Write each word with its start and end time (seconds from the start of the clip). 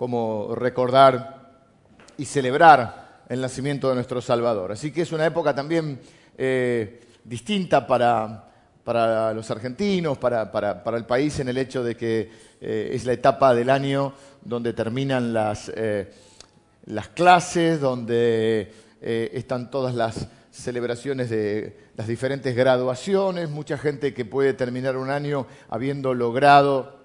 como 0.00 0.54
recordar 0.54 1.50
y 2.16 2.24
celebrar 2.24 3.24
el 3.28 3.38
nacimiento 3.38 3.90
de 3.90 3.96
nuestro 3.96 4.22
Salvador. 4.22 4.72
Así 4.72 4.92
que 4.92 5.02
es 5.02 5.12
una 5.12 5.26
época 5.26 5.54
también 5.54 6.00
eh, 6.38 7.02
distinta 7.22 7.86
para, 7.86 8.48
para, 8.82 9.34
los 9.34 9.50
argentinos, 9.50 10.16
para, 10.16 10.50
para, 10.50 10.96
el 10.96 11.04
país, 11.04 11.38
en 11.40 11.50
el 11.50 11.58
hecho 11.58 11.84
de 11.84 11.98
que 11.98 12.30
eh, 12.62 12.92
es 12.94 13.04
la 13.04 13.12
etapa 13.12 13.54
del 13.54 13.68
año 13.68 14.14
donde 14.42 14.72
terminan 14.72 15.34
las, 15.34 15.70
eh, 15.76 16.10
las 16.86 17.08
clases, 17.08 17.78
donde 17.78 18.72
están 19.02 19.70
todas 19.70 19.94
las 19.94 20.28
celebraciones 20.50 21.28
de 21.28 21.76
las 21.98 22.06
diferentes 22.06 22.56
graduaciones, 22.56 23.50
mucha 23.50 23.76
gente 23.76 24.14
que 24.14 24.24
puede 24.24 24.54
terminar 24.54 24.96
un 24.96 25.10
año 25.10 25.46
habiendo 25.68 26.14
logrado 26.14 27.00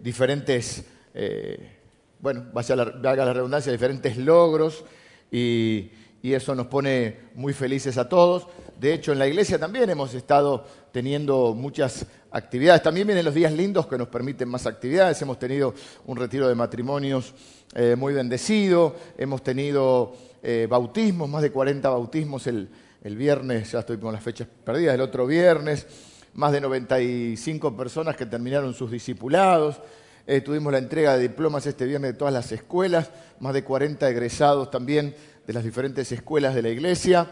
diferentes 0.00 0.84
eh, 1.14 1.78
bueno, 2.18 2.46
vaya 2.52 2.76
la, 2.76 2.84
valga 2.84 3.24
la 3.24 3.32
redundancia, 3.32 3.70
diferentes 3.70 4.16
logros 4.16 4.84
y, 5.30 5.90
eso 6.22 6.54
nos 6.54 6.68
pone 6.68 7.18
muy 7.34 7.52
felices 7.52 7.98
a 7.98 8.08
todos. 8.08 8.46
De 8.80 8.94
hecho, 8.94 9.12
en 9.12 9.18
la 9.18 9.26
iglesia 9.26 9.58
también 9.58 9.90
hemos 9.90 10.14
estado 10.14 10.64
teniendo 10.90 11.54
muchas 11.54 12.06
actividades. 12.30 12.82
También 12.82 13.06
vienen 13.06 13.26
los 13.26 13.34
días 13.34 13.52
lindos 13.52 13.86
que 13.86 13.98
nos 13.98 14.08
permiten 14.08 14.48
más 14.48 14.66
actividades. 14.66 15.20
Hemos 15.20 15.38
tenido 15.38 15.74
un 16.06 16.16
retiro 16.16 16.48
de 16.48 16.54
matrimonios 16.54 17.34
eh, 17.74 17.94
muy 17.94 18.14
bendecido, 18.14 18.96
hemos 19.18 19.42
tenido 19.42 20.14
eh, 20.42 20.66
bautismos, 20.66 21.28
más 21.28 21.42
de 21.42 21.52
40 21.52 21.90
bautismos 21.90 22.46
el, 22.46 22.70
el 23.02 23.16
viernes, 23.16 23.72
ya 23.72 23.80
estoy 23.80 23.98
con 23.98 24.14
las 24.14 24.22
fechas 24.22 24.48
perdidas, 24.64 24.94
el 24.94 25.02
otro 25.02 25.26
viernes, 25.26 25.86
más 26.32 26.52
de 26.52 26.60
95 26.62 27.76
personas 27.76 28.16
que 28.16 28.24
terminaron 28.24 28.72
sus 28.72 28.90
discipulados. 28.90 29.78
Eh, 30.26 30.40
tuvimos 30.40 30.72
la 30.72 30.78
entrega 30.78 31.16
de 31.16 31.28
diplomas 31.28 31.66
este 31.66 31.84
viernes 31.84 32.12
de 32.12 32.18
todas 32.18 32.32
las 32.32 32.50
escuelas, 32.50 33.10
más 33.40 33.52
de 33.52 33.62
40 33.62 34.08
egresados 34.08 34.70
también 34.70 35.14
de 35.46 35.52
las 35.52 35.62
diferentes 35.62 36.10
escuelas 36.12 36.54
de 36.54 36.62
la 36.62 36.70
iglesia. 36.70 37.28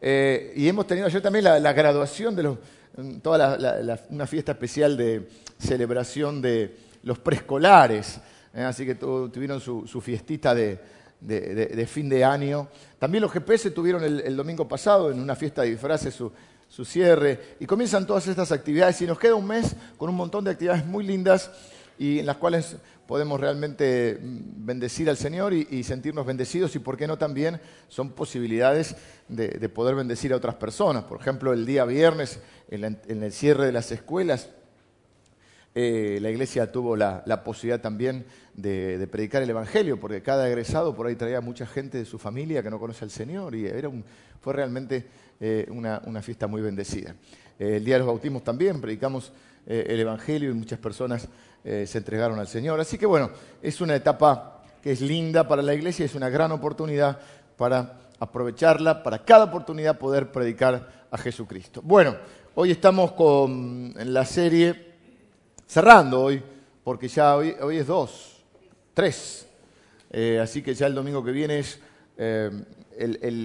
Eh, 0.00 0.54
y 0.56 0.66
hemos 0.66 0.86
tenido 0.86 1.06
ayer 1.06 1.20
también 1.20 1.44
la, 1.44 1.72
graduación 1.74 2.34
de 2.34 2.42
los, 2.44 2.58
toda 3.20 3.58
una 4.08 4.26
fiesta 4.26 4.52
especial 4.52 4.96
de 4.96 5.28
celebración 5.58 6.40
de 6.40 6.74
los 7.02 7.18
preescolares. 7.18 8.18
Eh, 8.54 8.62
así 8.62 8.86
que 8.86 8.94
tuvieron 8.94 9.60
su, 9.60 10.00
fiestita 10.00 10.54
de, 10.54 11.86
fin 11.86 12.08
de 12.08 12.24
año. 12.24 12.68
También 12.98 13.20
los 13.20 13.32
GPS 13.32 13.70
tuvieron 13.70 14.02
el, 14.02 14.34
domingo 14.34 14.66
pasado 14.66 15.10
en 15.10 15.20
una 15.20 15.36
fiesta 15.36 15.60
de 15.60 15.72
disfraces 15.72 16.14
su, 16.14 16.32
su 16.70 16.86
cierre. 16.86 17.56
Y 17.60 17.66
comienzan 17.66 18.06
todas 18.06 18.26
estas 18.26 18.50
actividades 18.50 19.02
y 19.02 19.06
nos 19.06 19.18
queda 19.18 19.34
un 19.34 19.46
mes 19.46 19.76
con 19.98 20.08
un 20.08 20.16
montón 20.16 20.42
de 20.42 20.52
actividades 20.52 20.86
muy 20.86 21.04
lindas 21.04 21.50
y 22.00 22.18
en 22.18 22.24
las 22.24 22.38
cuales 22.38 22.76
podemos 23.06 23.38
realmente 23.38 24.18
mm, 24.18 24.64
bendecir 24.64 25.10
al 25.10 25.18
Señor 25.18 25.52
y, 25.52 25.84
sentirnos 25.84 26.24
bendecidos 26.24 26.74
y, 26.74 26.78
por 26.78 26.96
qué 26.96 27.06
no, 27.06 27.18
también 27.18 27.60
son 27.88 28.12
posibilidades 28.12 28.96
de, 29.28 29.68
poder 29.68 29.94
bendecir 29.96 30.32
a 30.32 30.36
otras 30.36 30.54
personas. 30.54 31.04
Por 31.04 31.20
ejemplo, 31.20 31.52
el 31.52 31.66
día 31.66 31.84
viernes, 31.84 32.40
en, 32.70 33.22
el 33.22 33.32
cierre 33.32 33.66
de 33.66 33.72
las 33.72 33.92
escuelas, 33.92 34.48
eh, 35.74 36.20
la 36.22 36.30
iglesia 36.30 36.72
tuvo 36.72 36.96
la, 36.96 37.44
posibilidad 37.44 37.82
también 37.82 38.24
de, 38.54 39.06
predicar 39.12 39.42
el 39.42 39.50
Evangelio, 39.50 40.00
porque 40.00 40.22
cada 40.22 40.48
egresado 40.48 40.96
por 40.96 41.06
ahí 41.06 41.16
traía 41.16 41.42
mucha 41.42 41.66
gente 41.66 41.98
de 41.98 42.06
su 42.06 42.18
familia 42.18 42.62
que 42.62 42.70
no 42.70 42.78
conoce 42.80 43.04
al 43.04 43.10
Señor 43.10 43.54
y 43.54 43.66
era 43.66 43.90
fue 44.40 44.54
realmente 44.54 45.04
eh, 45.38 45.66
una, 45.68 46.22
fiesta 46.22 46.46
muy 46.46 46.62
bendecida. 46.62 47.14
Eh, 47.58 47.76
el 47.76 47.84
día 47.84 47.96
de 47.96 47.98
los 47.98 48.08
bautismos 48.08 48.42
también 48.42 48.80
predicamos 48.80 49.34
el 49.66 50.00
Evangelio 50.00 50.50
y 50.50 50.54
muchas 50.54 50.78
personas 50.78 51.28
eh, 51.62 51.86
se 51.86 51.98
entregaron 51.98 52.38
al 52.38 52.48
Señor. 52.48 52.80
Así 52.80 52.96
que 52.96 53.06
bueno, 53.06 53.30
es 53.62 53.80
una 53.80 53.94
etapa 53.94 54.62
que 54.82 54.92
es 54.92 55.02
linda 55.02 55.46
para 55.46 55.62
la 55.62 55.74
iglesia, 55.74 56.06
es 56.06 56.14
una 56.14 56.30
gran 56.30 56.52
oportunidad 56.52 57.18
para 57.56 58.00
aprovecharla, 58.18 59.02
para 59.02 59.24
cada 59.24 59.44
oportunidad 59.44 59.98
poder 59.98 60.32
predicar 60.32 61.06
a 61.10 61.18
Jesucristo. 61.18 61.82
Bueno, 61.82 62.16
hoy 62.54 62.70
estamos 62.70 63.12
con 63.12 63.92
la 63.94 64.24
serie, 64.24 64.94
cerrando 65.66 66.22
hoy, 66.22 66.42
porque 66.82 67.08
ya 67.08 67.36
hoy, 67.36 67.76
es 67.76 67.86
dos, 67.86 68.42
tres. 68.94 69.46
Eh, 70.10 70.40
así 70.42 70.62
que 70.62 70.74
ya 70.74 70.86
el 70.86 70.94
domingo 70.94 71.22
que 71.22 71.30
viene 71.30 71.58
es, 71.58 71.78
eh, 72.16 72.50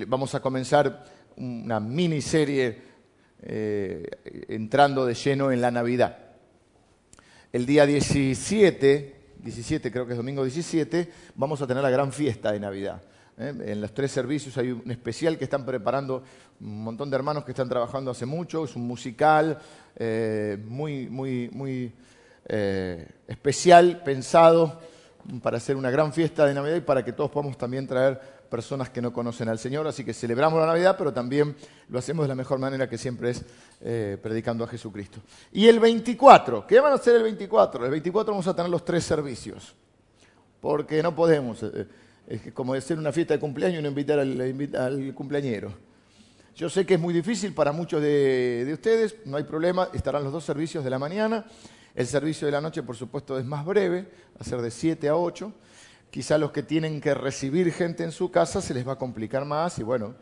vamos 0.07 0.33
a 0.35 0.39
comenzar 0.39 1.03
una 1.35 1.81
miniserie 1.81 2.95
entrando 3.47 5.05
de 5.05 5.13
lleno 5.13 5.51
en 5.51 5.61
la 5.61 5.69
Navidad. 5.69 6.24
El 7.55 7.65
día 7.65 7.85
17, 7.85 9.15
17 9.37 9.89
creo 9.89 10.05
que 10.05 10.11
es 10.11 10.17
domingo 10.17 10.43
17, 10.43 11.09
vamos 11.35 11.61
a 11.61 11.65
tener 11.65 11.81
la 11.81 11.89
gran 11.89 12.11
fiesta 12.11 12.51
de 12.51 12.59
Navidad. 12.59 13.01
¿eh? 13.37 13.53
En 13.67 13.79
los 13.79 13.93
tres 13.93 14.11
servicios 14.11 14.57
hay 14.57 14.71
un 14.71 14.91
especial 14.91 15.37
que 15.37 15.45
están 15.45 15.65
preparando 15.65 16.21
un 16.59 16.83
montón 16.83 17.09
de 17.09 17.15
hermanos 17.15 17.45
que 17.45 17.51
están 17.51 17.69
trabajando 17.69 18.11
hace 18.11 18.25
mucho. 18.25 18.65
Es 18.65 18.75
un 18.75 18.85
musical 18.85 19.57
eh, 19.95 20.61
muy, 20.67 21.07
muy, 21.07 21.49
muy 21.53 21.93
eh, 22.45 23.07
especial, 23.25 24.03
pensado 24.03 24.81
para 25.41 25.55
hacer 25.55 25.77
una 25.77 25.89
gran 25.89 26.11
fiesta 26.11 26.45
de 26.45 26.53
Navidad 26.53 26.75
y 26.75 26.81
para 26.81 27.05
que 27.05 27.13
todos 27.13 27.31
podamos 27.31 27.57
también 27.57 27.87
traer 27.87 28.19
personas 28.49 28.89
que 28.89 29.01
no 29.01 29.11
conocen 29.11 29.49
al 29.49 29.59
Señor. 29.59 29.87
Así 29.87 30.03
que 30.03 30.13
celebramos 30.13 30.59
la 30.59 30.67
Navidad, 30.67 30.95
pero 30.97 31.13
también 31.13 31.55
lo 31.89 31.99
hacemos 31.99 32.23
de 32.23 32.29
la 32.29 32.35
mejor 32.35 32.59
manera 32.59 32.89
que 32.89 32.97
siempre 32.97 33.31
es 33.31 33.43
eh, 33.81 34.17
predicando 34.21 34.63
a 34.63 34.67
Jesucristo. 34.67 35.19
Y 35.51 35.67
el 35.67 35.79
24, 35.79 36.65
¿qué 36.67 36.79
van 36.79 36.91
a 36.91 36.95
hacer 36.95 37.15
el 37.15 37.23
24? 37.23 37.85
El 37.85 37.91
24 37.91 38.33
vamos 38.33 38.47
a 38.47 38.55
tener 38.55 38.71
los 38.71 38.85
tres 38.85 39.03
servicios, 39.03 39.75
porque 40.61 41.03
no 41.03 41.15
podemos, 41.15 41.61
eh, 41.63 41.87
es 42.27 42.53
como 42.53 42.73
decir 42.73 42.97
una 42.97 43.11
fiesta 43.11 43.33
de 43.33 43.39
cumpleaños 43.39 43.79
y 43.79 43.83
no 43.83 43.89
invitar 43.89 44.19
al, 44.19 45.13
cumpleañero. 45.13 45.73
Yo 46.55 46.69
sé 46.69 46.85
que 46.85 46.93
es 46.93 46.99
muy 46.99 47.13
difícil 47.13 47.53
para 47.53 47.71
muchos 47.73 48.01
de, 48.01 48.63
de 48.65 48.73
ustedes, 48.73 49.15
no 49.25 49.35
hay 49.37 49.43
problema, 49.43 49.89
estarán 49.93 50.23
los 50.23 50.31
dos 50.31 50.45
servicios 50.45 50.83
de 50.83 50.89
la 50.89 50.97
mañana. 50.99 51.45
El 51.95 52.07
servicio 52.07 52.45
de 52.45 52.51
la 52.51 52.59
noche, 52.59 52.83
por 52.83 52.97
supuesto, 52.97 53.39
es 53.39 53.45
más 53.45 53.65
breve, 53.65 54.01
va 54.01 54.41
a 54.41 54.43
ser 54.43 54.61
de 54.61 54.69
7 54.69 55.07
a 55.07 55.15
8. 55.15 55.53
Quizá 56.15 56.37
los 56.37 56.53
que 56.53 56.63
tienen 56.63 57.01
que 57.01 57.13
recibir 57.13 57.73
gente 57.73 58.05
en 58.05 58.13
su 58.13 58.31
casa 58.31 58.61
se 58.61 58.73
les 58.73 58.87
va 58.87 58.93
a 58.93 58.97
complicar 58.97 59.43
más 59.43 59.79
y 59.79 59.83
bueno, 59.83 60.15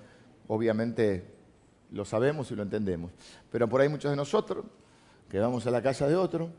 obviamente 0.48 1.24
lo 1.92 2.04
sabemos 2.04 2.50
y 2.50 2.56
lo 2.56 2.64
entendemos. 2.64 3.12
Pero 3.52 3.70
por 3.70 3.80
ahí 3.80 3.90
muchos 3.90 4.10
de 4.10 4.18
nosotros, 4.18 4.66
que 5.30 5.38
vamos 5.38 5.68
a 5.68 5.70
la 5.70 5.84
casa 5.84 6.08
de 6.08 6.16
otro, 6.16 6.50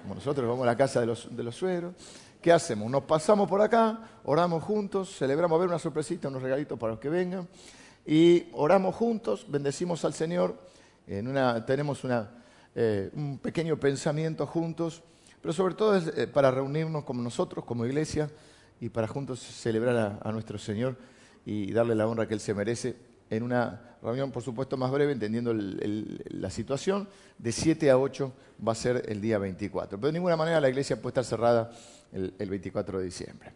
como 0.00 0.14
nosotros 0.14 0.48
vamos 0.48 0.62
a 0.62 0.66
la 0.68 0.74
casa 0.74 1.00
de 1.00 1.06
los, 1.06 1.28
suegros, 1.54 1.92
¿qué 2.40 2.50
hacemos? 2.50 2.90
Nos 2.90 3.02
pasamos 3.02 3.46
por 3.46 3.60
acá, 3.60 4.08
oramos 4.24 4.64
juntos, 4.64 5.14
celebramos 5.18 5.54
a 5.56 5.60
ver 5.60 5.68
una 5.68 5.78
sorpresita, 5.78 6.28
unos 6.28 6.40
regalitos 6.40 6.78
para 6.78 6.92
los 6.92 6.98
que 6.98 7.10
vengan, 7.10 7.46
y 8.06 8.46
oramos 8.54 8.94
juntos, 8.94 9.44
bendecimos 9.46 10.02
al 10.06 10.14
Señor, 10.14 10.56
tenemos 11.66 12.00
eh, 12.74 13.10
un 13.12 13.36
pequeño 13.36 13.78
pensamiento 13.78 14.46
juntos 14.46 15.02
pero 15.40 15.52
sobre 15.52 15.74
todo 15.74 15.96
es 15.96 16.06
eh, 16.16 16.26
para 16.26 16.50
reunirnos 16.50 17.04
como 17.04 17.22
nosotros, 17.22 17.64
como 17.64 17.86
iglesia, 17.86 18.30
y 18.80 18.88
para 18.88 19.06
juntos 19.06 19.40
celebrar 19.40 20.18
a, 20.22 20.32
nuestro 20.32 20.58
Señor 20.58 20.96
y 21.44 21.70
darle 21.72 21.94
la 21.94 22.06
honra 22.06 22.26
que 22.26 22.34
Él 22.34 22.40
se 22.40 22.54
merece 22.54 22.96
en 23.28 23.42
una 23.42 23.96
reunión, 24.02 24.32
por 24.32 24.42
supuesto, 24.42 24.76
más 24.76 24.90
breve, 24.90 25.12
entendiendo 25.12 25.52
la 25.54 26.50
situación, 26.50 27.06
de 27.38 27.52
7 27.52 27.90
a 27.90 27.98
8 27.98 28.32
va 28.66 28.72
a 28.72 28.74
ser 28.74 29.04
el 29.08 29.20
día 29.20 29.38
24. 29.38 29.98
Pero 29.98 30.08
de 30.08 30.12
ninguna 30.14 30.36
manera 30.36 30.60
la 30.60 30.68
iglesia 30.68 31.00
puede 31.00 31.10
estar 31.10 31.24
cerrada 31.24 31.70
el, 32.12 32.50
24 32.50 32.98
de 32.98 33.04
diciembre. 33.04 33.52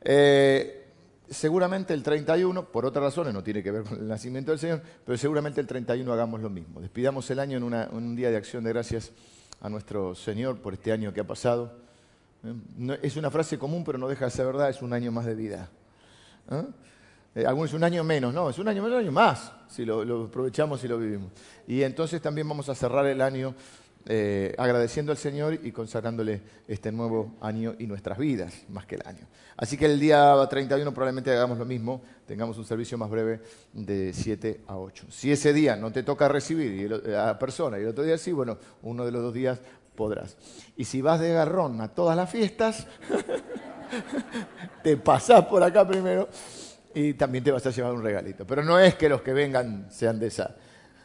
Eh, 0.00 0.86
seguramente 1.28 1.92
el 1.92 2.02
31, 2.02 2.72
por 2.72 2.86
otras 2.86 3.04
razones, 3.04 3.34
no 3.34 3.44
tiene 3.44 3.62
que 3.62 3.70
ver 3.70 3.84
con 3.84 3.98
el 3.98 4.08
nacimiento 4.08 4.50
del 4.50 4.58
Señor, 4.58 4.82
pero 5.04 5.16
seguramente 5.18 5.60
el 5.60 5.66
31 5.66 6.10
hagamos 6.12 6.40
lo 6.40 6.50
mismo. 6.50 6.80
Despidamos 6.80 7.30
el 7.30 7.38
año 7.38 7.58
en, 7.58 7.74
en 7.74 7.94
un 7.94 8.16
día 8.16 8.30
de 8.30 8.36
acción 8.38 8.64
de 8.64 8.70
gracias 8.70 9.12
a 9.60 9.68
nuestro 9.68 10.14
Señor 10.14 10.58
por 10.58 10.74
este 10.74 10.92
año 10.92 11.12
que 11.12 11.20
ha 11.20 11.26
pasado. 11.26 11.72
¿Eh? 12.44 12.98
es 13.02 13.16
una 13.16 13.30
frase 13.30 13.58
común, 13.58 13.84
pero 13.84 13.98
no 13.98 14.08
deja 14.08 14.26
de 14.26 14.30
ser 14.30 14.46
verdad, 14.46 14.70
es 14.70 14.82
un 14.82 14.92
año 14.92 15.10
más 15.12 15.24
de 15.24 15.34
vida. 15.34 15.68
¿Eh? 16.50 16.64
¿Eh? 17.36 17.46
un 17.46 17.84
año 17.84 18.04
menos, 18.04 18.32
no, 18.32 18.50
es 18.50 18.58
un 18.58 18.68
año 18.68 18.82
menos, 18.82 18.98
un 18.98 19.04
año 19.04 19.12
más, 19.12 19.52
si 19.68 19.84
lo, 19.84 20.04
lo, 20.04 20.24
aprovechamos 20.24 20.84
y 20.84 20.88
lo 20.88 20.98
vivimos. 20.98 21.32
Y 21.66 21.82
entonces 21.82 22.22
también 22.22 22.48
vamos 22.48 22.68
a 22.68 22.74
cerrar 22.74 23.06
el 23.06 23.20
año 23.20 23.54
eh, 24.06 24.54
agradeciendo 24.58 25.12
al 25.12 25.18
Señor 25.18 25.58
y 25.62 25.72
consagrándole 25.72 26.42
este 26.68 26.92
nuevo 26.92 27.34
año 27.40 27.74
y 27.78 27.86
nuestras 27.86 28.18
vidas, 28.18 28.64
más 28.68 28.86
que 28.86 28.96
el 28.96 29.02
año. 29.06 29.26
Así 29.56 29.76
que 29.76 29.86
el 29.86 29.98
día 29.98 30.34
31 30.48 30.92
probablemente 30.92 31.30
hagamos 31.30 31.58
lo 31.58 31.64
mismo, 31.64 32.02
tengamos 32.26 32.58
un 32.58 32.64
servicio 32.64 32.98
más 32.98 33.08
breve 33.08 33.40
de 33.72 34.12
7 34.12 34.60
a 34.66 34.76
8. 34.76 35.06
Si 35.10 35.32
ese 35.32 35.52
día 35.52 35.76
no 35.76 35.90
te 35.92 36.02
toca 36.02 36.28
recibir 36.28 36.92
a 37.16 37.38
persona 37.38 37.78
y 37.78 37.82
el 37.82 37.88
otro 37.88 38.04
día 38.04 38.18
sí, 38.18 38.32
bueno, 38.32 38.58
uno 38.82 39.04
de 39.04 39.12
los 39.12 39.22
dos 39.22 39.32
días 39.32 39.60
podrás. 39.94 40.36
Y 40.76 40.84
si 40.84 41.00
vas 41.00 41.20
de 41.20 41.32
garrón 41.32 41.80
a 41.80 41.88
todas 41.88 42.16
las 42.16 42.30
fiestas, 42.30 42.86
te 44.82 44.96
pasás 44.96 45.46
por 45.46 45.62
acá 45.62 45.86
primero 45.86 46.28
y 46.94 47.14
también 47.14 47.42
te 47.42 47.50
vas 47.50 47.66
a 47.66 47.70
llevar 47.70 47.92
un 47.92 48.02
regalito. 48.02 48.46
Pero 48.46 48.62
no 48.62 48.78
es 48.78 48.94
que 48.94 49.08
los 49.08 49.22
que 49.22 49.32
vengan 49.32 49.86
sean 49.90 50.18
de 50.18 50.28
esa, 50.28 50.56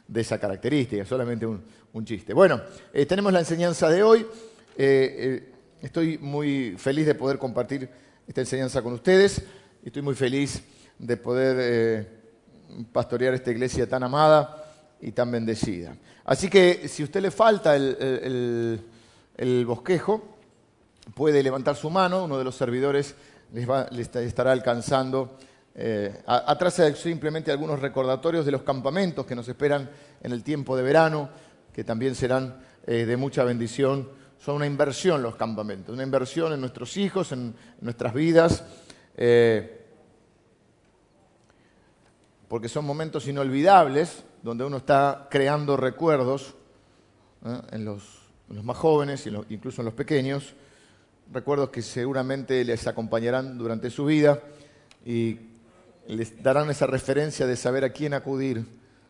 de 0.09 0.21
esa 0.21 0.39
característica, 0.39 1.05
solamente 1.05 1.45
un, 1.45 1.63
chiste. 2.03 2.33
Bueno, 2.33 2.61
eh, 2.93 3.05
tenemos 3.05 3.31
la 3.31 3.39
enseñanza 3.39 3.89
de 3.89 4.01
hoy. 4.01 4.21
Eh, 4.21 4.25
eh, 4.77 5.53
estoy 5.81 6.17
muy 6.17 6.75
feliz 6.77 7.05
de 7.05 7.13
poder 7.13 7.37
compartir 7.37 7.87
esta 8.27 8.41
enseñanza 8.41 8.81
con 8.81 8.93
ustedes. 8.93 9.43
Estoy 9.83 10.01
muy 10.01 10.15
feliz 10.15 10.63
de 10.97 11.17
poder 11.17 12.07
pastorear 12.91 13.33
esta 13.33 13.51
iglesia 13.51 13.87
tan 13.87 14.03
amada 14.03 14.65
y 14.99 15.11
tan 15.11 15.29
bendecida. 15.31 15.95
Así 16.25 16.49
que 16.49 16.87
si 16.87 17.03
a 17.03 17.05
usted 17.05 17.21
le 17.21 17.31
falta 17.31 17.75
el, 17.75 18.83
bosquejo, 19.65 20.37
puede 21.13 21.43
levantar 21.43 21.75
su 21.75 21.89
mano, 21.89 22.25
uno 22.25 22.37
de 22.37 22.43
los 22.43 22.55
servidores 22.55 23.15
les, 23.53 24.15
estará 24.15 24.51
alcanzando. 24.53 25.37
Eh, 25.75 26.21
atrás 26.25 26.79
hay 26.79 26.95
simplemente 26.95 27.51
algunos 27.51 27.79
recordatorios 27.79 28.45
de 28.45 28.51
los 28.51 28.63
campamentos 28.63 29.25
que 29.25 29.35
nos 29.35 29.47
esperan 29.47 29.89
en 30.21 30.31
el 30.31 30.43
tiempo 30.43 30.75
de 30.75 30.83
verano, 30.83 31.29
que 31.73 31.83
también 31.83 32.15
serán 32.15 32.59
eh, 32.85 33.05
de 33.05 33.17
mucha 33.17 33.43
bendición. 33.43 34.09
Son 34.39 34.55
una 34.55 34.65
inversión 34.65 35.21
los 35.21 35.35
campamentos, 35.35 35.93
una 35.93 36.03
inversión 36.03 36.53
en 36.53 36.61
nuestros 36.61 36.97
hijos, 36.97 37.31
en, 37.31 37.55
nuestras 37.81 38.13
vidas. 38.13 38.63
Eh, 39.15 39.79
porque 42.47 42.67
son 42.67 42.83
momentos 42.83 43.27
inolvidables 43.27 44.23
donde 44.41 44.65
uno 44.65 44.77
está 44.77 45.27
creando 45.29 45.77
recuerdos 45.77 46.55
¿eh? 47.45 47.61
en, 47.71 47.85
los, 47.85 48.03
más 48.63 48.77
jóvenes, 48.77 49.27
incluso 49.49 49.81
en 49.81 49.85
los 49.85 49.93
pequeños, 49.93 50.55
recuerdos 51.31 51.69
que 51.69 51.81
seguramente 51.81 52.65
les 52.65 52.87
acompañarán 52.87 53.57
durante 53.57 53.89
su 53.91 54.05
vida 54.05 54.41
y 55.05 55.37
les 56.15 56.41
darán 56.41 56.69
esa 56.69 56.87
referencia 56.87 57.45
de 57.45 57.55
saber 57.55 57.83
a 57.83 57.91
quién 57.91 58.13
acudir, 58.13 58.65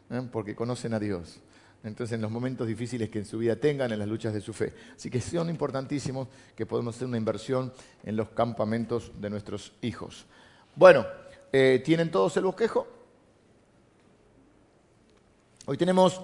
¿eh? 0.09 0.21
porque 0.31 0.55
conocen 0.55 0.93
a 0.93 0.99
Dios. 0.99 1.39
Entonces, 1.83 2.15
en 2.15 2.21
los 2.21 2.29
momentos 2.29 2.67
difíciles 2.67 3.09
que 3.09 3.19
en 3.19 3.25
su 3.25 3.37
vida 3.37 3.55
tengan, 3.55 3.91
en 3.93 3.99
las 3.99 4.07
luchas 4.07 4.33
de 4.33 4.41
su 4.41 4.51
fe. 4.51 4.73
Así 4.95 5.09
que 5.09 5.21
son 5.21 5.49
importantísimos 5.49 6.27
que 6.55 6.65
podemos 6.65 6.95
hacer 6.95 7.07
una 7.07 7.17
inversión 7.17 7.71
en 8.03 8.17
los 8.17 8.29
campamentos 8.29 9.13
de 9.19 9.29
nuestros 9.29 9.71
hijos. 9.81 10.25
Bueno, 10.75 11.05
eh, 11.53 11.81
¿tienen 11.85 12.11
todos 12.11 12.35
el 12.35 12.43
bosquejo? 12.43 12.85
Hoy 15.67 15.77
tenemos, 15.77 16.21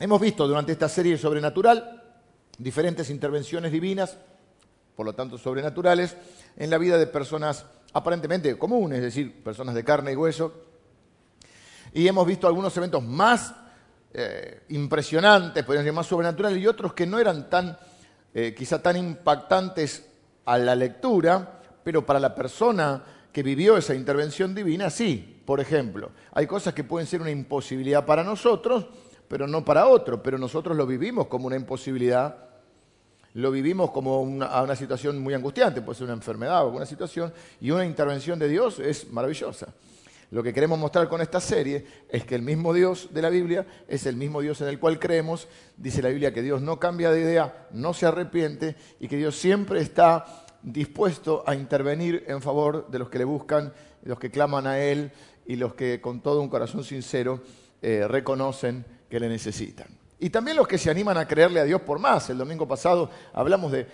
hemos 0.00 0.20
visto 0.20 0.48
durante 0.48 0.72
esta 0.72 0.88
serie 0.88 1.16
sobrenatural 1.16 2.02
diferentes 2.58 3.08
intervenciones 3.08 3.70
divinas, 3.70 4.18
por 4.96 5.06
lo 5.06 5.14
tanto 5.14 5.38
sobrenaturales, 5.38 6.16
en 6.56 6.70
la 6.70 6.78
vida 6.78 6.98
de 6.98 7.06
personas 7.06 7.66
aparentemente 7.92 8.56
comunes, 8.58 8.98
es 8.98 9.04
decir, 9.04 9.42
personas 9.42 9.74
de 9.74 9.84
carne 9.84 10.12
y 10.12 10.16
hueso. 10.16 10.52
Y 11.92 12.06
hemos 12.08 12.26
visto 12.26 12.46
algunos 12.46 12.76
eventos 12.76 13.02
más 13.02 13.54
eh, 14.14 14.62
impresionantes, 14.70 15.64
podríamos 15.64 15.84
decir 15.84 15.96
más 15.96 16.06
sobrenaturales, 16.06 16.58
y 16.58 16.66
otros 16.66 16.94
que 16.94 17.06
no 17.06 17.18
eran 17.18 17.48
tan, 17.50 17.76
eh, 18.34 18.54
quizá 18.56 18.80
tan 18.82 18.96
impactantes 18.96 20.06
a 20.44 20.58
la 20.58 20.74
lectura, 20.74 21.60
pero 21.84 22.04
para 22.04 22.20
la 22.20 22.34
persona 22.34 23.02
que 23.32 23.42
vivió 23.42 23.76
esa 23.76 23.94
intervención 23.94 24.54
divina, 24.54 24.90
sí. 24.90 25.40
Por 25.44 25.58
ejemplo, 25.58 26.12
hay 26.32 26.46
cosas 26.46 26.72
que 26.72 26.84
pueden 26.84 27.06
ser 27.06 27.20
una 27.20 27.30
imposibilidad 27.30 28.06
para 28.06 28.22
nosotros, 28.22 28.86
pero 29.26 29.46
no 29.46 29.64
para 29.64 29.88
otro, 29.88 30.22
pero 30.22 30.38
nosotros 30.38 30.76
lo 30.76 30.86
vivimos 30.86 31.26
como 31.26 31.46
una 31.46 31.56
imposibilidad, 31.56 32.36
lo 33.34 33.50
vivimos 33.50 33.90
como 33.90 34.20
una, 34.20 34.62
una 34.62 34.76
situación 34.76 35.18
muy 35.18 35.34
angustiante, 35.34 35.82
puede 35.82 35.98
ser 35.98 36.04
una 36.04 36.14
enfermedad 36.14 36.62
o 36.62 36.66
alguna 36.66 36.86
situación, 36.86 37.32
y 37.60 37.70
una 37.70 37.84
intervención 37.84 38.38
de 38.38 38.48
Dios 38.48 38.78
es 38.78 39.10
maravillosa. 39.10 39.68
Lo 40.32 40.42
que 40.42 40.54
queremos 40.54 40.78
mostrar 40.78 41.10
con 41.10 41.20
esta 41.20 41.40
serie 41.40 41.84
es 42.08 42.24
que 42.24 42.34
el 42.34 42.40
mismo 42.40 42.72
Dios 42.72 43.10
de 43.12 43.20
la 43.20 43.28
Biblia 43.28 43.66
es 43.86 44.06
el 44.06 44.16
mismo 44.16 44.40
Dios 44.40 44.62
en 44.62 44.68
el 44.68 44.78
cual 44.78 44.98
creemos. 44.98 45.46
Dice 45.76 46.00
la 46.00 46.08
Biblia 46.08 46.32
que 46.32 46.40
Dios 46.40 46.62
no 46.62 46.80
cambia 46.80 47.10
de 47.10 47.20
idea, 47.20 47.68
no 47.72 47.92
se 47.92 48.06
arrepiente 48.06 48.74
y 48.98 49.08
que 49.08 49.18
Dios 49.18 49.36
siempre 49.36 49.82
está 49.82 50.46
dispuesto 50.62 51.44
a 51.46 51.54
intervenir 51.54 52.24
en 52.28 52.40
favor 52.40 52.88
de 52.90 52.98
los 52.98 53.10
que 53.10 53.18
le 53.18 53.24
buscan, 53.24 53.74
los 54.04 54.18
que 54.18 54.30
claman 54.30 54.66
a 54.66 54.78
Él 54.78 55.12
y 55.44 55.56
los 55.56 55.74
que 55.74 56.00
con 56.00 56.22
todo 56.22 56.40
un 56.40 56.48
corazón 56.48 56.82
sincero 56.82 57.42
eh, 57.82 58.06
reconocen 58.08 58.86
que 59.10 59.20
le 59.20 59.28
necesitan. 59.28 60.01
Y 60.22 60.30
también 60.30 60.56
los 60.56 60.68
que 60.68 60.78
se 60.78 60.88
animan 60.88 61.16
a 61.16 61.26
creerle 61.26 61.58
a 61.58 61.64
Dios 61.64 61.80
por 61.80 61.98
más. 61.98 62.30
El 62.30 62.38
domingo 62.38 62.68
pasado 62.68 63.10
hablamos 63.32 63.72
de, 63.72 63.88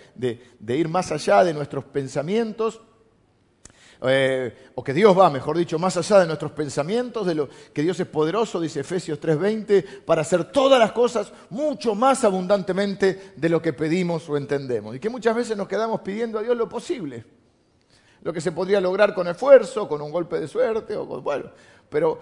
ir 0.69 0.86
más 0.86 1.10
allá 1.10 1.42
de 1.42 1.54
nuestros 1.54 1.84
pensamientos, 1.84 2.82
eh, 4.02 4.70
o 4.75 4.84
que 4.84 4.92
Dios 4.92 5.19
va, 5.19 5.30
mejor 5.30 5.56
dicho, 5.56 5.78
más 5.78 5.96
allá 5.96 6.20
de 6.20 6.26
nuestros 6.26 6.52
pensamientos, 6.52 7.26
de 7.26 7.34
lo 7.34 7.48
que 7.72 7.80
Dios 7.80 7.98
es 7.98 8.06
poderoso, 8.06 8.60
dice 8.60 8.80
Efesios 8.80 9.19
3:20, 9.19 10.04
para 10.04 10.20
hacer 10.20 10.44
todas 10.52 10.78
las 10.78 10.92
cosas 10.92 11.32
mucho 11.48 11.94
más 11.94 12.22
abundantemente 12.25 13.32
de 13.34 13.48
lo 13.48 13.62
que 13.62 13.72
pedimos 13.72 14.28
o 14.28 14.36
entendemos. 14.36 14.94
Y 14.94 15.00
que 15.00 15.08
muchas 15.08 15.34
veces 15.34 15.56
nos 15.56 15.66
quedamos 15.66 16.02
pidiendo 16.02 16.38
a 16.38 16.42
Dios 16.42 16.54
lo 16.54 16.69
posible 16.69 17.24
lo 18.20 18.32
que 18.32 18.40
se 18.42 18.52
podría 18.52 18.81
lograr 18.81 19.14
con 19.14 19.28
esfuerzo, 19.28 19.88
con 19.88 20.02
un 20.02 20.10
golpe 20.10 20.40
de 20.40 20.48
suerte, 20.48 20.94
o 20.96 21.06
bueno, 21.06 21.52
pero 21.88 22.19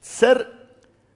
ser 0.00 0.61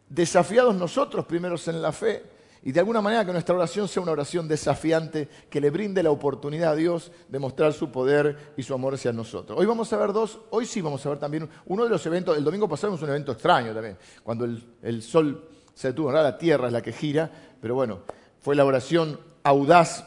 desafiados 0.08 0.74
nosotros 0.74 1.26
primeros 1.26 1.66
en 1.68 1.82
la 1.82 1.92
fe 1.92 2.22
y 2.66 2.72
de 2.72 2.80
alguna 2.80 3.00
manera 3.00 3.24
que 3.24 3.32
nuestra 3.32 3.54
oración 3.54 3.86
sea 3.86 4.02
una 4.02 4.10
oración 4.10 4.48
desafiante 4.48 5.28
que 5.48 5.60
le 5.60 5.70
brinde 5.70 6.02
la 6.02 6.10
oportunidad 6.10 6.72
a 6.72 6.74
Dios 6.74 7.12
de 7.28 7.38
mostrar 7.38 7.72
su 7.72 7.92
poder 7.92 8.54
y 8.56 8.64
su 8.64 8.74
amor 8.74 8.94
hacia 8.94 9.12
nosotros. 9.12 9.56
Hoy 9.56 9.66
vamos 9.66 9.92
a 9.92 9.96
ver 9.96 10.12
dos, 10.12 10.40
hoy 10.50 10.66
sí 10.66 10.80
vamos 10.80 11.06
a 11.06 11.10
ver 11.10 11.18
también 11.18 11.48
uno 11.66 11.84
de 11.84 11.90
los 11.90 12.04
eventos, 12.06 12.36
el 12.36 12.42
domingo 12.42 12.68
pasado 12.68 12.96
es 12.96 13.02
un 13.02 13.08
evento 13.08 13.30
extraño 13.30 13.72
también, 13.72 13.96
cuando 14.24 14.44
el, 14.82 15.02
sol 15.02 15.48
se 15.74 15.88
detuvo, 15.88 16.10
la 16.10 16.36
tierra 16.36 16.66
es 16.66 16.72
la 16.72 16.82
que 16.82 16.92
gira, 16.92 17.30
pero 17.60 17.76
bueno, 17.76 18.00
fue 18.40 18.56
la 18.56 18.64
oración 18.64 19.20
audaz 19.44 20.04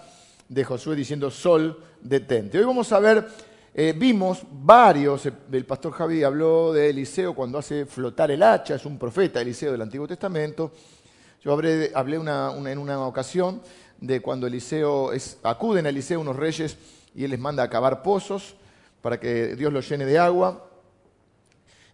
de 0.50 0.66
Josué 0.66 0.98
diciendo 0.98 1.32
sol, 1.32 1.82
detente. 2.02 2.58
Hoy 2.58 2.66
vamos 2.66 2.92
a 2.92 3.00
ver, 3.00 3.26
eh, 3.74 3.94
vimos 3.96 4.44
varios, 4.50 5.26
eh, 5.26 5.34
el 5.52 5.66
pastor 5.66 5.94
Javi 5.94 6.24
habló 6.24 6.74
de 6.74 6.90
Eliseo 6.90 7.36
cuando 7.36 7.58
hace 7.58 7.86
flotar 7.86 8.32
el 8.32 8.44
hacha, 8.44 8.76
es 8.76 8.86
un 8.86 8.98
profeta 8.98 9.42
Eliseo 9.42 9.72
del 9.72 9.82
Antiguo 9.82 10.08
Testamento. 10.08 10.72
Yo 11.44 11.54
hablé, 11.54 11.92
hablé 11.94 12.18
en 12.18 12.78
una 12.78 13.06
ocasión 13.06 13.62
de 14.02 14.22
cuando 14.22 14.48
Eliseo 14.48 15.14
es, 15.14 15.38
acuden 15.44 15.86
a 15.86 15.90
Eliseo 15.90 16.20
unos 16.20 16.36
reyes 16.36 16.78
y 17.14 17.24
él 17.24 17.32
les 17.32 17.40
manda 17.40 17.64
a 17.64 17.70
cavar 17.70 18.02
pozos 18.02 18.56
para 19.02 19.20
que 19.20 19.56
Dios 19.56 19.72
los 19.72 19.88
llene 19.88 20.06
de 20.06 20.18
agua. 20.18 20.70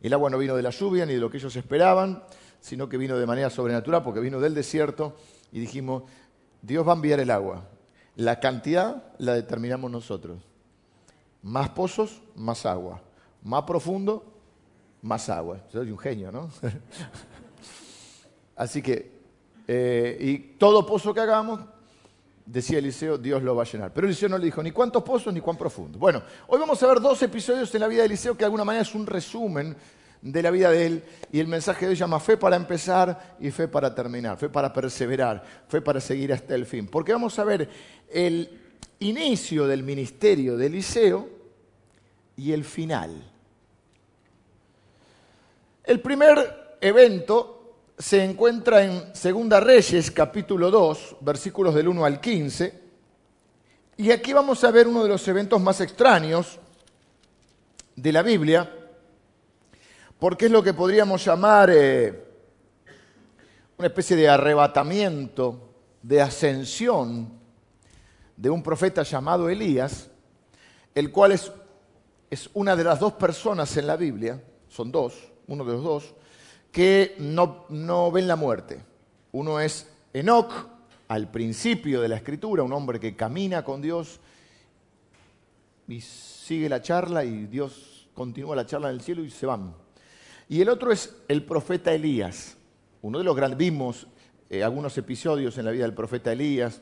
El 0.01 0.13
agua 0.13 0.30
no 0.30 0.38
vino 0.38 0.56
de 0.56 0.62
la 0.62 0.69
lluvia 0.69 1.06
ni 1.06 1.13
de 1.13 1.19
lo 1.19 1.30
que 1.30 1.38
ellos 1.38 1.56
esperaban, 1.56 2.24
sino 2.60 2.89
que 2.89 2.98
vino 2.98 3.18
de 3.18 3.25
manera 3.25 3.50
sobrenatural 3.50 4.04
porque 4.04 4.19
vino 4.19 4.39
del 4.39 4.54
desierto 4.54 5.16
y 5.51 5.60
dijimos, 5.60 6.04
Dios 6.62 6.88
va 6.88 6.94
a 6.94 6.95
enviar 6.95 7.19
el 7.19 7.31
agua. 7.31 7.68
La 8.16 8.39
cantidad 8.39 9.04
la 9.18 9.33
determinamos 9.33 9.92
nosotros. 9.92 10.55
Más 11.46 11.70
pozos, 11.70 12.24
más 12.36 12.66
agua. 12.66 13.00
Más 13.44 13.62
profundo, 13.66 14.25
más 15.04 15.30
agua. 15.30 15.60
Soy 15.72 15.92
un 15.92 15.98
genio, 16.00 16.32
¿no? 16.32 16.50
Así 18.56 18.82
que, 18.82 19.12
eh, 19.68 20.18
y 20.20 20.38
todo 20.58 20.84
pozo 20.88 21.14
que 21.14 21.20
hagamos, 21.20 21.60
decía 22.48 22.80
Eliseo, 22.80 23.20
Dios 23.20 23.44
lo 23.44 23.56
va 23.56 23.62
a 23.62 23.68
llenar. 23.68 23.94
Pero 23.94 24.08
Eliseo 24.08 24.28
no 24.28 24.40
le 24.40 24.46
dijo 24.46 24.64
ni 24.64 24.72
cuántos 24.72 25.04
pozos 25.04 25.32
ni 25.32 25.40
cuán 25.40 25.56
profundo. 25.56 26.00
Bueno, 26.00 26.24
hoy 26.48 26.60
vamos 26.60 26.82
a 26.82 26.88
ver 26.88 27.00
dos 27.00 27.22
episodios 27.22 27.75
en 27.75 27.82
la 27.82 27.88
vida 27.88 28.00
de 28.00 28.08
Eliseo 28.08 28.34
que 28.34 28.40
de 28.40 28.46
alguna 28.46 28.66
manera 28.66 28.82
es 28.82 28.96
un 28.96 29.06
resumen 29.06 29.75
de 30.24 30.42
la 30.42 30.50
vida 30.50 30.72
de 30.72 30.88
él 30.88 31.04
y 31.32 31.40
el 31.40 31.48
mensaje 31.48 31.86
de 31.86 31.92
hoy 31.92 31.96
llama 31.96 32.20
fe 32.20 32.38
para 32.38 32.56
empezar 32.56 33.38
y 33.40 33.52
fe 33.52 33.68
para 33.68 33.94
terminar, 33.94 34.36
fe 34.38 34.50
para 34.50 34.74
perseverar, 34.74 35.44
fe 35.68 35.80
para 35.80 36.02
seguir 36.02 36.34
hasta 36.34 36.56
el 36.56 36.66
fin. 36.66 36.88
Porque 36.88 37.12
vamos 37.12 37.38
a 37.38 37.44
ver 37.44 37.70
el 38.10 38.50
inicio 38.98 39.68
del 39.68 39.84
ministerio 39.84 40.58
de 40.58 40.66
Eliseo 40.66 41.35
y 42.38 42.51
el 42.51 42.63
final. 42.63 43.32
El 45.84 46.00
primer 46.01 46.77
evento 46.82 47.56
se 47.98 48.24
encuentra 48.24 48.84
en 48.84 49.15
Segunda 49.15 49.60
Reyes 49.60 50.12
capítulo 50.12 50.70
2, 50.70 51.18
versículos 51.22 51.74
del 51.75 51.88
1 51.88 52.06
al 52.06 52.20
15, 52.20 52.82
y 53.98 54.12
aquí 54.12 54.34
vamos 54.34 54.63
a 54.63 54.72
ver 54.72 54.88
uno 54.88 55.04
de 55.04 55.10
los 55.10 55.25
eventos 55.27 55.62
más 55.62 55.80
extraños 55.80 56.60
de 57.96 58.12
la 58.12 58.22
Biblia, 58.22 58.70
porque 60.20 60.48
es 60.48 60.51
lo 60.51 60.62
que 60.62 60.74
podríamos 60.74 61.24
llamar 61.24 61.70
eh, 61.72 62.25
una 63.77 63.88
especie 63.88 64.18
de 64.18 64.27
arrebatamiento, 64.27 65.70
de 66.01 66.22
ascensión 66.22 67.30
de 68.36 68.50
un 68.50 68.62
profeta 68.62 69.04
llamado 69.04 69.50
Elías, 69.50 70.10
el 70.94 71.12
cual 71.12 71.32
es, 71.32 71.51
es 72.36 72.50
una 72.54 72.75
de 72.75 72.84
las 72.84 73.00
dos 73.00 73.13
personas 73.13 73.75
en 73.77 73.88
la 73.88 73.96
Biblia, 73.96 74.44
son 74.68 74.92
dos, 74.92 75.13
uno 75.48 75.63
de 75.63 75.72
los 75.72 75.84
dos, 75.84 76.13
que 76.70 77.15
no, 77.18 77.65
no 77.70 78.12
ven 78.12 78.27
la 78.27 78.36
muerte. 78.36 78.84
Uno 79.32 79.62
es 79.62 79.89
Enoch, 80.13 80.51
al 81.08 81.32
principio 81.32 82.01
de 82.01 82.10
la 82.10 82.18
escritura, 82.18 82.62
un 82.62 82.74
hombre 82.74 83.00
que 83.00 83.15
camina 83.15 83.63
con 83.63 83.82
Dios 83.82 84.20
y 85.88 86.01
sigue 86.01 86.68
la 86.68 86.82
charla 86.82 87.24
y 87.24 87.46
Dios 87.46 88.10
continúa 88.13 88.54
la 88.54 88.65
charla 88.65 88.89
en 88.89 88.96
el 88.96 89.01
cielo 89.01 89.24
y 89.24 89.30
se 89.30 89.46
van. 89.46 89.74
Y 90.50 90.60
el 90.60 90.68
otro 90.68 90.92
es 90.92 91.15
el 91.30 91.46
profeta 91.46 91.94
Elías. 91.94 92.58
Uno 93.01 93.20
de 93.20 93.24
los 93.24 93.36
grandes, 93.36 93.58
vimos 93.58 94.08
eh, 94.50 94.62
algunos 94.62 94.98
episodios 94.98 95.58
en 95.58 95.63
la 95.63 95.72
vida 95.72 95.84
del 95.84 95.94
profeta 95.94 96.34
Elías, 96.34 96.82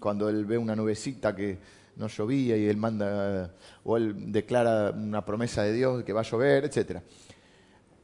Cuando 0.00 0.30
él 0.30 0.46
ve 0.46 0.56
una 0.56 0.74
nubecita 0.74 1.36
que 1.36 1.58
no 1.98 2.06
llovía 2.06 2.56
y 2.56 2.66
él 2.66 2.76
manda, 2.76 3.52
o 3.84 3.96
él 3.96 4.32
declara 4.32 4.90
una 4.92 5.24
promesa 5.24 5.64
de 5.64 5.72
Dios 5.72 6.04
que 6.04 6.12
va 6.12 6.20
a 6.20 6.24
llover, 6.24 6.64
etc. 6.64 7.00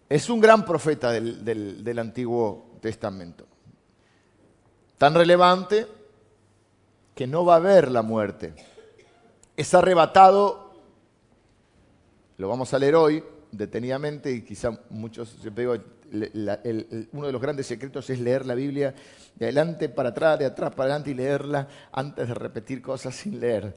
Es 0.09 0.29
un 0.29 0.41
gran 0.41 0.65
profeta 0.65 1.13
del, 1.13 1.99
Antiguo 1.99 2.77
Testamento. 2.81 3.47
Tan 4.99 5.15
relevante 5.15 5.87
que 7.15 7.27
no 7.27 7.45
va 7.45 7.55
a 7.55 7.57
haber 7.57 7.91
la 7.91 8.03
muerte. 8.03 8.55
Es 9.57 9.73
arrebatado, 9.75 10.75
lo 12.37 12.49
vamos 12.49 12.75
a 12.75 12.79
leer 12.79 12.97
hoy 12.97 13.23
detenidamente 13.53 14.33
y 14.33 14.43
quizá 14.43 14.77
muchos, 14.91 15.29
siempre 15.41 15.63
digo, 15.63 15.85
uno 17.13 17.27
de 17.27 17.33
los 17.33 17.43
grandes 17.43 17.67
secretos 17.67 18.09
es 18.11 18.21
leer 18.21 18.47
la 18.47 18.55
Biblia 18.55 18.95
de 19.35 19.47
adelante 19.47 19.89
para 19.89 20.11
atrás, 20.11 20.39
de 20.39 20.47
atrás 20.47 20.71
para 20.71 20.85
adelante 20.91 21.11
y 21.11 21.15
leerla 21.15 21.69
antes 21.93 22.29
de 22.29 22.35
repetir 22.35 22.81
cosas 22.81 23.15
sin 23.15 23.41
leer. 23.41 23.75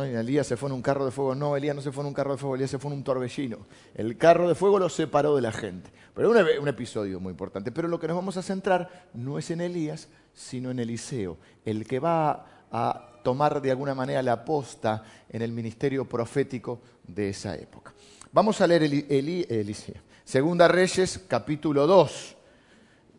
Elías 0.00 0.46
se 0.46 0.56
fue 0.56 0.68
en 0.68 0.74
un 0.74 0.82
carro 0.82 1.04
de 1.04 1.10
fuego. 1.10 1.34
No, 1.34 1.56
Elías 1.56 1.76
no 1.76 1.82
se 1.82 1.92
fue 1.92 2.02
en 2.02 2.08
un 2.08 2.14
carro 2.14 2.32
de 2.32 2.38
fuego, 2.38 2.54
Elías 2.54 2.70
se 2.70 2.78
fue 2.78 2.90
en 2.90 2.98
un 2.98 3.04
torbellino. 3.04 3.58
El 3.94 4.16
carro 4.16 4.48
de 4.48 4.54
fuego 4.54 4.78
lo 4.78 4.88
separó 4.88 5.36
de 5.36 5.42
la 5.42 5.52
gente. 5.52 5.90
Pero 6.14 6.34
es 6.34 6.58
un, 6.58 6.68
episodio 6.68 7.20
muy 7.20 7.30
importante. 7.30 7.72
Pero 7.72 7.88
lo 7.88 7.98
que 7.98 8.06
nos 8.06 8.16
vamos 8.16 8.36
a 8.36 8.42
centrar 8.42 9.08
no 9.14 9.38
es 9.38 9.50
en 9.50 9.60
Elías, 9.60 10.08
sino 10.34 10.70
en 10.70 10.78
Eliseo, 10.78 11.38
el 11.64 11.86
que 11.86 11.98
va 11.98 12.46
a 12.70 13.20
tomar 13.22 13.60
de 13.60 13.70
alguna 13.70 13.94
manera 13.94 14.22
la 14.22 14.44
posta 14.44 15.04
en 15.28 15.42
el 15.42 15.52
ministerio 15.52 16.08
profético 16.08 16.80
de 17.06 17.30
esa 17.30 17.54
época. 17.56 17.92
Vamos 18.32 18.60
a 18.60 18.66
leer 18.66 18.82
Eliseo. 18.82 20.11
Segunda 20.24 20.68
Reyes, 20.68 21.20
capítulo 21.26 21.86
2. 21.86 22.36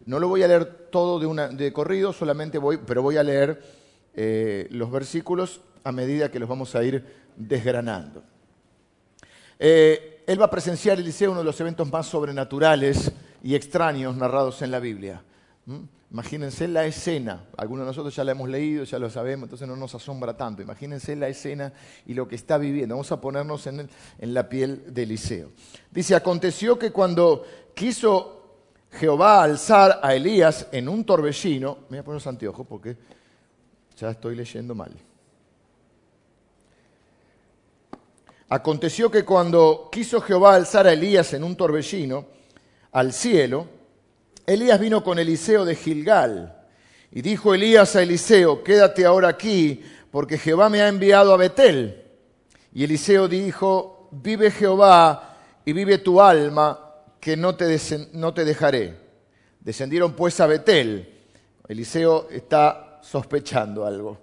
No 0.05 0.19
lo 0.19 0.27
voy 0.27 0.43
a 0.43 0.47
leer 0.47 0.89
todo 0.89 1.19
de, 1.19 1.73
corrido, 1.73 2.13
solamente 2.13 2.57
voy, 2.57 2.77
pero 2.77 3.01
voy 3.01 3.17
a 3.17 3.23
leer 3.23 3.61
eh, 4.13 4.67
los 4.71 4.91
versículos 4.91 5.61
a 5.83 5.91
medida 5.91 6.31
que 6.31 6.39
los 6.39 6.47
vamos 6.47 6.75
a 6.75 6.83
ir 6.83 7.05
desgranando. 7.35 8.23
Eh, 9.59 10.23
él 10.25 10.39
va 10.41 10.45
a 10.45 10.49
presenciar, 10.49 10.99
Eliseo, 10.99 11.31
uno 11.31 11.39
de 11.41 11.45
los 11.45 11.59
eventos 11.59 11.89
más 11.91 12.07
sobrenaturales 12.07 13.11
y 13.43 13.55
extraños 13.55 14.15
narrados 14.15 14.61
en 14.61 14.71
la 14.71 14.79
Biblia. 14.79 15.21
¿Mm? 15.65 15.79
Imagínense 16.13 16.67
la 16.67 16.85
escena, 16.85 17.43
algunos 17.57 17.85
de 17.85 17.87
nosotros 17.87 18.15
ya 18.15 18.23
la 18.23 18.33
hemos 18.33 18.47
leído, 18.47 18.83
ya 18.83 18.99
lo 18.99 19.09
sabemos, 19.09 19.47
entonces 19.47 19.67
no 19.67 19.75
nos 19.75 19.95
asombra 19.95 20.37
tanto. 20.37 20.61
Imagínense 20.61 21.15
la 21.15 21.27
escena 21.27 21.73
y 22.05 22.13
lo 22.13 22.27
que 22.27 22.35
está 22.35 22.59
viviendo. 22.59 22.93
Vamos 22.93 23.11
a 23.11 23.19
ponernos 23.19 23.65
en, 23.65 23.89
la 24.19 24.47
piel 24.47 24.93
de 24.93 25.03
Eliseo. 25.03 25.49
Dice, 25.89 26.13
aconteció 26.13 26.77
que 26.77 26.91
cuando 26.91 27.43
quiso 27.73 28.59
Jehová 28.91 29.41
alzar 29.41 30.01
a 30.03 30.13
Elías 30.13 30.67
en 30.71 30.87
un 30.87 31.03
torbellino, 31.03 31.79
me 31.89 31.97
voy 31.97 31.97
a 31.97 32.03
poner 32.03 32.17
los 32.17 32.27
anteojos 32.27 32.67
porque 32.67 32.95
ya 33.97 34.11
estoy 34.11 34.35
leyendo 34.35 34.75
mal. 34.75 34.91
Aconteció 38.49 39.09
que 39.09 39.25
cuando 39.25 39.89
quiso 39.91 40.21
Jehová 40.21 40.53
alzar 40.53 40.85
a 40.85 40.93
Elías 40.93 41.33
en 41.33 41.43
un 41.43 41.55
torbellino 41.55 42.27
al 42.91 43.13
cielo, 43.13 43.65
Elías 44.45 44.79
vino 44.79 45.03
con 45.03 45.19
Eliseo 45.19 45.65
de 45.65 45.75
Gilgal. 45.75 46.55
Y 47.11 47.21
dijo 47.21 47.53
Elías 47.53 47.95
a 47.95 48.01
Eliseo, 48.01 48.63
quédate 48.63 49.05
ahora 49.05 49.29
aquí, 49.29 49.81
porque 50.11 50.37
Jehová 50.37 50.69
me 50.69 50.81
ha 50.81 50.87
enviado 50.87 51.33
a 51.33 51.37
Betel. 51.37 52.03
Y 52.73 52.83
Eliseo 52.83 53.27
dijo, 53.27 54.09
vive 54.11 54.51
Jehová 54.51 55.37
y 55.63 55.73
vive 55.73 55.99
tu 55.99 56.19
alma, 56.21 56.79
que 57.19 57.37
no 57.37 57.55
te, 57.55 57.65
dejaré. 58.43 58.97
Descendieron 59.59 60.13
pues 60.13 60.39
a 60.41 60.47
Betel. 60.47 61.09
Eliseo 61.67 62.27
está 62.29 62.99
sospechando 63.01 63.85
algo. 63.85 64.17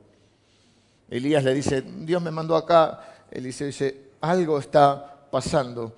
Elías 1.08 1.42
le 1.42 1.54
dice, 1.54 1.82
Dios 1.82 2.20
me 2.20 2.30
mandó 2.30 2.56
acá. 2.56 3.24
Eliseo 3.30 3.68
dice, 3.68 4.10
algo 4.20 4.58
está 4.58 5.28
pasando 5.30 5.96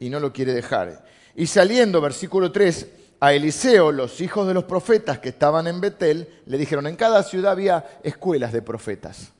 y 0.00 0.08
no 0.08 0.18
lo 0.18 0.32
quiere 0.32 0.52
dejar. 0.52 1.04
Y 1.36 1.46
saliendo, 1.46 2.00
versículo 2.00 2.50
3, 2.50 2.88
a 3.24 3.32
Eliseo, 3.32 3.90
los 3.90 4.20
hijos 4.20 4.46
de 4.46 4.52
los 4.52 4.64
profetas 4.64 5.18
que 5.18 5.30
estaban 5.30 5.66
en 5.66 5.80
Betel, 5.80 6.28
le 6.44 6.58
dijeron, 6.58 6.86
en 6.86 6.94
cada 6.94 7.22
ciudad 7.22 7.52
había 7.52 7.98
escuelas 8.02 8.52
de 8.52 8.60
profetas. 8.60 9.32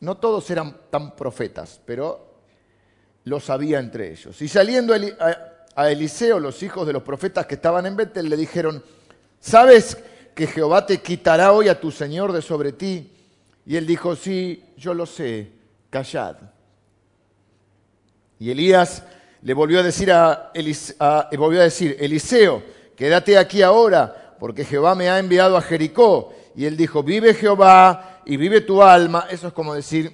No 0.00 0.16
todos 0.16 0.50
eran 0.50 0.74
tan 0.88 1.14
profetas, 1.16 1.82
pero 1.84 2.32
los 3.24 3.50
había 3.50 3.78
entre 3.78 4.10
ellos. 4.10 4.40
Y 4.40 4.48
saliendo 4.48 4.94
a 5.74 5.90
Eliseo, 5.90 6.40
los 6.40 6.62
hijos 6.62 6.86
de 6.86 6.94
los 6.94 7.02
profetas 7.02 7.44
que 7.44 7.56
estaban 7.56 7.84
en 7.84 7.96
Betel, 7.96 8.30
le 8.30 8.38
dijeron, 8.38 8.82
¿sabes 9.38 9.98
que 10.34 10.46
Jehová 10.46 10.86
te 10.86 11.02
quitará 11.02 11.52
hoy 11.52 11.68
a 11.68 11.78
tu 11.78 11.90
Señor 11.90 12.32
de 12.32 12.40
sobre 12.40 12.72
ti? 12.72 13.12
Y 13.66 13.76
él 13.76 13.86
dijo, 13.86 14.16
sí, 14.16 14.64
yo 14.78 14.94
lo 14.94 15.04
sé, 15.04 15.52
callad. 15.90 16.36
Y 18.38 18.50
Elías 18.50 19.02
le 19.42 19.54
volvió 19.54 19.80
a 19.80 19.82
decir 19.82 20.12
a, 20.12 20.52
Eliseo, 20.54 22.62
quédate 22.96 23.38
aquí 23.38 23.62
ahora, 23.62 24.36
porque 24.38 24.64
Jehová 24.64 24.94
me 24.94 25.08
ha 25.08 25.18
enviado 25.18 25.56
a 25.56 25.62
Jericó. 25.62 26.32
Y 26.54 26.64
él 26.64 26.76
dijo, 26.76 27.02
vive 27.02 27.34
Jehová 27.34 28.22
y 28.24 28.36
vive 28.36 28.60
tu 28.60 28.82
alma. 28.82 29.26
Eso 29.30 29.48
es 29.48 29.52
como 29.52 29.74
decir, 29.74 30.12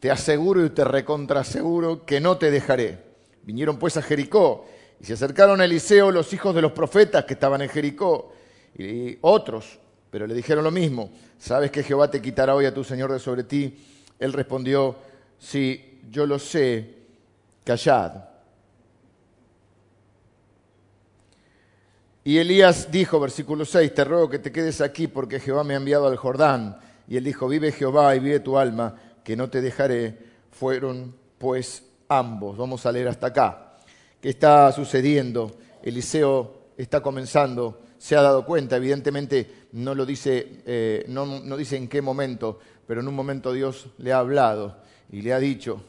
te 0.00 0.10
aseguro 0.10 0.64
y 0.64 0.70
te 0.70 0.84
recontraseguro 0.84 2.04
que 2.04 2.20
no 2.20 2.36
te 2.36 2.50
dejaré. 2.50 2.98
Vinieron 3.42 3.78
pues 3.78 3.96
a 3.96 4.02
Jericó 4.02 4.66
y 5.00 5.04
se 5.04 5.14
acercaron 5.14 5.60
a 5.60 5.64
Eliseo 5.64 6.10
los 6.10 6.32
hijos 6.32 6.54
de 6.54 6.62
los 6.62 6.72
profetas 6.72 7.24
que 7.24 7.34
estaban 7.34 7.62
en 7.62 7.68
Jericó 7.68 8.32
y 8.76 9.18
otros 9.20 9.78
pero 10.14 10.28
le 10.28 10.34
dijeron 10.34 10.62
lo 10.62 10.70
mismo, 10.70 11.10
¿sabes 11.40 11.72
que 11.72 11.82
Jehová 11.82 12.08
te 12.08 12.22
quitará 12.22 12.54
hoy 12.54 12.66
a 12.66 12.72
tu 12.72 12.84
Señor 12.84 13.10
de 13.10 13.18
sobre 13.18 13.42
ti? 13.42 13.76
Él 14.20 14.32
respondió, 14.32 14.94
sí, 15.40 15.93
yo 16.10 16.26
lo 16.26 16.38
sé, 16.38 16.94
callad. 17.64 18.12
Y 22.24 22.38
Elías 22.38 22.90
dijo, 22.90 23.20
versículo 23.20 23.64
6, 23.64 23.94
te 23.94 24.04
ruego 24.04 24.30
que 24.30 24.38
te 24.38 24.50
quedes 24.50 24.80
aquí 24.80 25.08
porque 25.08 25.40
Jehová 25.40 25.62
me 25.62 25.74
ha 25.74 25.78
enviado 25.78 26.06
al 26.06 26.16
Jordán. 26.16 26.78
Y 27.06 27.16
él 27.16 27.24
dijo, 27.24 27.48
vive 27.48 27.70
Jehová 27.70 28.16
y 28.16 28.20
vive 28.20 28.40
tu 28.40 28.56
alma, 28.56 28.94
que 29.22 29.36
no 29.36 29.50
te 29.50 29.60
dejaré. 29.60 30.18
Fueron 30.50 31.14
pues 31.36 31.82
ambos. 32.08 32.56
Vamos 32.56 32.86
a 32.86 32.92
leer 32.92 33.08
hasta 33.08 33.26
acá. 33.26 33.76
¿Qué 34.20 34.30
está 34.30 34.72
sucediendo? 34.72 35.58
Eliseo 35.82 36.70
está 36.78 37.02
comenzando 37.02 37.84
se 38.04 38.16
ha 38.16 38.20
dado 38.20 38.44
cuenta, 38.44 38.76
evidentemente 38.76 39.68
no 39.72 39.94
lo 39.94 40.04
dice, 40.04 40.60
eh, 40.66 41.06
no, 41.08 41.24
no 41.40 41.56
dice 41.56 41.78
en 41.78 41.88
qué 41.88 42.02
momento, 42.02 42.58
pero 42.86 43.00
en 43.00 43.08
un 43.08 43.14
momento 43.14 43.50
Dios 43.50 43.86
le 43.96 44.12
ha 44.12 44.18
hablado 44.18 44.76
y 45.10 45.22
le 45.22 45.32
ha 45.32 45.38
dicho 45.38 45.82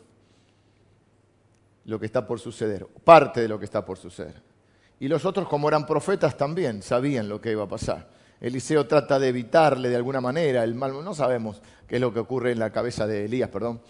lo 1.85 1.99
que 1.99 2.05
está 2.05 2.25
por 2.25 2.39
suceder, 2.39 2.85
parte 3.03 3.41
de 3.41 3.47
lo 3.47 3.59
que 3.59 3.65
está 3.65 3.85
por 3.85 3.97
suceder. 3.97 4.41
Y 4.99 5.07
los 5.07 5.25
otros, 5.25 5.47
como 5.47 5.67
eran 5.67 5.85
profetas, 5.85 6.37
también 6.37 6.81
sabían 6.81 7.27
lo 7.27 7.41
que 7.41 7.51
iba 7.51 7.63
a 7.63 7.67
pasar. 7.67 8.07
Eliseo 8.39 8.85
trata 8.85 9.19
de 9.19 9.29
evitarle 9.29 9.89
de 9.89 9.95
alguna 9.95 10.21
manera 10.21 10.63
el 10.63 10.75
mal. 10.75 11.03
No 11.03 11.13
sabemos 11.13 11.61
qué 11.87 11.95
es 11.95 12.01
lo 12.01 12.13
que 12.13 12.19
ocurre 12.19 12.51
en 12.51 12.59
la 12.59 12.71
cabeza 12.71 13.07
de 13.07 13.25
Elías, 13.25 13.49
perdón. 13.49 13.81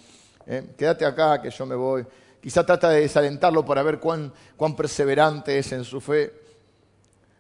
¿Eh? 0.48 0.74
Quédate 0.78 1.06
acá, 1.06 1.42
que 1.42 1.50
yo 1.50 1.66
me 1.66 1.76
voy. 1.76 2.06
Quizá 2.42 2.66
trata 2.66 2.90
de 2.90 3.02
desalentarlo 3.02 3.66
para 3.66 3.82
ver 3.82 4.00
cuán, 4.00 4.32
cuán 4.56 4.76
perseverante 4.76 5.58
es 5.58 5.72
en 5.72 5.84
su 5.84 6.00
fe. 6.00 6.32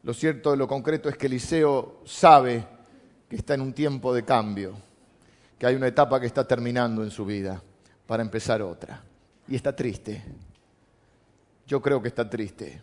Lo 0.03 0.13
cierto, 0.13 0.55
lo 0.55 0.67
concreto 0.67 1.09
es 1.09 1.17
que 1.17 1.27
Eliseo 1.27 2.01
sabe 2.05 2.65
que 3.29 3.35
está 3.35 3.53
en 3.53 3.61
un 3.61 3.73
tiempo 3.73 4.13
de 4.13 4.23
cambio, 4.23 4.73
que 5.57 5.65
hay 5.65 5.75
una 5.75 5.87
etapa 5.87 6.19
que 6.19 6.27
está 6.27 6.47
terminando 6.47 7.03
en 7.03 7.11
su 7.11 7.25
vida 7.25 7.61
para 8.05 8.23
empezar 8.23 8.61
otra. 8.61 9.01
Y 9.47 9.55
está 9.55 9.75
triste. 9.75 10.23
Yo 11.65 11.81
creo 11.81 12.01
que 12.01 12.09
está 12.09 12.29
triste. 12.29 12.81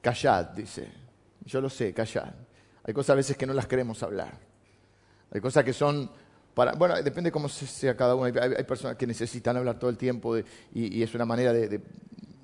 Callad, 0.00 0.46
dice. 0.48 0.88
Yo 1.44 1.60
lo 1.60 1.70
sé, 1.70 1.92
callad. 1.92 2.34
Hay 2.84 2.92
cosas 2.94 3.10
a 3.10 3.14
veces 3.14 3.36
que 3.36 3.46
no 3.46 3.54
las 3.54 3.66
queremos 3.66 4.02
hablar. 4.02 4.38
Hay 5.30 5.40
cosas 5.40 5.64
que 5.64 5.72
son 5.72 6.10
para, 6.54 6.72
bueno, 6.72 7.00
depende 7.02 7.32
cómo 7.32 7.48
sea 7.48 7.96
cada 7.96 8.14
uno. 8.14 8.26
Hay, 8.26 8.64
personas 8.64 8.96
que 8.96 9.06
necesitan 9.06 9.56
hablar 9.56 9.78
todo 9.78 9.88
el 9.88 9.96
tiempo 9.96 10.36
y, 10.36 11.02
es 11.02 11.14
una 11.14 11.24
manera 11.24 11.52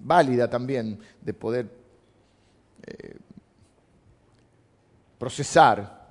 válida 0.00 0.48
también 0.48 0.98
de 1.20 1.34
poder 1.34 1.68
eh, 2.86 3.16
procesar 5.18 6.08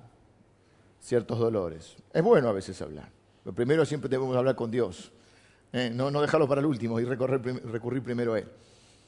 ciertos 1.00 1.40
dolores. 1.40 1.96
Es 2.14 2.22
bueno 2.22 2.50
a 2.50 2.52
veces 2.52 2.80
hablar. 2.82 3.10
Lo 3.46 3.54
primero 3.54 3.86
siempre 3.86 4.10
debemos 4.10 4.36
hablar 4.36 4.56
con 4.56 4.70
Dios. 4.70 5.12
¿Eh? 5.74 5.92
no, 5.94 6.12
no 6.12 6.22
dejarlo 6.22 6.48
para 6.48 6.60
el 6.60 6.66
último 6.66 7.00
y 7.00 7.06
recurrir 7.06 8.04
primero 8.04 8.34
a 8.34 8.40
Él. 8.40 8.48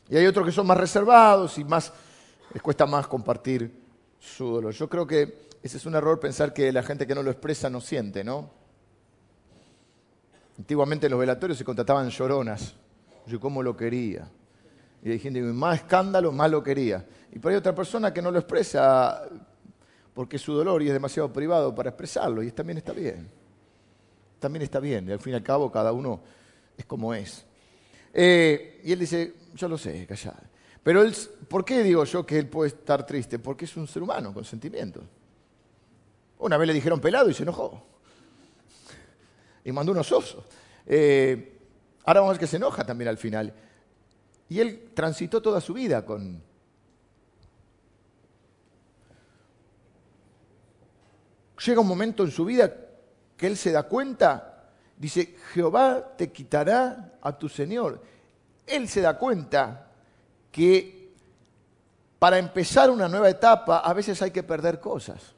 Y 0.09 0.17
hay 0.17 0.25
otros 0.25 0.45
que 0.45 0.51
son 0.51 0.65
más 0.65 0.77
reservados 0.77 1.57
y 1.57 1.63
más, 1.63 1.93
les 2.53 2.61
cuesta 2.61 2.85
más 2.85 3.07
compartir 3.07 3.71
su 4.19 4.47
dolor. 4.47 4.73
Yo 4.73 4.89
creo 4.89 5.05
que 5.05 5.49
ese 5.61 5.77
es 5.77 5.85
un 5.85 5.95
error 5.95 6.19
pensar 6.19 6.53
que 6.53 6.71
la 6.71 6.83
gente 6.83 7.05
que 7.05 7.13
no 7.13 7.21
lo 7.21 7.31
expresa 7.31 7.69
no 7.69 7.79
siente, 7.79 8.23
¿no? 8.23 8.49
Antiguamente 10.57 11.05
en 11.07 11.11
los 11.11 11.19
velatorios 11.19 11.57
se 11.57 11.63
contrataban 11.63 12.09
lloronas. 12.09 12.73
Yo 13.27 13.39
cómo 13.39 13.61
lo 13.61 13.77
quería. 13.77 14.29
Y 15.03 15.11
hay 15.11 15.19
gente 15.19 15.41
más 15.41 15.77
escándalo, 15.77 16.31
más 16.31 16.49
lo 16.49 16.63
quería. 16.63 17.05
Y 17.31 17.39
por 17.39 17.51
ahí 17.51 17.57
otra 17.57 17.75
persona 17.75 18.13
que 18.13 18.21
no 18.21 18.31
lo 18.31 18.39
expresa 18.39 19.23
porque 20.13 20.37
es 20.37 20.41
su 20.41 20.53
dolor 20.53 20.81
y 20.81 20.87
es 20.87 20.93
demasiado 20.93 21.31
privado 21.31 21.73
para 21.73 21.89
expresarlo. 21.91 22.41
Y 22.41 22.51
también 22.51 22.79
está 22.79 22.91
bien. 22.91 23.29
También 24.39 24.63
está 24.63 24.79
bien. 24.79 25.07
Y 25.07 25.11
al 25.11 25.19
fin 25.19 25.33
y 25.33 25.35
al 25.35 25.43
cabo 25.43 25.71
cada 25.71 25.93
uno 25.93 26.19
es 26.79 26.85
como 26.85 27.13
es. 27.13 27.45
Eh, 28.13 28.81
y 28.85 28.93
él 28.93 28.99
dice, 28.99 29.35
yo 29.53 29.67
lo 29.67 29.77
sé, 29.77 30.07
callado. 30.07 30.39
Pero 30.81 31.01
él, 31.01 31.13
¿por 31.47 31.65
qué 31.65 31.83
digo 31.83 32.05
yo 32.05 32.25
que 32.25 32.39
él 32.39 32.47
puede 32.47 32.69
estar 32.69 33.05
triste? 33.05 33.37
Porque 33.37 33.65
es 33.65 33.75
un 33.75 33.85
ser 33.85 34.01
humano 34.01 34.33
con 34.33 34.45
sentimientos. 34.45 35.03
Una 36.39 36.57
vez 36.57 36.67
le 36.67 36.73
dijeron 36.73 37.01
pelado 37.01 37.29
y 37.29 37.33
se 37.33 37.43
enojó. 37.43 37.85
Y 39.65 39.71
mandó 39.73 39.91
unos 39.91 40.09
osos. 40.11 40.45
Eh, 40.85 41.59
ahora 42.05 42.21
vamos 42.21 42.31
a 42.31 42.33
ver 42.35 42.39
que 42.39 42.47
se 42.47 42.55
enoja 42.55 42.85
también 42.85 43.09
al 43.09 43.17
final. 43.17 43.53
Y 44.47 44.59
él 44.59 44.91
transitó 44.93 45.41
toda 45.41 45.59
su 45.59 45.73
vida 45.73 46.05
con... 46.05 46.41
Llega 51.65 51.81
un 51.81 51.87
momento 51.87 52.23
en 52.23 52.31
su 52.31 52.45
vida 52.45 52.73
que 53.35 53.47
él 53.47 53.57
se 53.57 53.73
da 53.73 53.83
cuenta, 53.83 54.48
dice, 54.99 55.35
Jehová 55.53 56.15
te 56.15 56.31
quitará 56.31 57.13
a 57.21 57.35
tu 57.35 57.49
Señor. 57.49 57.99
Él 58.67 58.87
se 58.87 59.01
da 59.01 59.17
cuenta 59.17 59.87
que 60.51 61.13
para 62.19 62.37
empezar 62.37 62.91
una 62.91 63.07
nueva 63.07 63.29
etapa 63.29 63.79
a 63.79 63.93
veces 63.93 64.21
hay 64.21 64.29
que 64.29 64.43
perder 64.43 64.79
cosas. 64.79 65.33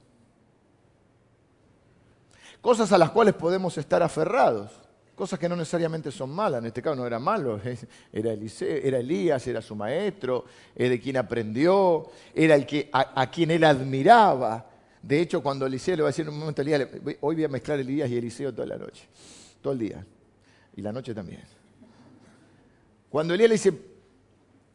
Cosas 2.59 2.91
a 2.91 2.97
las 2.97 3.11
cuales 3.11 3.35
podemos 3.35 3.77
estar 3.77 4.03
aferrados. 4.03 4.71
Cosas 5.15 5.37
que 5.37 5.47
no 5.47 5.55
necesariamente 5.55 6.11
son 6.11 6.31
malas. 6.31 6.59
En 6.59 6.67
este 6.67 6.81
caso 6.81 6.95
no 6.95 7.05
era 7.05 7.19
malo. 7.19 7.59
Era, 8.11 8.33
era 8.33 8.97
Elías, 8.97 9.45
era 9.47 9.61
su 9.61 9.75
maestro, 9.75 10.45
era 10.75 10.89
de 10.89 10.99
quien 10.99 11.17
aprendió, 11.17 12.09
era 12.33 12.55
el 12.55 12.65
que, 12.65 12.89
a, 12.91 13.29
quien 13.29 13.51
él 13.51 13.63
admiraba. 13.63 14.65
De 15.01 15.21
hecho, 15.21 15.41
cuando 15.41 15.65
Eliseo 15.65 15.95
le 15.95 16.01
va 16.03 16.09
a 16.09 16.11
decir 16.11 16.25
en 16.25 16.33
un 16.33 16.39
momento 16.39 16.61
a 16.61 16.63
Elías, 16.63 16.87
hoy 17.21 17.35
voy 17.35 17.43
a 17.43 17.47
mezclar 17.47 17.79
Elías 17.79 18.09
y 18.09 18.17
Eliseo 18.17 18.53
toda 18.53 18.67
la 18.67 18.77
noche. 18.77 19.07
Todo 19.61 19.73
el 19.73 19.79
día. 19.79 20.05
Y 20.75 20.81
la 20.81 20.91
noche 20.91 21.13
también. 21.13 21.41
Cuando 23.09 23.33
Elías 23.33 23.49
le 23.49 23.55
dice, 23.55 23.73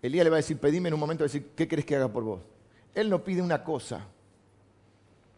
Elías 0.02 0.24
le 0.24 0.30
va 0.30 0.36
a 0.36 0.38
decir, 0.38 0.58
pedime 0.58 0.88
en 0.88 0.94
un 0.94 1.00
momento, 1.00 1.24
decir, 1.24 1.50
¿qué 1.56 1.66
crees 1.66 1.86
que 1.86 1.96
haga 1.96 2.12
por 2.12 2.22
vos? 2.22 2.42
Él 2.94 3.10
no 3.10 3.24
pide 3.24 3.42
una 3.42 3.64
cosa. 3.64 4.06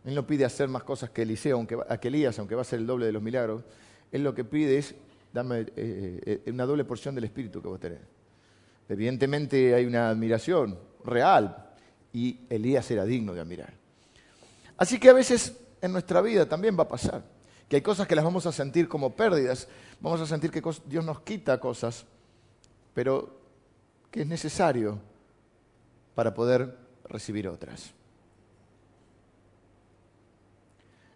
Él 0.05 0.15
no 0.15 0.27
pide 0.27 0.45
hacer 0.45 0.69
más 0.69 0.83
cosas 0.83 1.11
que 1.11 1.23
Eliseo, 1.23 1.57
aunque, 1.57 1.79
que 2.01 2.09
Elías, 2.09 2.39
aunque 2.39 2.55
va 2.55 2.63
a 2.63 2.65
ser 2.65 2.81
el 2.81 2.87
doble 2.87 3.07
de 3.07 3.13
los 3.13 3.23
milagros. 3.23 3.63
Él 4.11 4.25
lo 4.25 4.35
que 4.35 4.45
pide 4.45 4.79
es, 4.79 4.95
dame 5.33 5.61
eh, 5.61 5.67
eh, 5.77 6.51
una 6.51 6.67
doble 6.67 6.85
porción 6.85 7.15
del 7.15 7.25
Espíritu 7.25 7.63
que 7.63 7.69
vos 7.69 7.81
tenés. 7.81 8.01
Evidentemente 8.89 9.75
hay 9.75 9.85
una 9.85 10.09
admiración 10.09 10.79
real 11.05 11.73
y 12.13 12.41
Elías 12.49 12.91
era 12.91 13.05
digno 13.05 13.35
de 13.35 13.41
admirar. 13.41 13.73
Así 14.77 14.99
que 14.99 15.11
a 15.11 15.13
veces 15.13 15.57
en 15.81 15.93
nuestra 15.93 16.21
vida 16.21 16.49
también 16.49 16.77
va 16.79 16.85
a 16.85 16.89
pasar 16.89 17.38
que 17.69 17.77
hay 17.77 17.83
cosas 17.83 18.09
que 18.09 18.15
las 18.15 18.25
vamos 18.25 18.47
a 18.47 18.53
sentir 18.53 18.89
como 18.89 19.15
pérdidas, 19.15 19.69
vamos 20.01 20.21
a 20.21 20.27
sentir 20.27 20.51
que 20.51 20.63
Dios 20.87 21.05
nos 21.05 21.21
quita 21.21 21.61
cosas, 21.61 22.07
pero 22.95 23.39
que 24.11 24.23
es 24.23 24.27
necesario 24.27 24.99
para 26.15 26.33
poder 26.33 26.77
recibir 27.05 27.47
otras. 27.47 27.93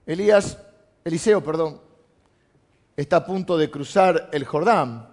Elías, 0.05 0.59
Eliseo, 1.05 1.43
perdón, 1.43 1.81
está 2.97 3.17
a 3.17 3.25
punto 3.25 3.57
de 3.57 3.71
cruzar 3.71 4.29
el 4.33 4.45
Jordán, 4.45 5.09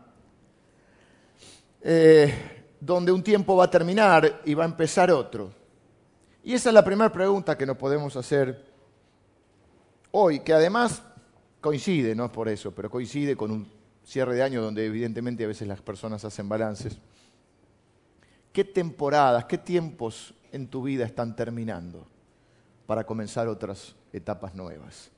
eh, 1.82 2.66
donde 2.80 3.12
un 3.12 3.24
tiempo 3.24 3.56
va 3.56 3.66
a 3.66 3.70
terminar 3.70 4.42
y 4.46 4.54
va 4.54 4.64
a 4.64 4.68
empezar 4.68 5.12
otro. 5.12 5.52
Y 6.44 6.54
esa 6.54 6.70
es 6.70 6.74
la 6.74 6.84
primera 6.84 7.12
pregunta 7.12 7.58
que 7.58 7.66
nos 7.66 7.78
podemos 7.78 8.16
hacer 8.16 8.66
hoy, 10.12 10.40
que 10.40 10.54
además 10.54 11.02
coincide, 11.62 12.16
no 12.16 12.26
es 12.26 12.32
por 12.32 12.48
eso, 12.50 12.72
pero 12.72 12.90
coincide 12.90 13.36
con 13.36 13.52
un 13.52 13.68
cierre 14.04 14.36
de 14.36 14.44
año 14.44 14.62
donde 14.62 14.86
evidentemente 14.86 15.44
a 15.44 15.48
veces 15.48 15.68
las 15.68 15.82
personas 15.82 16.26
hacen 16.26 16.50
balances. 16.50 16.98
¿Qué 18.52 18.64
temporadas, 18.64 19.46
qué 19.46 19.58
tiempos 19.58 20.34
en 20.52 20.68
tu 20.68 20.84
vida 20.84 21.06
están 21.06 21.36
terminando 21.36 22.08
para 22.88 23.06
comenzar 23.06 23.48
otras 23.48 23.96
etapas 24.12 24.56
nuevas? 24.56 25.12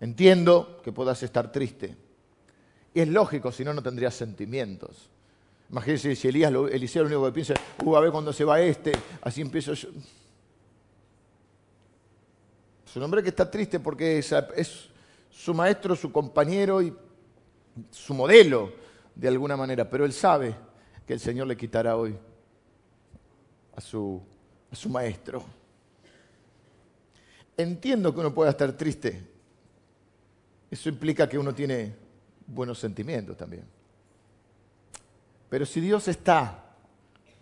Entiendo 0.00 0.80
que 0.82 0.92
puedas 0.92 1.22
estar 1.22 1.50
triste. 1.50 1.96
Y 2.92 3.00
es 3.00 3.08
lógico, 3.08 3.50
si 3.52 3.64
no, 3.64 3.72
no 3.72 3.82
tendrías 3.82 4.14
sentimientos. 4.14 5.08
Imagínense 5.70 6.14
si 6.14 6.28
Elías, 6.28 6.52
Eliseo 6.70 7.04
lo 7.04 7.08
único 7.08 7.24
que 7.26 7.32
piensa, 7.32 7.54
uh, 7.82 7.96
a 7.96 8.00
ver 8.00 8.12
cuando 8.12 8.32
se 8.32 8.44
va 8.44 8.60
este, 8.60 8.92
así 9.22 9.40
empiezo 9.40 9.72
yo. 9.72 9.88
Es 12.84 12.96
un 12.96 13.10
que 13.22 13.28
está 13.30 13.50
triste 13.50 13.80
porque 13.80 14.18
es 14.18 14.91
su 15.32 15.54
maestro, 15.54 15.96
su 15.96 16.12
compañero 16.12 16.82
y 16.82 16.94
su 17.90 18.12
modelo, 18.12 18.70
de 19.14 19.28
alguna 19.28 19.56
manera, 19.56 19.88
pero 19.88 20.04
él 20.04 20.12
sabe 20.12 20.54
que 21.06 21.14
el 21.14 21.20
Señor 21.20 21.46
le 21.46 21.56
quitará 21.56 21.96
hoy 21.96 22.16
a 23.74 23.80
su, 23.80 24.22
a 24.70 24.76
su 24.76 24.88
maestro. 24.88 25.42
Entiendo 27.56 28.12
que 28.12 28.20
uno 28.20 28.32
pueda 28.32 28.50
estar 28.50 28.72
triste. 28.72 29.26
Eso 30.70 30.88
implica 30.88 31.28
que 31.28 31.38
uno 31.38 31.54
tiene 31.54 31.94
buenos 32.46 32.78
sentimientos 32.78 33.36
también. 33.36 33.64
Pero 35.48 35.66
si 35.66 35.80
Dios 35.80 36.08
está 36.08 36.76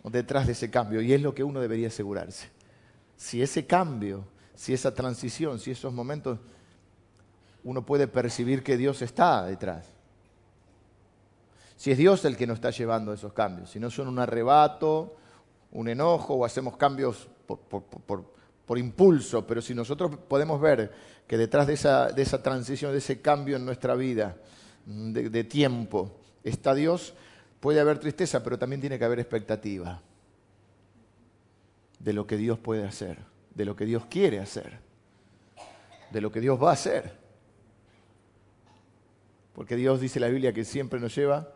detrás 0.03 0.45
de 0.47 0.53
ese 0.53 0.69
cambio, 0.69 1.01
y 1.01 1.13
es 1.13 1.21
lo 1.21 1.35
que 1.35 1.43
uno 1.43 1.59
debería 1.59 1.87
asegurarse, 1.87 2.49
si 3.15 3.41
ese 3.41 3.65
cambio, 3.65 4.25
si 4.55 4.73
esa 4.73 4.93
transición, 4.93 5.59
si 5.59 5.71
esos 5.71 5.93
momentos, 5.93 6.39
uno 7.63 7.85
puede 7.85 8.07
percibir 8.07 8.63
que 8.63 8.77
Dios 8.77 9.01
está 9.01 9.45
detrás 9.45 9.91
si 11.81 11.89
es 11.89 11.97
Dios 11.97 12.23
el 12.25 12.37
que 12.37 12.45
nos 12.45 12.57
está 12.57 12.69
llevando 12.69 13.11
esos 13.11 13.33
cambios, 13.33 13.71
si 13.71 13.79
no 13.79 13.89
son 13.89 14.07
un 14.07 14.19
arrebato, 14.19 15.15
un 15.71 15.87
enojo 15.87 16.35
o 16.35 16.45
hacemos 16.45 16.77
cambios 16.77 17.27
por, 17.47 18.77
impulso, 18.77 19.47
pero 19.47 19.63
si 19.63 19.73
nosotros 19.73 20.15
podemos 20.27 20.61
ver 20.61 20.91
que 21.25 21.39
detrás 21.39 21.65
de 21.65 21.73
esa, 21.73 22.43
transición, 22.43 22.91
de 22.91 22.99
ese 22.99 23.19
cambio 23.19 23.55
en 23.55 23.65
nuestra 23.65 23.95
vida, 23.95 24.37
mm, 24.85 25.11
de, 25.11 25.43
tiempo, 25.43 26.19
está 26.43 26.75
Dios, 26.75 27.15
puede 27.59 27.79
haber 27.79 27.97
tristeza, 27.97 28.43
pero 28.43 28.59
también 28.59 28.79
tiene 28.79 28.99
que 28.99 29.05
haber 29.05 29.19
expectativa 29.19 30.03
de 31.97 32.13
lo 32.13 32.27
que 32.27 32.37
Dios 32.37 32.59
puede 32.59 32.85
hacer, 32.85 33.17
de 33.55 33.65
lo 33.65 33.75
que 33.75 33.85
Dios 33.85 34.05
quiere 34.05 34.39
hacer, 34.39 34.81
de 36.11 36.21
lo 36.21 36.31
que 36.31 36.41
Dios 36.41 36.61
va 36.61 36.69
a 36.69 36.73
hacer. 36.73 37.20
Porque 39.53 39.75
Dios 39.75 39.99
dice 39.99 40.19
la 40.19 40.27
Biblia 40.27 40.53
que 40.53 40.63
siempre 40.65 40.99
nos 40.99 41.15
lleva 41.15 41.53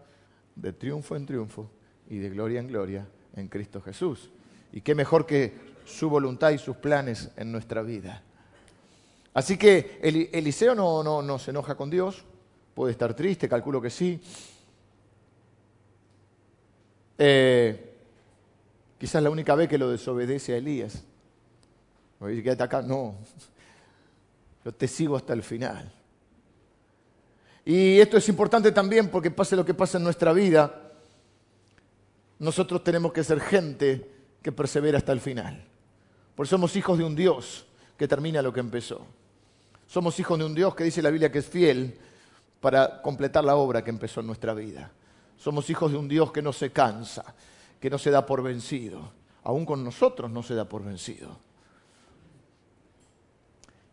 de 0.55 0.73
triunfo 0.73 1.15
en 1.15 1.25
triunfo 1.25 1.69
y 2.09 2.17
de 2.17 2.29
gloria 2.29 2.59
en 2.59 2.67
gloria 2.67 3.07
en 3.35 3.47
Cristo 3.47 3.81
Jesús. 3.81 4.29
Y 4.71 4.81
qué 4.81 4.95
mejor 4.95 5.25
que 5.25 5.53
su 5.85 6.09
voluntad 6.09 6.51
y 6.51 6.57
sus 6.57 6.77
planes 6.77 7.29
en 7.37 7.51
nuestra 7.51 7.81
vida. 7.81 8.23
Así 9.33 9.57
que 9.57 9.99
Eliseo 10.01 10.75
no, 10.75 11.03
no, 11.03 11.21
no 11.21 11.39
se 11.39 11.51
enoja 11.51 11.75
con 11.75 11.89
Dios, 11.89 12.23
puede 12.73 12.91
estar 12.91 13.13
triste, 13.13 13.49
calculo 13.49 13.81
que 13.81 13.89
sí. 13.89 14.21
Eh, 17.17 17.93
quizás 18.97 19.21
la 19.21 19.29
única 19.29 19.55
vez 19.55 19.69
que 19.69 19.77
lo 19.77 19.89
desobedece 19.89 20.53
a 20.53 20.57
Elías. 20.57 21.03
Quédate 22.19 22.63
acá, 22.63 22.81
no. 22.81 23.15
Yo 24.63 24.73
te 24.73 24.87
sigo 24.87 25.15
hasta 25.15 25.33
el 25.33 25.43
final. 25.43 25.91
Y 27.65 27.99
esto 27.99 28.17
es 28.17 28.29
importante 28.29 28.71
también 28.71 29.09
porque 29.09 29.31
pase 29.31 29.55
lo 29.55 29.65
que 29.65 29.73
pase 29.73 29.97
en 29.97 30.03
nuestra 30.03 30.31
vida, 30.31 30.91
nosotros 32.37 32.83
tenemos 32.83 33.11
que 33.11 33.23
ser 33.23 33.41
gente 33.41 34.07
que 34.43 34.51
persevera 34.51 34.99
hasta 34.99 35.11
el 35.11 35.19
final. 35.19 35.65
Porque 36.35 36.49
somos 36.49 36.75
hijos 36.75 36.97
de 36.97 37.03
un 37.03 37.15
Dios 37.15 37.65
que 37.97 38.07
termina 38.07 38.43
lo 38.43 38.53
que 38.53 38.59
empezó. 38.59 39.05
Somos 39.87 40.19
hijos 40.19 40.37
de 40.37 40.45
un 40.45 40.53
Dios 40.53 40.75
que 40.75 40.83
dice 40.83 41.01
la 41.01 41.09
Biblia 41.09 41.31
que 41.31 41.39
es 41.39 41.47
fiel 41.47 41.97
para 42.59 43.01
completar 43.01 43.43
la 43.43 43.55
obra 43.55 43.83
que 43.83 43.89
empezó 43.89 44.19
en 44.19 44.27
nuestra 44.27 44.53
vida. 44.53 44.91
Somos 45.37 45.69
hijos 45.69 45.91
de 45.91 45.97
un 45.97 46.07
Dios 46.07 46.31
que 46.31 46.41
no 46.41 46.53
se 46.53 46.71
cansa, 46.71 47.33
que 47.79 47.89
no 47.89 47.97
se 47.97 48.11
da 48.11 48.25
por 48.25 48.43
vencido. 48.43 49.11
Aún 49.43 49.65
con 49.65 49.83
nosotros 49.83 50.29
no 50.29 50.43
se 50.43 50.55
da 50.55 50.65
por 50.65 50.83
vencido. 50.83 51.44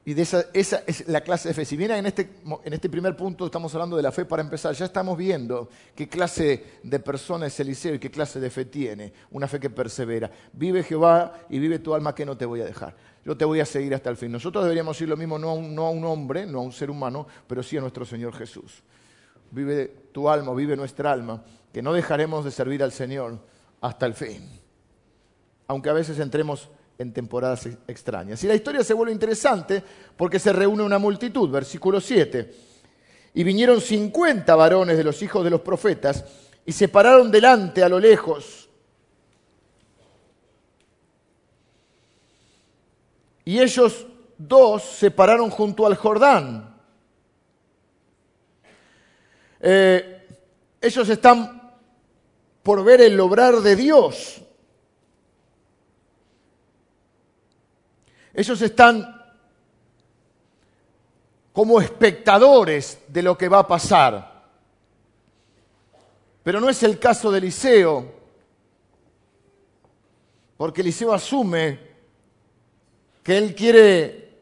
Y 0.05 0.21
esa, 0.21 0.45
es 0.53 1.07
la 1.07 1.21
clase 1.21 1.49
de 1.49 1.55
fe. 1.55 1.65
Si 1.65 1.77
bien 1.77 1.93
en 1.93 2.07
este, 2.07 2.29
en 2.65 2.73
este 2.73 2.91
primer 2.91 3.17
punto 3.17 3.47
estamos 3.47 3.73
hablando 3.75 3.97
de 3.97 4.03
la 4.03 4.11
fe 4.11 4.25
para 4.25 4.43
empezar, 4.43 4.75
ya 4.75 4.87
estamos 4.87 5.17
viendo 5.17 5.69
qué 5.95 6.09
clase 6.09 6.81
de 6.83 6.99
persona 6.99 7.47
es 7.47 7.61
Eliseo 7.61 7.95
y 7.95 7.99
qué 8.01 8.11
clase 8.11 8.41
de 8.41 8.51
fe 8.51 8.65
tiene. 8.65 9.13
Una 9.31 9.47
fe 9.47 9.61
que 9.61 9.71
persevera. 9.71 10.29
Vive 10.53 10.83
Jehová 10.83 11.35
y 11.49 11.61
vive 11.61 11.79
tu 11.79 11.95
alma 11.95 12.17
que 12.17 12.27
no 12.27 12.37
te 12.37 12.45
voy 12.45 12.63
a 12.63 12.65
dejar. 12.65 12.97
Yo 13.25 13.37
te 13.37 13.45
voy 13.45 13.61
a 13.61 13.65
seguir 13.65 13.95
hasta 13.95 14.11
el 14.11 14.17
fin. 14.17 14.33
Nosotros 14.33 14.65
deberíamos 14.65 14.97
decir 14.97 15.09
lo 15.09 15.17
mismo 15.17 15.39
no 15.39 15.51
a 15.51 15.55
un, 15.55 15.73
no 15.73 15.87
a 15.87 15.91
un 15.91 16.05
hombre, 16.05 16.47
no 16.47 16.59
a 16.59 16.63
un 16.63 16.73
ser 16.73 16.91
humano, 16.91 17.29
pero 17.47 17.63
sí 17.63 17.77
a 17.77 17.81
nuestro 17.81 18.05
Señor 18.05 18.35
Jesús. 18.35 18.83
Vive 19.53 19.87
tu 20.11 20.29
alma, 20.29 20.53
vive 20.53 20.77
nuestra 20.77 21.13
alma, 21.13 21.45
que 21.73 21.81
no 21.81 21.93
dejaremos 21.93 22.45
de 22.45 22.51
servir 22.51 22.83
al 22.83 22.91
Señor 22.91 23.39
hasta 23.81 24.07
el 24.07 24.15
fin. 24.15 24.51
Aunque 25.69 25.91
a 25.91 25.93
veces 25.93 26.19
entremos 26.19 26.69
en 27.03 27.13
temporadas 27.13 27.69
extrañas. 27.87 28.43
Y 28.43 28.47
la 28.47 28.55
historia 28.55 28.83
se 28.83 28.95
vuelve 28.95 29.13
interesante 29.13 29.83
porque 30.17 30.39
se 30.39 30.53
reúne 30.53 30.83
una 30.83 30.99
multitud, 30.99 31.51
versículo 31.51 32.01
7. 32.01 32.55
Y 33.35 33.45
vinieron 33.45 33.81
50 33.81 34.55
varones 34.55 34.97
de 34.97 35.05
los 35.05 35.21
hijos 35.23 35.45
de 35.45 35.51
los 35.51 35.61
profetas 35.61 36.25
y 36.65 36.73
se 36.73 36.89
pararon 36.89 37.31
delante 37.31 37.83
a 37.83 37.89
lo 37.89 37.99
lejos. 37.99 38.69
Y 43.45 43.59
ellos 43.59 44.07
dos 44.39 44.83
se 44.83 45.11
pararon 45.11 45.51
junto 45.51 45.87
al 45.87 45.97
Jordán. 45.97 46.77
Eh, 49.61 50.27
ellos 50.81 51.09
están 51.09 51.73
por 52.63 52.85
ver 52.85 53.01
el 53.01 53.19
obrar 53.19 53.57
de 53.57 53.77
Dios. 53.77 54.43
Ellos 58.35 58.61
están 58.63 59.23
como 61.53 61.81
espectadores 61.81 62.99
de 63.09 63.23
lo 63.23 63.37
que 63.37 63.49
va 63.49 63.61
a 63.61 63.69
pasar. 63.69 64.33
Pero 66.43 66.61
no 66.61 66.69
es 66.69 66.83
el 66.83 66.99
caso 66.99 67.31
de 67.31 67.39
Eliseo, 67.39 68.13
porque 70.57 70.81
Eliseo 70.81 71.13
asume 71.13 71.79
que 73.23 73.39
él 73.39 73.55
quiere 73.55 74.39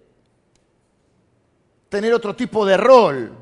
tener 1.89 2.15
otro 2.15 2.35
tipo 2.35 2.65
de 2.65 2.77
rol. 2.77 3.37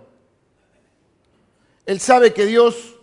Él 1.85 2.01
sabe 2.01 2.33
que 2.33 2.47
Dios 2.47 2.97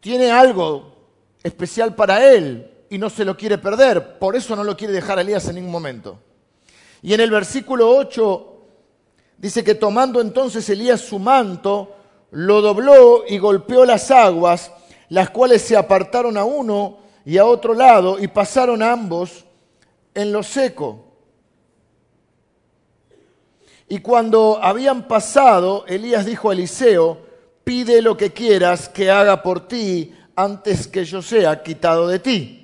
tiene 0.00 0.30
algo 0.30 0.92
especial 1.42 1.94
para 1.94 2.32
él 2.32 2.77
y 2.90 2.98
no 2.98 3.10
se 3.10 3.24
lo 3.24 3.36
quiere 3.36 3.58
perder. 3.58 4.18
Por 4.18 4.36
eso 4.36 4.56
no 4.56 4.64
lo 4.64 4.76
quiere 4.76 4.92
dejar 4.92 5.18
a 5.18 5.22
Elías 5.22 5.48
en 5.48 5.56
ningún 5.56 5.72
momento. 5.72 6.18
Y 7.02 7.14
en 7.14 7.20
el 7.20 7.30
versículo 7.30 7.90
8 7.96 8.58
dice 9.36 9.62
que 9.62 9.74
tomando 9.74 10.20
entonces 10.20 10.68
Elías 10.68 11.00
su 11.00 11.18
manto, 11.18 11.94
lo 12.30 12.60
dobló 12.60 13.24
y 13.26 13.38
golpeó 13.38 13.84
las 13.84 14.10
aguas, 14.10 14.72
las 15.08 15.30
cuales 15.30 15.62
se 15.62 15.76
apartaron 15.76 16.36
a 16.36 16.44
uno 16.44 16.98
y 17.24 17.38
a 17.38 17.46
otro 17.46 17.74
lado 17.74 18.18
y 18.18 18.28
pasaron 18.28 18.82
ambos 18.82 19.44
en 20.14 20.32
lo 20.32 20.42
seco. 20.42 21.04
Y 23.88 24.00
cuando 24.00 24.58
habían 24.62 25.08
pasado, 25.08 25.84
Elías 25.86 26.26
dijo 26.26 26.50
a 26.50 26.52
Eliseo, 26.52 27.18
pide 27.64 28.02
lo 28.02 28.16
que 28.16 28.32
quieras 28.32 28.88
que 28.88 29.10
haga 29.10 29.42
por 29.42 29.66
ti 29.66 30.14
antes 30.36 30.86
que 30.86 31.04
yo 31.04 31.22
sea 31.22 31.62
quitado 31.62 32.06
de 32.06 32.18
ti. 32.18 32.57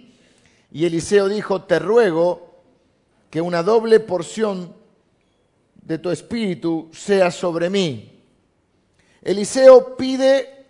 Y 0.75 0.85
Eliseo 0.85 1.29
dijo, 1.29 1.63
te 1.63 1.79
ruego 1.79 2.51
que 3.31 3.41
una 3.41 3.63
doble 3.63 4.01
porción 4.01 4.75
de 5.77 5.99
tu 5.99 6.11
espíritu 6.11 6.91
sea 6.93 7.31
sobre 7.31 7.71
mí. 7.71 8.25
Eliseo 9.23 9.97
pide 9.97 10.67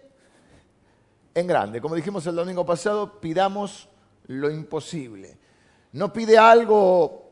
en 1.35 1.47
grande. 1.47 1.81
Como 1.81 1.95
dijimos 1.95 2.27
el 2.27 2.35
domingo 2.35 2.67
pasado, 2.67 3.19
pidamos 3.19 3.89
lo 4.27 4.51
imposible. 4.51 5.39
No 5.93 6.13
pide 6.13 6.37
algo 6.37 7.31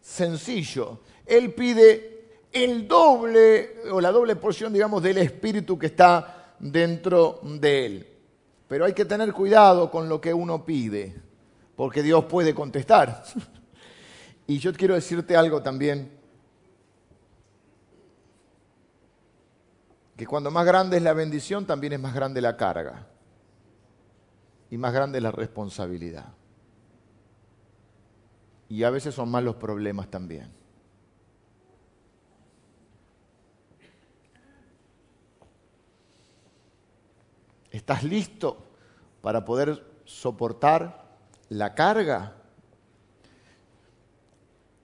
sencillo. 0.00 1.02
Él 1.24 1.54
pide 1.54 2.40
el 2.50 2.88
doble 2.88 3.76
o 3.92 4.00
la 4.00 4.10
doble 4.10 4.34
porción, 4.34 4.72
digamos, 4.72 5.04
del 5.04 5.18
espíritu 5.18 5.78
que 5.78 5.86
está 5.86 6.56
dentro 6.58 7.38
de 7.44 7.86
él. 7.86 8.08
Pero 8.66 8.86
hay 8.86 8.92
que 8.92 9.04
tener 9.04 9.32
cuidado 9.32 9.88
con 9.88 10.08
lo 10.08 10.20
que 10.20 10.34
uno 10.34 10.66
pide, 10.66 11.30
porque 11.76 12.02
Dios 12.02 12.24
puede 12.24 12.54
contestar. 12.54 13.24
y 14.46 14.58
yo 14.58 14.72
quiero 14.72 14.94
decirte 14.94 15.36
algo 15.36 15.62
también 15.62 16.10
que 20.16 20.26
cuando 20.26 20.50
más 20.50 20.66
grande 20.66 20.98
es 20.98 21.02
la 21.02 21.14
bendición, 21.14 21.66
también 21.66 21.94
es 21.94 22.00
más 22.00 22.14
grande 22.14 22.40
la 22.40 22.56
carga 22.56 23.06
y 24.70 24.78
más 24.78 24.92
grande 24.92 25.20
la 25.20 25.32
responsabilidad. 25.32 26.32
Y 28.68 28.84
a 28.84 28.90
veces 28.90 29.14
son 29.14 29.30
más 29.30 29.42
los 29.42 29.56
problemas 29.56 30.08
también. 30.08 30.50
¿Estás 37.70 38.04
listo 38.04 38.64
para 39.22 39.44
poder 39.44 39.84
soportar 40.04 41.01
la 41.52 41.74
carga? 41.74 42.34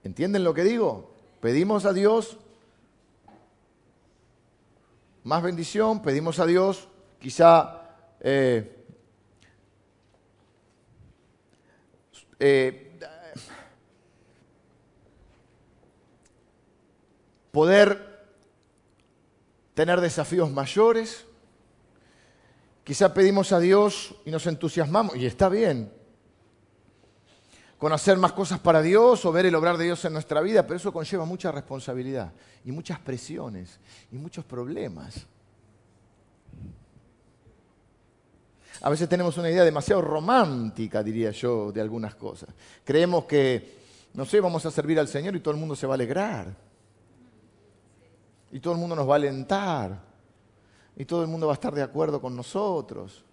¿Entienden 0.03 0.43
lo 0.43 0.53
que 0.53 0.63
digo? 0.63 1.11
Pedimos 1.41 1.85
a 1.85 1.93
Dios 1.93 2.37
más 5.23 5.43
bendición, 5.43 6.01
pedimos 6.01 6.39
a 6.39 6.45
Dios 6.45 6.87
quizá 7.19 7.81
eh, 8.21 8.85
eh, 12.39 12.97
poder 17.51 18.27
tener 19.73 20.01
desafíos 20.01 20.49
mayores. 20.51 21.25
Quizá 22.83 23.13
pedimos 23.13 23.51
a 23.51 23.59
Dios 23.59 24.15
y 24.25 24.31
nos 24.31 24.47
entusiasmamos, 24.47 25.15
y 25.15 25.25
está 25.25 25.47
bien, 25.47 25.98
con 27.79 27.93
hacer 27.93 28.17
más 28.17 28.33
cosas 28.33 28.59
para 28.59 28.81
Dios 28.81 29.25
o 29.25 29.31
ver 29.31 29.45
el 29.45 29.55
obrar 29.55 29.77
de 29.77 29.85
Dios 29.85 30.03
en 30.03 30.11
nuestra 30.11 30.41
vida, 30.41 30.67
pero 30.67 30.75
eso 30.75 30.91
conlleva 30.91 31.23
mucha 31.23 31.49
responsabilidad 31.49 32.33
y 32.65 32.73
muchas 32.73 32.99
presiones 32.99 33.79
y 34.11 34.17
muchos 34.17 34.43
problemas. 34.43 35.25
A 38.81 38.89
veces 38.89 39.07
tenemos 39.07 39.37
una 39.37 39.49
idea 39.49 39.63
demasiado 39.63 40.01
romántica, 40.01 41.01
diría 41.01 41.31
yo, 41.31 41.71
de 41.71 41.79
algunas 41.79 42.15
cosas. 42.15 42.49
Creemos 42.83 43.23
que, 43.23 43.79
no 44.13 44.25
sé, 44.25 44.41
vamos 44.41 44.65
a 44.65 44.71
servir 44.71 44.99
al 44.99 45.07
Señor 45.07 45.35
y 45.37 45.39
todo 45.39 45.53
el 45.53 45.59
mundo 45.59 45.75
se 45.75 45.87
va 45.87 45.93
a 45.93 45.95
alegrar. 45.95 46.53
Y 48.51 48.59
todo 48.59 48.73
el 48.73 48.79
mundo 48.79 48.95
nos 48.95 49.07
va 49.07 49.13
a 49.13 49.17
alentar. 49.17 50.01
Y 50.97 51.05
todo 51.05 51.21
el 51.21 51.29
mundo 51.29 51.47
va 51.47 51.53
a 51.53 51.55
estar 51.55 51.73
de 51.73 51.81
acuerdo 51.81 52.19
con 52.19 52.35
nosotros. 52.35 53.23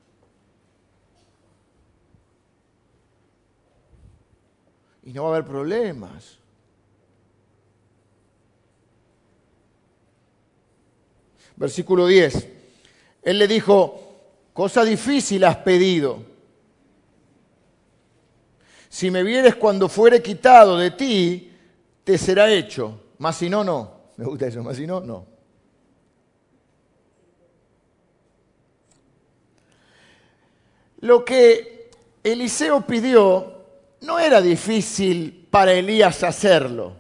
Y 5.07 5.13
no 5.13 5.23
va 5.23 5.29
a 5.29 5.33
haber 5.37 5.49
problemas. 5.49 6.37
Versículo 11.55 12.09
10. 12.09 12.49
Él 13.23 13.39
le 13.39 13.47
dijo, 13.47 14.01
cosa 14.53 14.85
difícil 14.85 15.45
has 15.45 15.59
pedido. 15.59 16.19
Si 18.89 19.13
me 19.13 19.23
vieres 19.23 19.55
cuando 19.55 19.89
fuere 19.89 20.21
quitado 20.21 20.77
de 20.77 20.91
ti, 20.91 21.53
te 22.03 22.19
será 22.19 22.51
hecho. 22.51 23.01
Mas 23.19 23.37
si 23.37 23.49
no, 23.49 23.63
no. 23.63 23.93
Me 24.17 24.25
gusta 24.25 24.49
eso, 24.49 24.61
mas 24.65 24.77
si 24.77 24.89
no, 24.89 25.01
no. 25.01 25.25
Lo 30.99 31.25
que 31.25 31.91
Eliseo 32.25 32.85
pidió 32.85 33.56
no 34.07 34.19
era 34.19 34.41
difícil 34.41 35.49
para 35.51 35.73
Elías 35.73 36.23
hacerlo. 36.23 36.95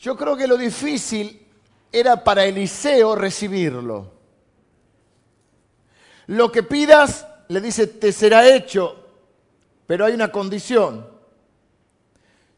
Yo 0.00 0.16
creo 0.16 0.36
que 0.36 0.46
lo 0.46 0.56
difícil 0.56 1.46
era 1.92 2.24
para 2.24 2.44
Eliseo 2.44 3.14
recibirlo. 3.14 4.12
Lo 6.26 6.50
que 6.50 6.62
pidas, 6.62 7.26
le 7.48 7.60
dice, 7.60 7.86
te 7.86 8.12
será 8.12 8.46
hecho, 8.48 8.96
pero 9.86 10.04
hay 10.04 10.14
una 10.14 10.30
condición. 10.30 11.06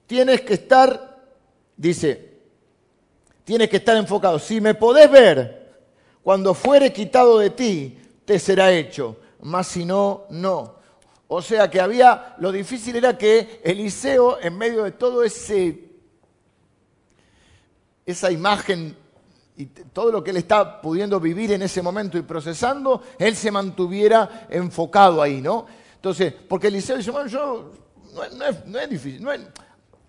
Tienes 0.06 0.42
que 0.42 0.54
estar, 0.54 1.18
dice, 1.76 2.38
tienes 3.44 3.68
que 3.68 3.76
estar 3.78 3.96
enfocado. 3.96 4.38
Si 4.38 4.60
me 4.60 4.74
podés 4.74 5.10
ver, 5.10 5.72
cuando 6.22 6.52
fuere 6.54 6.92
quitado 6.92 7.38
de 7.38 7.50
ti, 7.50 7.98
te 8.24 8.38
será 8.38 8.72
hecho, 8.72 9.16
mas 9.42 9.68
si 9.68 9.84
no, 9.84 10.26
no. 10.30 10.79
O 11.32 11.40
sea 11.40 11.70
que 11.70 11.80
había, 11.80 12.34
lo 12.38 12.50
difícil 12.50 12.96
era 12.96 13.16
que 13.16 13.60
Eliseo, 13.62 14.40
en 14.40 14.58
medio 14.58 14.82
de 14.82 14.92
todo 14.92 15.22
ese, 15.22 15.90
esa 18.04 18.32
imagen 18.32 18.96
y 19.56 19.66
todo 19.66 20.10
lo 20.10 20.24
que 20.24 20.30
él 20.30 20.38
está 20.38 20.80
pudiendo 20.80 21.20
vivir 21.20 21.52
en 21.52 21.62
ese 21.62 21.82
momento 21.82 22.18
y 22.18 22.22
procesando, 22.22 23.02
él 23.18 23.36
se 23.36 23.50
mantuviera 23.50 24.48
enfocado 24.50 25.22
ahí, 25.22 25.40
¿no? 25.40 25.66
Entonces, 25.94 26.32
porque 26.32 26.66
Eliseo 26.66 26.96
dice, 26.96 27.10
bueno, 27.12 27.28
yo, 27.28 27.72
no, 28.66 28.78
es, 28.80 28.90
difícil, 28.90 29.24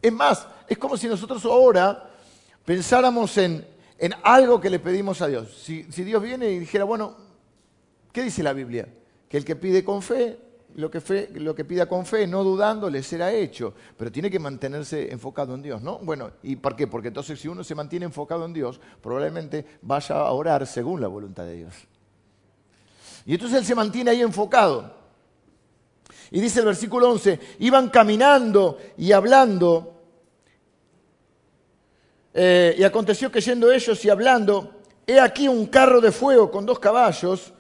es, 0.01 0.11
más, 0.11 0.47
es 0.67 0.77
como 0.77 0.97
si 0.97 1.07
nosotros 1.07 1.45
ahora 1.45 2.09
pensáramos 2.65 3.37
en, 3.37 3.67
algo 4.23 4.59
que 4.59 4.71
le 4.71 4.79
pedimos 4.79 5.21
a 5.21 5.27
Dios. 5.27 5.55
Si, 5.63 5.83
si 5.91 6.03
Dios 6.03 6.23
viene 6.23 6.49
y 6.49 6.57
dijera, 6.57 6.85
bueno, 6.85 7.15
¿Qué 8.11 8.23
dice 8.23 8.43
la 8.43 8.53
Biblia? 8.53 8.87
Que 9.29 9.37
el 9.37 9.45
que 9.45 9.55
pide 9.55 9.83
con 9.83 10.01
fe, 10.01 10.37
lo 10.75 10.89
que, 10.89 11.65
pida 11.65 11.87
con 11.87 12.05
fe, 12.05 12.27
no 12.27 12.43
dudando, 12.43 12.89
le 12.89 13.03
será 13.03 13.31
hecho. 13.31 13.73
Pero 13.97 14.11
tiene 14.11 14.29
que 14.29 14.39
mantenerse 14.39 15.11
enfocado 15.11 15.55
en 15.55 15.61
Dios, 15.61 15.81
¿no? 15.81 15.99
Bueno, 15.99 16.31
¿y 16.43 16.55
por 16.55 16.75
qué? 16.75 16.87
Porque 16.87 17.09
entonces 17.09 17.39
si 17.39 17.47
uno 17.47 17.63
se 17.63 17.75
mantiene 17.75 18.05
enfocado 18.05 18.45
en 18.45 18.53
Dios, 18.53 18.79
probablemente 19.01 19.65
vaya 19.81 20.15
a 20.15 20.31
orar 20.31 20.65
según 20.65 21.01
la 21.01 21.07
voluntad 21.07 21.45
de 21.45 21.55
Dios. 21.55 21.73
Y 23.25 23.33
entonces 23.33 23.59
él 23.59 23.65
se 23.65 23.75
mantiene 23.75 24.11
ahí 24.11 24.21
enfocado. 24.21 24.93
Y 26.31 26.39
dice 26.39 26.59
el 26.59 26.65
versículo 26.65 27.09
11, 27.09 27.39
iban 27.59 27.89
caminando 27.89 28.77
y 28.97 29.11
hablando. 29.11 30.01
Eh, 32.33 32.75
y 32.77 32.83
aconteció 32.83 33.29
que 33.29 33.41
yendo 33.41 33.71
ellos 33.71 34.03
y 34.05 34.09
hablando, 34.09 34.81
he 35.05 35.19
aquí 35.19 35.47
un 35.47 35.65
carro 35.67 35.99
de 35.99 36.11
fuego 36.11 36.49
con 36.49 36.65
dos 36.65 36.79
caballos, 36.79 37.53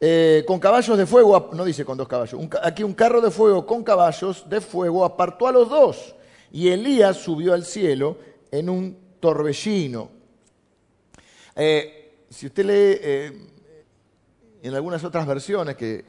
eh, 0.00 0.44
con 0.46 0.58
caballos 0.58 0.96
de 0.96 1.06
fuego, 1.06 1.50
no 1.52 1.64
dice 1.64 1.84
con 1.84 1.98
dos 1.98 2.08
caballos, 2.08 2.40
aquí 2.62 2.82
un 2.82 2.94
carro 2.94 3.20
de 3.20 3.30
fuego 3.30 3.66
con 3.66 3.84
caballos 3.84 4.48
de 4.48 4.60
fuego 4.60 5.04
apartó 5.04 5.46
a 5.46 5.52
los 5.52 5.68
dos. 5.68 6.14
Y 6.52 6.68
Elías 6.68 7.16
subió 7.18 7.54
al 7.54 7.64
cielo 7.64 8.18
en 8.50 8.68
un 8.68 8.98
torbellino. 9.20 10.10
Eh, 11.54 12.24
si 12.28 12.46
usted 12.46 12.64
lee 12.64 13.50
en 14.62 14.74
algunas 14.74 15.04
otras 15.04 15.26
versiones 15.26 15.76
que 15.76 16.04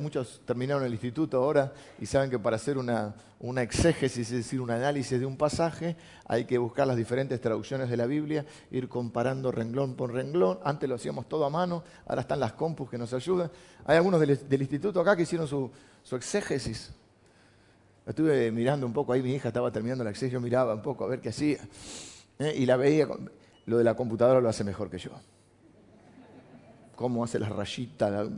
muchos 0.00 0.40
terminaron 0.46 0.84
el 0.84 0.92
instituto 0.92 1.36
ahora 1.36 1.72
y 2.00 2.06
saben 2.06 2.30
que 2.30 2.38
para 2.38 2.56
hacer 2.56 2.78
una, 2.78 3.14
una, 3.40 3.60
exégesis, 3.62 4.30
es 4.30 4.36
decir, 4.38 4.60
un 4.60 4.70
análisis 4.70 5.20
de 5.20 5.26
un 5.26 5.36
pasaje, 5.36 5.96
hay 6.26 6.46
que 6.46 6.56
buscar 6.56 6.86
las 6.86 6.96
diferentes 6.96 7.38
traducciones 7.40 7.90
de 7.90 7.96
la 7.98 8.06
Biblia, 8.06 8.46
ir 8.70 8.88
comparando 8.88 9.52
renglón 9.52 9.94
por 9.94 10.12
renglón. 10.12 10.58
Antes 10.64 10.88
lo 10.88 10.94
hacíamos 10.94 11.28
todo 11.28 11.44
a 11.44 11.50
mano, 11.50 11.84
ahora 12.06 12.22
están 12.22 12.40
las 12.40 12.54
compus 12.54 12.88
que 12.88 12.96
nos 12.96 13.12
ayudan. 13.12 13.50
Hay 13.84 13.98
algunos 13.98 14.18
del, 14.20 14.60
instituto 14.60 15.00
acá 15.00 15.14
que 15.14 15.22
hicieron 15.22 15.46
su, 15.46 15.70
su 16.02 16.16
exégesis. 16.16 16.90
Estuve 18.06 18.50
mirando 18.50 18.86
un 18.86 18.94
poco, 18.94 19.12
ahí 19.12 19.22
mi 19.22 19.34
hija 19.34 19.48
estaba 19.48 19.70
terminando 19.70 20.04
la 20.04 20.10
exégesis, 20.10 20.32
yo 20.32 20.40
miraba 20.40 20.74
un 20.74 20.82
poco 20.82 21.04
a 21.04 21.08
ver 21.08 21.20
qué 21.20 21.28
hacía. 21.28 21.58
¿eh? 22.38 22.54
Y 22.56 22.64
la 22.64 22.78
veía, 22.78 23.06
lo 23.66 23.76
de 23.76 23.84
la 23.84 23.94
computadora 23.94 24.40
lo 24.40 24.48
hace 24.48 24.64
mejor 24.64 24.88
que 24.88 24.98
yo 24.98 25.10
cómo 26.96 27.22
hace 27.22 27.38
las 27.38 27.50
rayitas, 27.50 28.28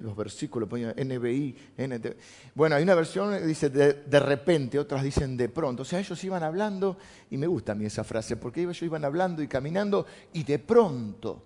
los 0.00 0.16
versículos, 0.16 0.68
ponía 0.68 0.94
NBI, 0.94 1.56
NT. 1.76 2.06
Bueno, 2.54 2.76
hay 2.76 2.82
una 2.84 2.94
versión 2.94 3.36
que 3.36 3.44
dice 3.44 3.68
de, 3.68 4.20
repente, 4.20 4.78
otras 4.78 5.02
dicen 5.02 5.36
de 5.36 5.48
pronto. 5.50 5.82
O 5.82 5.84
sea, 5.84 5.98
ellos 5.98 6.22
iban 6.24 6.42
hablando, 6.42 6.96
y 7.30 7.36
me 7.36 7.46
gusta 7.46 7.72
a 7.72 7.74
mí 7.74 7.84
esa 7.84 8.04
frase, 8.04 8.36
porque 8.36 8.62
ellos 8.62 8.80
iban 8.82 9.04
hablando 9.04 9.42
y 9.42 9.48
caminando, 9.48 10.06
y 10.32 10.44
de 10.44 10.58
pronto, 10.58 11.42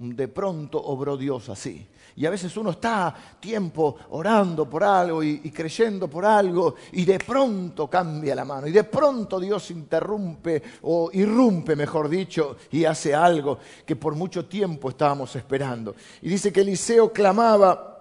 de 0.00 0.28
pronto 0.28 0.82
obró 0.82 1.16
Dios 1.16 1.50
así. 1.50 1.86
Y 2.16 2.26
a 2.26 2.30
veces 2.30 2.56
uno 2.56 2.70
está 2.70 3.14
tiempo 3.38 3.96
orando 4.10 4.68
por 4.68 4.82
algo 4.82 5.22
y, 5.22 5.38
creyendo 5.50 6.08
por 6.08 6.24
algo 6.24 6.74
y 6.92 7.04
de 7.04 7.18
pronto 7.18 7.88
cambia 7.88 8.34
la 8.34 8.44
mano 8.44 8.66
y 8.66 8.72
de 8.72 8.84
pronto 8.84 9.38
Dios 9.38 9.70
interrumpe 9.70 10.62
o 10.82 11.10
irrumpe, 11.12 11.76
mejor 11.76 12.08
dicho, 12.08 12.56
y 12.70 12.84
hace 12.84 13.14
algo 13.14 13.58
que 13.86 13.94
por 13.96 14.14
mucho 14.14 14.46
tiempo 14.46 14.88
estábamos 14.88 15.36
esperando. 15.36 15.94
Y 16.22 16.30
dice 16.30 16.52
que 16.52 16.62
Eliseo 16.62 17.12
clamaba, 17.12 18.00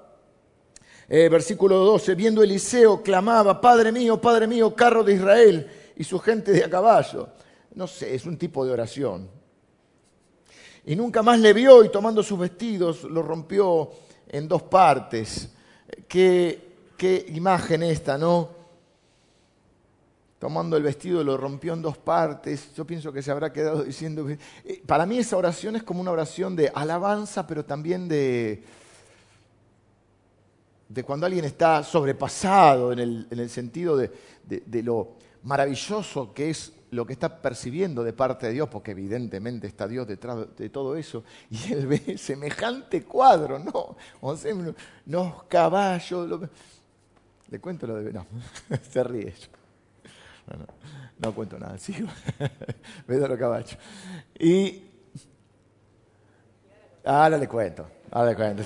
eh, 1.08 1.30
versículo 1.30 1.78
12, 1.78 2.16
viendo 2.16 2.42
Eliseo 2.42 3.04
clamaba, 3.04 3.60
Padre 3.60 3.92
mío, 3.92 4.20
Padre 4.20 4.48
mío, 4.48 4.74
carro 4.74 5.04
de 5.04 5.14
Israel 5.14 5.72
y 5.96 6.04
su 6.04 6.18
gente 6.20 6.52
de 6.52 6.64
a 6.64 6.70
caballo. 6.70 7.30
No 7.76 7.88
sé, 7.88 8.16
es 8.16 8.26
un 8.26 8.38
tipo 8.38 8.66
de 8.66 8.72
oración. 8.72 9.39
Y 10.86 10.96
nunca 10.96 11.22
más 11.22 11.40
le 11.40 11.54
vio 11.54 11.84
y 11.84 11.90
tomando 11.90 12.24
sus 12.24 12.40
vestidos 12.40 13.04
lo 13.04 13.22
rompió 13.22 13.92
en 14.28 14.48
dos 14.48 14.64
partes. 14.64 15.50
Qué, 16.08 16.76
qué 16.98 17.26
imagen 17.30 17.84
esta, 17.84 18.18
¿no? 18.18 18.50
Tomando 20.40 20.78
el 20.78 20.84
vestido 20.84 21.24
lo 21.24 21.36
rompió 21.36 21.74
en 21.74 21.82
dos 21.82 21.98
partes. 21.98 22.74
Yo 22.74 22.86
pienso 22.86 23.12
que 23.12 23.22
se 23.22 23.30
habrá 23.30 23.52
quedado 23.52 23.84
diciendo... 23.84 24.28
Eh, 24.30 24.82
para 24.86 25.06
mí 25.06 25.18
esa 25.18 25.36
oración 25.36 25.76
es 25.76 25.84
como 25.84 26.00
una 26.00 26.12
oración 26.12 26.56
de 26.56 26.72
alabanza, 26.74 27.46
pero 27.46 27.66
también 27.66 28.08
de, 28.08 28.64
de 30.90 31.04
cuando 31.04 31.28
alguien 31.28 31.46
está 31.46 31.84
sobrepasado 31.84 32.92
en 32.92 33.00
el, 33.00 33.28
en 33.30 33.40
el 33.40 33.50
sentido 33.50 33.96
de, 33.96 34.12
lo 34.82 35.14
maravilloso 35.44 36.34
que 36.34 36.50
es 36.50 36.74
lo 36.92 37.06
que 37.06 37.14
está 37.14 37.42
percibiendo 37.42 38.04
de 38.04 38.14
parte 38.14 38.48
de 38.48 38.54
Dios, 38.54 38.70
porque 38.70 38.92
evidentemente 38.92 39.68
está 39.68 39.88
Dios 39.88 40.08
detrás 40.08 40.56
de 40.58 40.70
todo 40.70 40.96
eso, 40.96 41.24
y 41.50 41.74
él 41.74 41.88
ve 41.88 42.18
semejante 42.18 43.04
cuadro, 43.04 43.60
¿no? 43.60 43.96
O 44.22 44.36
sea, 44.36 44.54
unos 44.56 45.44
caballos. 45.44 46.50
Le 47.50 47.60
cuento 47.60 47.88
lo 47.88 47.96
de. 47.96 48.14
No, 48.14 48.26
se 48.90 49.04
ríe. 49.04 49.34
No, 50.48 50.66
no, 51.20 51.36
cuento 51.36 51.60
nada, 51.60 51.78
sigo. 51.80 52.08
Veo 53.08 53.28
los 53.28 53.40
caballos. 53.40 53.78
Y. 54.38 54.86
Ahora 57.06 57.38
le 57.38 57.48
cuento, 57.48 57.88
ahora 58.12 58.32
le 58.32 58.36
cuento, 58.36 58.64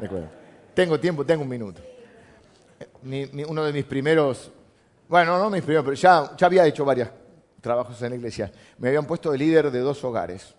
le 0.00 0.08
cuento. 0.08 0.30
Tengo 0.72 0.98
tiempo, 0.98 1.24
tengo 1.24 1.42
un 1.42 1.48
minuto. 1.48 1.80
uno 3.48 3.64
de 3.64 3.72
mis 3.72 3.84
primeros. 3.84 4.50
Bueno, 5.06 5.38
no 5.38 5.50
mis 5.50 5.62
primeros, 5.62 5.84
pero 5.84 5.94
ya, 5.94 6.34
ya 6.36 6.46
había 6.46 6.66
hecho 6.66 6.84
varias 6.84 7.10
trabajos 7.64 8.00
en 8.02 8.10
la 8.10 8.16
iglesia, 8.16 8.52
me 8.76 8.88
habían 8.88 9.06
puesto 9.06 9.32
de 9.32 9.38
líder 9.38 9.70
de 9.70 9.80
dos 9.80 10.04
hogares. 10.04 10.54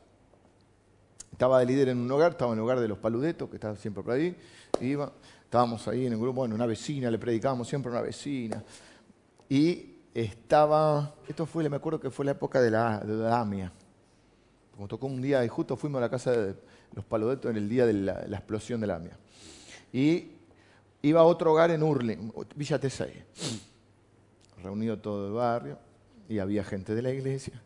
Estaba 1.32 1.60
de 1.60 1.68
líder 1.68 1.89
en 1.89 2.00
un 2.00 2.12
hogar, 2.12 2.32
estaba 2.32 2.52
en 2.52 2.58
el 2.58 2.63
hogar 2.63 2.80
de 2.80 2.88
los 2.88 2.98
paludetos, 2.98 3.48
que 3.48 3.58
estaba 3.58 3.76
siempre 3.76 4.02
por 4.02 4.13
ahí. 4.13 4.36
Iba, 4.82 5.12
estábamos 5.44 5.88
ahí 5.88 6.08
en 6.08 6.13
el 6.13 6.18
grupo, 6.18 6.39
bueno, 6.39 6.56
una 6.56 6.65
vecina, 6.65 7.12
le 7.12 7.20
predicábamos 7.20 7.68
siempre 7.68 7.91
a 7.91 7.94
una 7.94 8.02
vecina. 8.02 8.63
Y 9.48 9.98
estaba, 10.15 11.13
esto 11.28 11.46
fue, 11.46 11.70
me 11.70 11.76
acuerdo 11.76 12.00
que 12.00 12.10
fue 12.10 12.26
la 12.26 12.32
época 12.32 12.60
de 12.60 12.72
la, 12.72 13.00
de 13.00 13.13
la 13.13 13.39
AMIA. 13.39 13.72
Como 14.74 14.88
tocó 14.88 15.06
un 15.06 15.22
día 15.22 15.46
y 15.46 15.48
justo 15.48 15.78
fuimos 15.78 16.00
a 16.00 16.02
la 16.02 16.10
casa 16.10 16.32
de 16.32 16.56
los 16.94 17.06
paludetos 17.06 17.52
en 17.52 17.58
el 17.58 17.70
día 17.70 17.86
de 17.86 17.94
la, 17.94 18.22
explosión 18.32 18.82
de 18.82 18.88
la 18.88 18.96
AMIA. 18.96 19.18
Y 19.94 20.32
iba 21.04 21.22
a 21.22 21.24
otro 21.24 21.52
hogar 21.52 21.70
en 21.70 21.84
Urling, 21.84 22.34
Villa 22.56 22.80
Tesay. 22.80 23.24
Reunido 24.63 24.98
todo 24.98 25.28
el 25.28 25.34
barrio 25.34 25.78
y 26.28 26.40
había 26.40 26.64
gente 26.64 26.96
de 26.96 27.02
la 27.02 27.12
iglesia. 27.12 27.62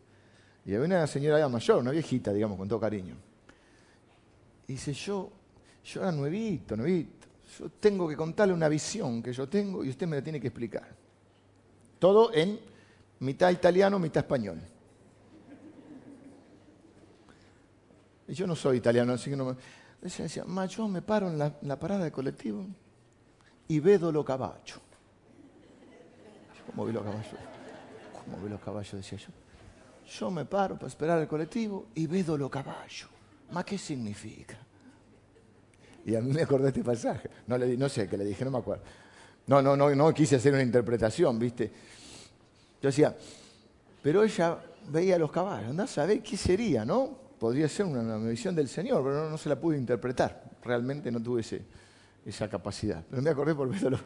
Y 0.64 0.74
había 0.74 0.86
una 0.86 1.06
señora 1.06 1.48
mayor, 1.48 1.78
una 1.78 1.90
viejita, 1.90 2.32
digamos, 2.32 2.58
con 2.58 2.68
todo 2.68 2.80
cariño. 2.80 3.14
Y 4.68 4.74
dice, 4.74 4.92
yo, 4.92 5.30
yo 5.84 6.02
era 6.02 6.12
nuevito, 6.12 6.76
nuevito. 6.76 7.26
Yo 7.58 7.68
tengo 7.80 8.08
que 8.08 8.16
contarle 8.16 8.54
una 8.54 8.68
visión 8.68 9.22
que 9.22 9.32
yo 9.32 9.48
tengo 9.48 9.84
y 9.84 9.88
usted 9.88 10.06
me 10.06 10.16
la 10.16 10.22
tiene 10.22 10.40
que 10.40 10.48
explicar. 10.48 10.88
Todo 11.98 12.32
en 12.32 12.60
mitad 13.20 13.50
italiano, 13.50 13.98
mitad 13.98 14.22
español. 14.22 14.60
Y 18.28 18.34
yo 18.34 18.46
no 18.46 18.54
soy 18.54 18.76
italiano, 18.76 19.12
así 19.12 19.30
que 19.30 19.36
no 19.36 19.46
me... 19.46 19.56
Decía, 20.00 20.22
decía 20.22 20.44
ma 20.46 20.64
yo 20.66 20.88
me 20.88 21.02
paro 21.02 21.28
en 21.28 21.38
la, 21.38 21.78
parada 21.78 22.04
de 22.04 22.12
colectivo 22.12 22.64
y 23.68 23.80
vedo 23.80 24.12
lo 24.12 24.24
caballo. 24.24 24.76
¿Cómo 26.66 26.86
vi 26.86 26.92
lo 26.92 27.02
caballo? 27.02 27.59
Como 28.24 28.42
ve 28.42 28.50
los 28.50 28.60
caballos, 28.60 28.92
decía 28.92 29.18
yo. 29.18 29.28
Yo 30.18 30.30
me 30.30 30.44
paro 30.44 30.74
para 30.76 30.88
esperar 30.88 31.20
el 31.20 31.28
colectivo 31.28 31.88
y 31.94 32.06
vedo 32.06 32.36
los 32.36 32.50
caballos. 32.50 33.08
¿Ma 33.52 33.64
qué 33.64 33.78
significa? 33.78 34.56
Y 36.04 36.14
a 36.14 36.20
mí 36.20 36.32
me 36.32 36.42
acordé 36.42 36.68
este 36.68 36.82
pasaje. 36.82 37.28
No, 37.46 37.58
le, 37.58 37.76
no 37.76 37.88
sé 37.88 38.08
qué 38.08 38.16
le 38.16 38.24
dije, 38.24 38.44
no 38.44 38.50
me 38.50 38.58
acuerdo. 38.58 38.82
No, 39.46 39.60
no, 39.60 39.76
no, 39.76 39.94
no 39.94 40.14
quise 40.14 40.36
hacer 40.36 40.52
una 40.52 40.62
interpretación, 40.62 41.38
¿viste? 41.38 41.70
Yo 42.82 42.88
decía, 42.88 43.16
pero 44.02 44.24
ella 44.24 44.58
veía 44.88 45.18
los 45.18 45.30
caballos, 45.30 45.74
no 45.74 45.86
sabe 45.86 46.20
qué 46.20 46.36
sería, 46.36 46.84
¿no? 46.84 47.18
Podría 47.38 47.68
ser 47.68 47.86
una, 47.86 48.16
visión 48.18 48.54
del 48.54 48.68
Señor, 48.68 49.02
pero 49.02 49.30
no, 49.30 49.38
se 49.38 49.48
la 49.48 49.58
pude 49.58 49.76
interpretar. 49.76 50.44
Realmente 50.62 51.10
no 51.10 51.22
tuve 51.22 51.42
esa 52.24 52.48
capacidad. 52.48 53.02
Pero 53.08 53.22
me 53.22 53.30
acordé 53.30 53.54
por 53.54 53.68
verlo. 53.68 53.98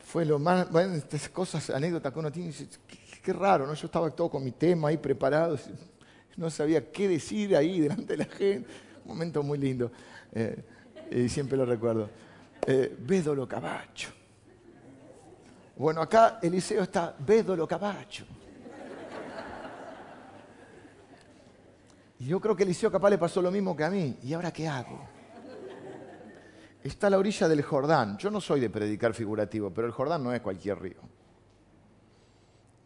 Fue 0.00 0.24
lo 0.24 0.38
más, 0.38 0.70
bueno, 0.70 0.94
estas 0.94 1.28
cosas, 1.30 1.70
anécdotas 1.70 2.12
que 2.12 2.18
uno 2.18 2.30
tiene, 2.30 2.52
qué 2.86 2.98
raro, 3.32 3.66
¿no? 3.66 3.74
Yo 3.74 3.86
estaba 3.86 4.10
todo 4.10 4.30
con 4.30 4.44
mi 4.44 4.52
tema 4.52 4.88
ahí 4.88 4.96
preparado, 4.96 5.58
no 6.36 6.50
sabía 6.50 6.90
qué 6.90 7.08
decir 7.08 7.56
ahí 7.56 7.80
delante 7.86 8.16
de 8.16 8.18
la 8.18 8.24
gente. 8.24 8.68
Un 9.04 9.12
momento 9.12 9.42
muy 9.42 9.58
lindo, 9.58 9.90
eh, 10.32 10.64
y 11.10 11.28
siempre 11.28 11.56
lo 11.56 11.64
recuerdo. 11.64 12.10
Eh, 12.66 12.96
Caballo. 13.48 14.08
Bueno, 15.76 16.00
acá 16.00 16.40
Eliseo 16.42 16.82
está 16.82 17.14
Védolo 17.18 17.68
Caballo. 17.68 18.24
Y 22.18 22.26
yo 22.26 22.40
creo 22.40 22.56
que 22.56 22.62
Eliseo 22.62 22.90
capaz 22.90 23.10
le 23.10 23.18
pasó 23.18 23.42
lo 23.42 23.50
mismo 23.50 23.76
que 23.76 23.84
a 23.84 23.90
mí. 23.90 24.18
¿Y 24.22 24.32
ahora 24.32 24.50
qué 24.52 24.66
hago? 24.66 25.06
Está 26.82 27.08
a 27.08 27.10
la 27.10 27.18
orilla 27.18 27.46
del 27.46 27.62
Jordán. 27.62 28.16
Yo 28.16 28.30
no 28.30 28.40
soy 28.40 28.60
de 28.60 28.70
predicar 28.70 29.12
figurativo, 29.12 29.70
pero 29.70 29.86
el 29.86 29.92
Jordán 29.92 30.22
no 30.22 30.32
es 30.32 30.40
cualquier 30.40 30.80
río. 30.80 31.15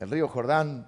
El 0.01 0.09
río 0.11 0.29
Jordán 0.29 0.87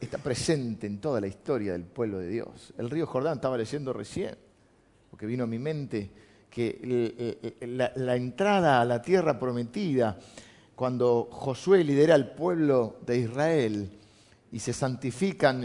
está 0.00 0.16
presente 0.16 0.86
en 0.86 0.98
toda 0.98 1.20
la 1.20 1.26
historia 1.26 1.72
del 1.72 1.84
pueblo 1.84 2.18
de 2.18 2.28
Dios. 2.28 2.72
El 2.78 2.88
río 2.88 3.06
Jordán 3.06 3.34
estaba 3.34 3.58
leyendo 3.58 3.92
recién, 3.92 4.34
porque 5.10 5.26
vino 5.26 5.44
a 5.44 5.46
mi 5.46 5.58
mente 5.58 6.10
que 6.48 7.58
la, 7.60 8.16
entrada 8.16 8.80
a 8.80 8.84
la 8.86 9.02
tierra 9.02 9.38
prometida, 9.38 10.18
cuando 10.74 11.28
Josué 11.30 11.84
lidera 11.84 12.14
al 12.14 12.32
pueblo 12.34 12.96
de 13.04 13.18
Israel 13.18 13.90
y 14.50 14.58
se 14.58 14.72
santifican, 14.72 15.62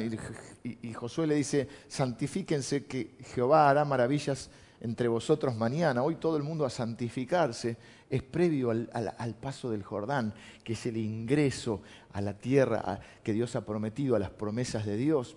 y, 0.63 0.89
y 0.89 0.93
Josué 0.93 1.27
le 1.27 1.35
dice, 1.35 1.69
santifíquense 1.87 2.85
que 2.85 3.15
Jehová 3.33 3.69
hará 3.69 3.85
maravillas 3.85 4.49
entre 4.81 5.07
vosotros 5.07 5.55
mañana. 5.55 6.03
Hoy 6.03 6.15
todo 6.15 6.35
el 6.35 6.43
mundo 6.43 6.65
a 6.65 6.69
santificarse 6.69 7.77
es 8.13 8.21
previo 8.21 8.69
al, 8.69 9.35
paso 9.41 9.71
del 9.71 9.81
Jordán, 9.81 10.35
que 10.63 10.73
es 10.73 10.85
el 10.85 10.97
ingreso 10.97 11.81
a 12.11 12.21
la 12.21 12.37
tierra 12.37 12.99
que 13.23 13.33
Dios 13.33 13.55
ha 13.55 13.65
prometido, 13.65 14.15
a 14.15 14.19
las 14.19 14.29
promesas 14.29 14.85
de 14.85 14.97
Dios. 14.97 15.35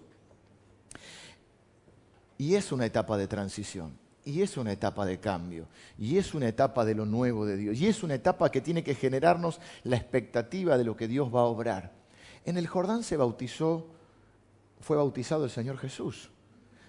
Y 2.36 2.54
es 2.54 2.72
una 2.72 2.84
etapa 2.84 3.16
de 3.16 3.28
transición, 3.28 3.96
y 4.26 4.42
es 4.42 4.58
una 4.58 4.72
etapa 4.72 5.06
de 5.06 5.18
cambio, 5.18 5.68
y 5.98 6.18
es 6.18 6.34
una 6.34 6.48
etapa 6.48 6.84
de 6.84 6.94
lo 6.94 7.06
nuevo 7.06 7.46
de 7.46 7.56
Dios, 7.56 7.78
y 7.78 7.86
es 7.86 8.02
una 8.02 8.12
etapa 8.12 8.50
que 8.50 8.60
tiene 8.60 8.84
que 8.84 8.94
generarnos 8.94 9.58
la 9.84 9.96
expectativa 9.96 10.76
de 10.76 10.84
lo 10.84 10.98
que 10.98 11.08
Dios 11.08 11.34
va 11.34 11.40
a 11.40 11.44
obrar. 11.44 11.94
En 12.44 12.58
el 12.58 12.66
Jordán 12.66 13.02
se 13.02 13.16
bautizó, 13.16 13.86
fue 14.82 14.98
bautizado 14.98 15.44
el 15.44 15.50
Señor 15.50 15.78
Jesús. 15.78 16.28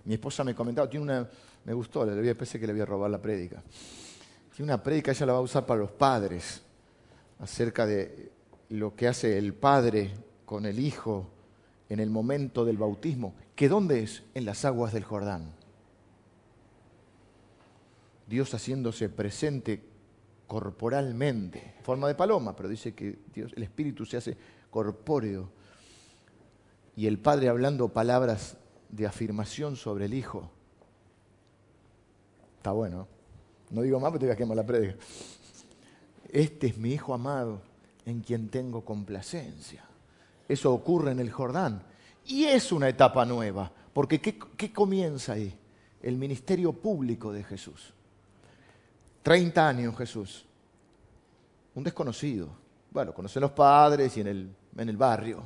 Mi 0.04 0.16
esposa 0.16 0.44
me 0.44 0.54
comentaba, 0.54 0.90
tiene 0.90 1.06
una, 1.06 1.30
me 1.64 1.74
gustó, 1.74 2.06
le 2.06 2.36
pensé 2.36 2.60
que 2.60 2.68
le 2.68 2.74
voy 2.74 2.82
a 2.82 2.86
robar 2.86 3.10
la 3.10 3.22
prédica. 3.22 3.64
Tiene 4.58 4.74
una 4.74 4.82
prédica, 4.82 5.12
ella 5.12 5.28
la 5.28 5.34
va 5.34 5.38
a 5.38 5.44
usar 5.44 5.68
para 5.68 5.82
los 5.82 5.92
padres, 5.92 6.64
acerca 7.38 7.86
de 7.86 8.32
lo 8.70 8.96
que 8.96 9.08
hace 9.08 9.38
el 9.38 9.54
padre 9.54 10.12
con 10.46 10.66
el 10.66 10.80
hijo 10.80 11.28
en 11.90 12.00
el 12.00 12.10
momento 12.10 12.66
del 12.66 12.76
bautismo. 12.76 13.36
¿Que 13.56 13.70
dónde 13.70 14.02
es? 14.02 14.24
En 14.34 14.46
las 14.46 14.66
aguas 14.66 14.94
del 14.94 15.04
Jordán. 15.04 15.54
Dios 18.26 18.52
haciéndose 18.52 19.10
presente 19.10 19.84
corporalmente, 20.48 21.76
en 21.78 21.84
forma 21.84 22.08
de 22.08 22.16
paloma, 22.16 22.56
pero 22.56 22.68
dice 22.68 22.96
que 22.96 23.20
Dios, 23.32 23.54
el 23.56 23.62
Espíritu 23.62 24.08
se 24.08 24.18
hace 24.18 24.38
corpóreo. 24.72 25.52
Y 26.96 27.06
el 27.06 27.20
Padre 27.20 27.50
hablando 27.50 27.90
palabras 27.90 28.58
de 28.90 29.06
afirmación 29.06 29.76
sobre 29.76 30.06
el 30.06 30.16
Hijo. 30.16 30.50
Está 32.58 32.72
bueno. 32.72 33.17
No 33.70 33.82
digo 33.82 34.00
más 34.00 34.12
porque 34.12 34.20
te 34.20 34.26
voy 34.28 34.34
a 34.34 34.38
quemar 34.38 34.58
la 34.58 34.66
predica. 34.66 34.96
Este 36.30 36.68
es 36.68 36.78
mi 36.78 36.94
Hijo 36.94 37.14
amado 37.14 37.62
en 38.06 38.22
quien 38.22 38.50
tengo 38.50 38.84
complacencia. 38.86 39.84
Eso 40.48 40.74
ocurre 40.74 41.12
en 41.12 41.20
el 41.20 41.32
Jordán. 41.32 41.84
Y 42.26 42.46
es 42.46 42.72
una 42.72 42.90
etapa 42.90 43.26
nueva, 43.26 43.72
porque 43.94 44.20
¿qué, 44.20 44.38
qué 44.56 44.72
comienza 44.72 45.34
ahí? 45.34 45.58
El 46.02 46.18
ministerio 46.18 46.74
público 46.74 47.32
de 47.32 47.44
Jesús. 47.44 47.94
30 49.24 49.68
años 49.68 49.98
Jesús. 49.98 50.46
Un 51.76 51.84
desconocido. 51.84 52.50
Bueno, 52.92 53.14
conocen 53.14 53.42
los 53.42 53.52
padres 53.52 54.16
y 54.18 54.22
en 54.22 54.28
el, 54.28 54.56
en 54.78 54.90
el 54.90 54.98
barrio. 54.98 55.44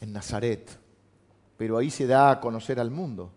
En 0.00 0.12
Nazaret 0.12 0.85
pero 1.56 1.78
ahí 1.78 1.90
se 1.90 2.06
da 2.06 2.30
a 2.30 2.40
conocer 2.40 2.78
al 2.78 2.90
mundo. 2.90 3.30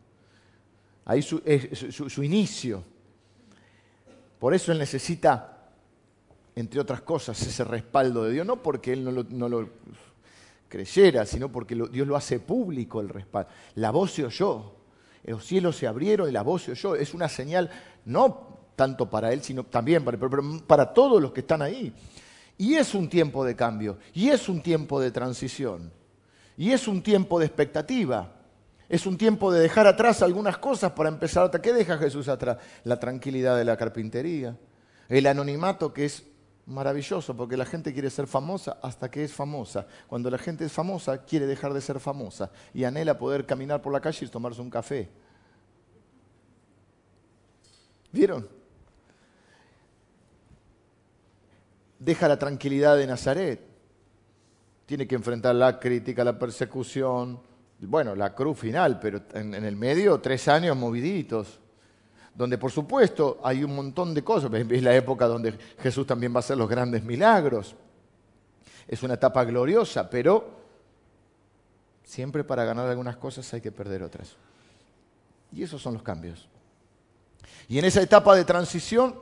Ahí 1.05 1.19
es 1.19 1.25
su, 1.25 2.23
inicio. 2.23 2.84
Por 4.38 4.53
eso 4.53 4.71
él 4.71 4.77
necesita, 4.77 5.69
entre 6.55 6.79
otras 6.79 7.01
cosas, 7.01 7.41
ese 7.41 7.63
respaldo 7.63 8.25
de 8.25 8.34
Dios, 8.34 8.45
no 8.45 8.62
porque 8.62 8.93
él 8.93 9.03
no 9.03 9.49
lo, 9.49 9.69
creyera, 10.67 11.25
sino 11.25 11.51
porque 11.51 11.75
Dios 11.91 12.08
lo 12.08 12.15
hace 12.15 12.39
público 12.39 13.01
el 13.01 13.10
respaldo. 13.10 13.49
La 13.75 13.91
voz 13.91 14.12
se 14.12 14.25
oyó, 14.25 14.75
los 15.23 15.43
cielos 15.45 15.77
se 15.77 15.88
abrieron 15.88 16.29
y 16.29 16.32
la 16.32 16.43
voz 16.43 16.63
se 16.63 16.71
oyó. 16.71 16.95
Es 16.95 17.13
una 17.13 17.27
señal 17.27 17.69
no 18.05 18.60
tanto 18.75 19.10
para 19.10 19.34
él, 19.34 19.41
sino 19.41 19.63
también 19.63 20.05
para, 20.05 20.17
para 20.67 20.93
todos 20.93 21.21
los 21.21 21.32
que 21.32 21.39
están 21.41 21.62
ahí. 21.62 21.93
Y 22.58 22.75
es 22.75 22.93
un 22.93 23.10
tiempo 23.10 23.43
de 23.45 23.55
cambio, 23.55 23.97
y 24.13 24.29
es 24.29 24.47
un 24.47 24.62
tiempo 24.62 24.99
de 24.99 25.12
transición. 25.12 25.91
Y 26.60 26.74
es 26.74 26.89
un 26.89 27.02
tiempo 27.02 27.39
de 27.39 27.45
expectativa. 27.45 28.34
Es 28.89 29.06
un 29.06 29.17
tiempo 29.17 29.50
de 29.50 29.62
dejar 29.62 29.88
atrás 29.88 30.22
algunas 30.22 30.58
cosas 30.58 30.91
para 30.91 31.08
empezar. 31.08 31.50
¿Qué 31.62 31.72
deja 31.72 31.98
Jesús 31.98 32.28
atrás? 32.28 32.58
La 32.84 33.00
tranquilidad 33.00 33.58
de 33.58 33.63
la 33.63 33.78
carpintería, 33.78 34.58
el 35.08 35.26
anonimato 35.26 35.93
que 35.93 36.04
es 36.04 36.26
maravilloso 36.65 37.34
porque 37.34 37.56
la 37.56 37.63
gente 37.63 37.93
quiere 37.93 38.10
ser 38.10 38.28
famosa 38.28 38.78
hasta 38.82 39.10
que 39.10 39.24
es 39.24 39.32
famosa. 39.32 39.88
Cuando 40.06 40.30
la 40.30 40.38
gente 40.38 40.65
es 40.65 40.74
famosa 40.74 41.24
quiere 41.24 41.45
dejar 41.45 41.74
de 41.74 41.80
ser 41.80 41.98
famosa 42.02 42.52
y 42.74 42.84
anhela 42.84 43.17
poder 43.17 43.45
caminar 43.45 43.82
por 43.82 43.93
la 43.93 44.02
calle 44.02 44.26
y 44.26 44.28
tomarse 44.30 44.60
un 44.60 44.69
café. 44.69 45.10
¿Vieron? 48.12 48.50
Deja 51.98 52.28
la 52.28 52.38
tranquilidad 52.38 52.98
de 52.98 53.08
Nazaret 53.08 53.68
tiene 54.89 55.08
que 55.08 55.13
enfrentar 55.13 55.54
la 55.54 55.80
crítica, 55.80 56.23
la 56.23 56.39
persecución, 56.39 57.39
bueno, 57.82 58.15
la 58.15 58.34
cruz 58.34 58.58
final, 58.58 58.99
pero 58.99 59.21
en, 59.36 59.54
el 59.54 59.75
medio 59.75 60.19
tres 60.19 60.47
años 60.47 60.75
moviditos, 60.75 61.60
donde 62.34 62.58
por 62.58 62.71
supuesto 62.71 63.39
hay 63.43 63.63
un 63.63 63.75
montón 63.75 64.15
de 64.15 64.23
cosas, 64.23 64.52
es 64.52 64.82
la 64.82 64.95
época 64.95 65.28
donde 65.28 65.54
Jesús 65.78 66.08
también 66.08 66.34
va 66.34 66.38
a 66.38 66.39
hacer 66.39 66.58
los 66.58 66.67
grandes 66.67 67.04
milagros, 67.04 67.75
es 68.88 69.04
una 69.04 69.13
etapa 69.13 69.43
gloriosa, 69.43 70.10
pero 70.10 70.58
siempre 72.04 72.43
para 72.43 72.65
ganar 72.65 72.88
algunas 72.88 73.17
cosas 73.17 73.54
hay 73.54 73.62
que 73.62 73.71
perder 73.71 74.02
otras. 74.02 74.38
Y 75.52 75.62
esos 75.62 75.80
son 75.80 75.93
los 75.93 76.02
cambios. 76.02 76.49
Y 77.67 77.78
en 77.78 77.86
esa 77.86 78.02
etapa 78.02 78.36
de 78.36 78.43
transición 78.43 79.21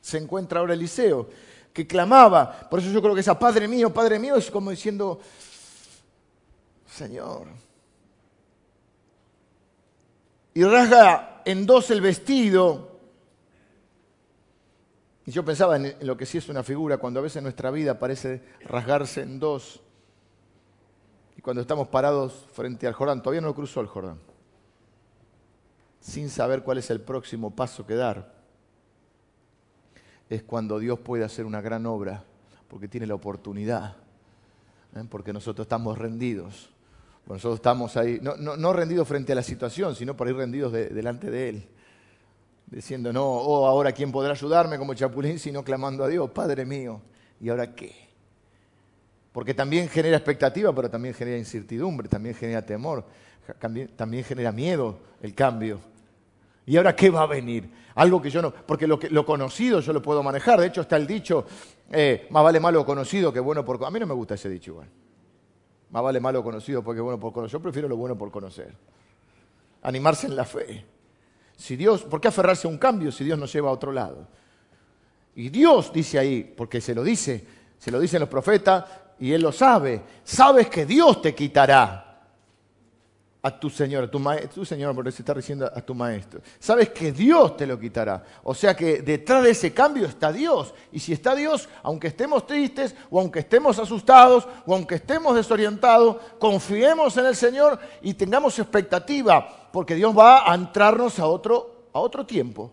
se 0.00 0.18
encuentra 0.18 0.58
ahora 0.58 0.74
Eliseo 0.74 1.28
que 1.76 1.86
clamaba. 1.86 2.50
Por 2.70 2.80
eso 2.80 2.88
yo 2.88 3.02
creo 3.02 3.14
que 3.14 3.20
esa 3.20 3.38
Padre 3.38 3.68
mío, 3.68 3.92
Padre 3.92 4.18
mío 4.18 4.36
es 4.36 4.50
como 4.50 4.70
diciendo, 4.70 5.20
Señor. 6.86 7.48
Y 10.54 10.64
rasga 10.64 11.42
en 11.44 11.66
dos 11.66 11.90
el 11.90 12.00
vestido. 12.00 12.98
Y 15.26 15.32
yo 15.32 15.44
pensaba 15.44 15.76
en 15.76 15.94
lo 16.00 16.16
que 16.16 16.24
sí 16.24 16.38
es 16.38 16.48
una 16.48 16.62
figura, 16.62 16.96
cuando 16.96 17.20
a 17.20 17.24
veces 17.24 17.42
nuestra 17.42 17.70
vida 17.70 17.98
parece 17.98 18.42
rasgarse 18.62 19.20
en 19.20 19.38
dos. 19.38 19.82
Y 21.36 21.42
cuando 21.42 21.60
estamos 21.60 21.88
parados 21.88 22.46
frente 22.54 22.86
al 22.86 22.94
Jordán, 22.94 23.20
todavía 23.20 23.42
no 23.42 23.54
cruzó 23.54 23.82
el 23.82 23.86
Jordán, 23.86 24.18
sin 26.00 26.30
saber 26.30 26.62
cuál 26.62 26.78
es 26.78 26.88
el 26.88 27.02
próximo 27.02 27.54
paso 27.54 27.86
que 27.86 27.96
dar 27.96 28.35
es 30.28 30.42
cuando 30.42 30.78
Dios 30.78 30.98
puede 30.98 31.24
hacer 31.24 31.44
una 31.44 31.60
gran 31.60 31.86
obra, 31.86 32.24
porque 32.68 32.88
tiene 32.88 33.06
la 33.06 33.14
oportunidad, 33.14 33.96
¿eh? 34.94 35.04
porque 35.08 35.32
nosotros 35.32 35.64
estamos 35.64 35.96
rendidos. 35.98 36.70
Nosotros 37.28 37.56
estamos 37.56 37.96
ahí, 37.96 38.20
no, 38.22 38.72
rendidos 38.72 39.08
frente 39.08 39.32
a 39.32 39.34
la 39.34 39.42
situación, 39.42 39.96
sino 39.96 40.16
por 40.16 40.28
ahí 40.28 40.32
rendidos 40.32 40.72
delante 40.72 41.28
de 41.28 41.48
Él. 41.48 41.68
Diciendo, 42.66 43.12
no, 43.12 43.24
oh, 43.26 43.66
ahora 43.66 43.90
quién 43.90 44.12
podrá 44.12 44.32
ayudarme 44.32 44.78
como 44.78 44.94
Chapulín, 44.94 45.38
sino 45.40 45.64
clamando 45.64 46.04
a 46.04 46.08
Dios, 46.08 46.30
Padre 46.30 46.64
mío, 46.64 47.00
¿y 47.40 47.48
ahora 47.48 47.74
qué? 47.74 47.92
Porque 49.32 49.54
también 49.54 49.88
genera 49.88 50.16
expectativa, 50.16 50.72
pero 50.72 50.88
también 50.88 51.14
genera 51.14 51.36
incertidumbre, 51.36 52.08
también 52.08 52.34
genera 52.34 52.64
temor, 52.64 53.04
también 53.96 54.24
genera 54.24 54.52
miedo 54.52 54.98
el 55.20 55.34
cambio. 55.34 55.80
¿Y 56.66 56.76
ahora 56.76 56.96
qué 56.96 57.10
va 57.10 57.22
a 57.22 57.26
venir? 57.26 57.70
Algo 57.94 58.20
que 58.20 58.28
yo 58.28 58.42
no, 58.42 58.52
porque 58.52 58.86
lo, 58.86 58.98
conocido 59.24 59.80
yo 59.80 59.92
lo 59.92 60.02
puedo 60.02 60.22
manejar. 60.22 60.60
De 60.60 60.66
hecho 60.66 60.80
está 60.80 60.96
el 60.96 61.06
dicho, 61.06 61.46
eh, 61.90 62.26
más 62.30 62.42
vale 62.42 62.60
malo 62.60 62.84
conocido 62.84 63.32
que 63.32 63.40
bueno 63.40 63.64
por... 63.64 63.82
A 63.84 63.90
mí 63.90 64.00
no 64.00 64.06
me 64.06 64.14
gusta 64.14 64.34
ese 64.34 64.48
dicho 64.48 64.72
igual. 64.72 64.88
Más 65.90 66.02
vale 66.02 66.20
malo 66.20 66.42
conocido 66.42 66.82
porque 66.82 67.00
bueno 67.00 67.20
por 67.20 67.32
conocer. 67.32 67.52
Yo 67.52 67.62
prefiero 67.62 67.88
lo 67.88 67.96
bueno 67.96 68.18
por 68.18 68.30
conocer. 68.32 68.74
Animarse 69.82 70.26
en 70.26 70.34
la 70.34 70.44
fe. 70.44 70.84
Si 71.56 71.76
Dios, 71.76 72.02
¿por 72.02 72.20
qué 72.20 72.28
aferrarse 72.28 72.66
a 72.66 72.70
un 72.70 72.78
cambio 72.78 73.12
si 73.12 73.24
Dios 73.24 73.38
nos 73.38 73.52
lleva 73.52 73.70
a 73.70 73.72
otro 73.72 73.92
lado? 73.92 74.26
Y 75.36 75.48
Dios 75.48 75.92
dice 75.92 76.18
ahí, 76.18 76.42
porque 76.56 76.80
se 76.80 76.94
lo 76.94 77.04
dice, 77.04 77.46
se 77.78 77.90
lo 77.90 78.00
dicen 78.00 78.20
los 78.20 78.28
profetas 78.28 78.84
y 79.20 79.32
Él 79.32 79.42
lo 79.42 79.52
sabe. 79.52 80.02
Sabes 80.24 80.68
que 80.68 80.84
Dios 80.84 81.22
te 81.22 81.34
quitará 81.34 82.05
a 83.46 83.60
tu 83.60 83.70
Señor, 83.70 84.02
a 84.02 84.10
tu 84.10 84.20
tu 84.52 84.64
Señor, 84.64 84.92
porque 84.92 85.12
se 85.12 85.22
está 85.22 85.32
diciendo 85.32 85.70
a 85.72 85.80
tu 85.80 85.94
maestro. 85.94 86.40
Sabes 86.58 86.90
que 86.90 87.12
Dios 87.12 87.56
te 87.56 87.64
lo 87.64 87.78
quitará. 87.78 88.24
O 88.42 88.52
sea 88.52 88.74
que 88.74 89.02
detrás 89.02 89.44
de 89.44 89.50
ese 89.50 89.72
cambio 89.72 90.06
está 90.06 90.32
Dios. 90.32 90.74
Y 90.90 90.98
si 90.98 91.12
está 91.12 91.32
Dios, 91.36 91.68
aunque 91.84 92.08
estemos 92.08 92.44
tristes, 92.44 92.96
o 93.08 93.20
aunque 93.20 93.38
estemos 93.38 93.78
asustados, 93.78 94.48
o 94.66 94.74
aunque 94.74 94.96
estemos 94.96 95.36
desorientados, 95.36 96.16
confiemos 96.40 97.16
en 97.18 97.26
el 97.26 97.36
Señor 97.36 97.78
y 98.02 98.14
tengamos 98.14 98.58
expectativa, 98.58 99.68
porque 99.72 99.94
Dios 99.94 100.12
va 100.18 100.50
a 100.50 100.54
entrarnos 100.56 101.20
a 101.20 101.26
otro, 101.26 101.90
a 101.92 102.00
otro 102.00 102.26
tiempo. 102.26 102.72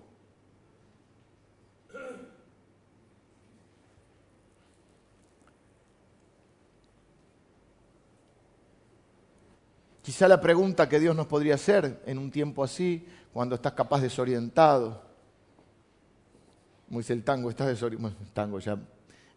Quizá 10.04 10.28
la 10.28 10.42
pregunta 10.42 10.90
que 10.90 11.00
Dios 11.00 11.16
nos 11.16 11.28
podría 11.28 11.56
hacer 11.56 12.02
en 12.06 12.18
un 12.18 12.30
tiempo 12.30 12.62
así, 12.62 13.08
cuando 13.32 13.56
estás 13.56 13.72
capaz 13.72 14.02
desorientado. 14.02 15.02
Como 16.88 17.00
dice 17.00 17.14
el 17.14 17.24
tango, 17.24 17.50
estás 17.50 17.68
desorientado. 17.68 18.14
Tango 18.34 18.60
ya, 18.60 18.78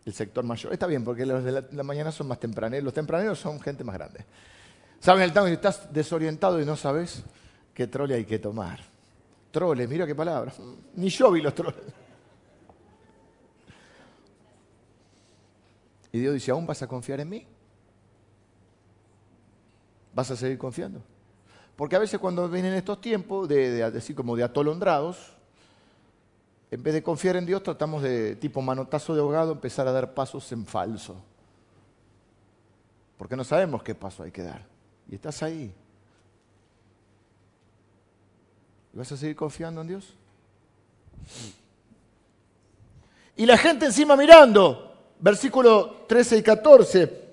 el 0.05 0.12
sector 0.12 0.45
mayor. 0.45 0.73
Está 0.73 0.89
bien, 0.89 1.05
porque 1.05 1.25
los 1.25 1.45
de 1.45 1.53
la, 1.53 1.64
la 1.71 1.83
mañana 1.85 2.11
son 2.11 2.27
más 2.27 2.41
tempraneros. 2.41 2.85
Los 2.85 2.95
tempraneros 2.95 3.39
son 3.39 3.61
gente 3.61 3.85
más 3.85 3.95
grande. 3.95 4.25
¿Saben 4.99 5.23
el 5.23 5.33
tango? 5.33 5.47
Si 5.47 5.55
estás 5.55 5.93
desorientado 5.93 6.61
y 6.61 6.64
no 6.64 6.75
sabes 6.75 7.23
qué 7.73 7.87
trole 7.87 8.17
hay 8.17 8.25
que 8.25 8.41
tomar. 8.41 8.81
Troles, 9.53 9.89
mira 9.89 10.05
qué 10.05 10.17
palabra. 10.17 10.53
Ni 10.97 11.09
yo 11.11 11.31
vi 11.31 11.43
los 11.43 11.55
troles. 11.55 11.81
Y 16.11 16.19
Dios 16.19 16.35
dice, 16.35 16.51
¿aún 16.51 16.67
vas 16.67 16.83
a 16.83 16.89
confiar 16.89 17.21
en 17.21 17.29
mí? 17.29 17.47
¿Vas 20.17 20.31
a 20.31 20.37
seguir 20.37 20.57
confiando? 20.57 21.03
Porque 21.77 21.95
a 21.95 21.99
veces 21.99 22.19
cuando 22.19 22.49
vienen 22.49 22.73
estos 22.73 23.03
tiempos, 23.03 23.47
de, 23.47 23.85
así 23.85 24.14
como 24.14 24.35
de 24.35 24.45
atolondrados, 24.45 25.35
en 26.71 26.83
vez 26.83 26.95
de 26.95 27.03
confiar 27.03 27.37
en 27.37 27.45
Dios, 27.45 27.62
tratamos 27.62 28.03
de, 28.03 28.35
tipo 28.37 28.62
manotazo 28.62 29.14
de 29.14 29.21
ahogado, 29.21 29.53
empezar 29.53 29.87
a 29.87 29.93
dar 29.93 30.14
pasos 30.14 30.51
en 30.53 30.64
falso. 30.64 31.17
Porque 33.19 33.37
no 33.37 33.45
sabemos 33.45 33.83
qué 33.83 33.95
paso 33.95 34.23
hay 34.23 34.31
que 34.31 34.43
dar. 34.43 34.64
Y 35.11 35.17
estás 35.17 35.43
ahí. 35.43 35.71
¿Y 38.95 38.97
vas 38.97 39.12
a 39.12 39.19
seguir 39.19 39.37
confiando 39.37 39.83
en 39.83 39.89
Dios? 39.89 40.14
Y 43.37 43.45
la 43.45 43.59
gente 43.59 43.85
encima 43.85 44.17
mirando, 44.17 44.95
versículo 45.21 46.07
13 46.09 46.39
y 46.39 46.43
14. 46.43 47.26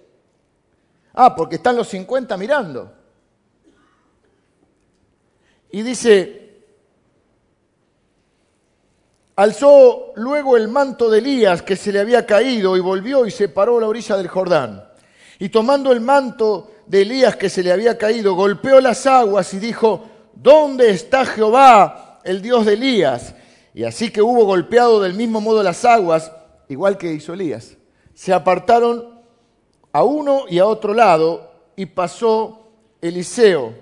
Ah, 1.13 1.35
porque 1.35 1.55
están 1.55 1.75
los 1.75 1.87
50 1.89 2.35
mirando. 2.37 2.91
Y 5.71 5.81
dice, 5.81 6.63
alzó 9.35 10.13
luego 10.15 10.57
el 10.57 10.67
manto 10.67 11.09
de 11.09 11.19
Elías 11.19 11.61
que 11.61 11.75
se 11.75 11.91
le 11.91 11.99
había 11.99 12.25
caído 12.25 12.77
y 12.77 12.79
volvió 12.79 13.25
y 13.25 13.31
se 13.31 13.49
paró 13.49 13.77
a 13.77 13.81
la 13.81 13.87
orilla 13.87 14.17
del 14.17 14.27
Jordán. 14.27 14.87
Y 15.39 15.49
tomando 15.49 15.91
el 15.91 16.01
manto 16.01 16.71
de 16.85 17.01
Elías 17.01 17.35
que 17.35 17.49
se 17.49 17.63
le 17.63 17.71
había 17.71 17.97
caído, 17.97 18.33
golpeó 18.35 18.79
las 18.81 19.05
aguas 19.05 19.53
y 19.53 19.59
dijo, 19.59 20.05
¿dónde 20.33 20.89
está 20.89 21.25
Jehová, 21.25 22.19
el 22.23 22.41
Dios 22.41 22.65
de 22.65 22.73
Elías? 22.73 23.35
Y 23.73 23.83
así 23.83 24.11
que 24.11 24.21
hubo 24.21 24.45
golpeado 24.45 25.01
del 25.01 25.15
mismo 25.15 25.41
modo 25.41 25.63
las 25.63 25.85
aguas, 25.85 26.31
igual 26.69 26.97
que 26.97 27.13
hizo 27.13 27.33
Elías. 27.33 27.77
Se 28.13 28.31
apartaron 28.31 29.12
a 29.93 30.03
uno 30.03 30.45
y 30.49 30.59
a 30.59 30.65
otro 30.65 30.93
lado, 30.93 31.51
y 31.75 31.85
pasó 31.85 32.67
Eliseo. 33.01 33.73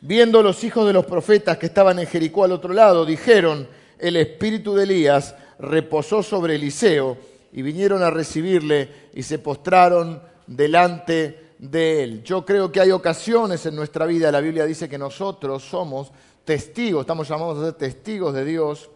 Viendo 0.00 0.42
los 0.42 0.64
hijos 0.64 0.86
de 0.86 0.92
los 0.92 1.06
profetas 1.06 1.58
que 1.58 1.66
estaban 1.66 1.98
en 1.98 2.06
Jericó 2.06 2.44
al 2.44 2.52
otro 2.52 2.72
lado, 2.72 3.04
dijeron, 3.04 3.68
el 3.98 4.16
espíritu 4.16 4.74
de 4.74 4.84
Elías 4.84 5.34
reposó 5.58 6.22
sobre 6.22 6.54
Eliseo, 6.54 7.16
y 7.52 7.62
vinieron 7.62 8.02
a 8.02 8.10
recibirle 8.10 9.08
y 9.14 9.22
se 9.22 9.38
postraron 9.38 10.22
delante 10.46 11.54
de 11.58 12.02
él. 12.02 12.22
Yo 12.22 12.44
creo 12.44 12.70
que 12.70 12.80
hay 12.80 12.90
ocasiones 12.90 13.64
en 13.66 13.74
nuestra 13.74 14.06
vida, 14.06 14.30
la 14.30 14.40
Biblia 14.40 14.64
dice 14.64 14.88
que 14.88 14.98
nosotros 14.98 15.62
somos 15.62 16.10
testigos, 16.44 17.02
estamos 17.02 17.28
llamados 17.28 17.58
a 17.58 17.64
ser 17.66 17.74
testigos 17.74 18.34
de 18.34 18.44
Dios, 18.44 18.90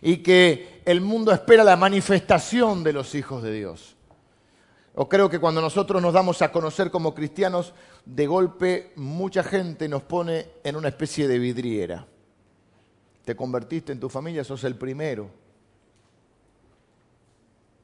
y 0.00 0.18
que 0.18 0.80
el 0.84 1.00
mundo 1.00 1.32
espera 1.32 1.64
la 1.64 1.76
manifestación 1.76 2.84
de 2.84 2.92
los 2.92 3.14
hijos 3.14 3.42
de 3.42 3.52
Dios. 3.52 3.96
O 4.96 5.08
creo 5.08 5.28
que 5.28 5.40
cuando 5.40 5.60
nosotros 5.60 6.00
nos 6.00 6.14
damos 6.14 6.40
a 6.42 6.52
conocer 6.52 6.90
como 6.90 7.14
cristianos, 7.14 7.74
de 8.04 8.26
golpe 8.26 8.92
mucha 8.96 9.42
gente 9.42 9.88
nos 9.88 10.02
pone 10.02 10.46
en 10.62 10.76
una 10.76 10.88
especie 10.88 11.26
de 11.26 11.38
vidriera. 11.38 12.06
Te 13.24 13.34
convertiste 13.34 13.90
en 13.92 13.98
tu 13.98 14.08
familia, 14.08 14.44
sos 14.44 14.62
el 14.64 14.76
primero. 14.76 15.28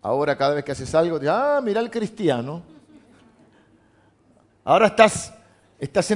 Ahora 0.03 0.37
cada 0.37 0.55
vez 0.55 0.65
que 0.65 0.73
haces 0.73 0.95
algo, 0.95 1.19
te 1.19 1.29
ah, 1.29 1.61
mira 1.63 1.81
el 1.81 1.91
cristiano. 1.91 2.63
Ahora 4.65 4.87
estás, 4.87 5.35
estás, 5.79 6.07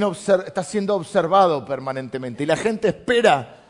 siendo 0.68 0.94
observado 0.94 1.64
permanentemente 1.64 2.44
y 2.44 2.46
la 2.46 2.56
gente 2.56 2.88
espera 2.88 3.64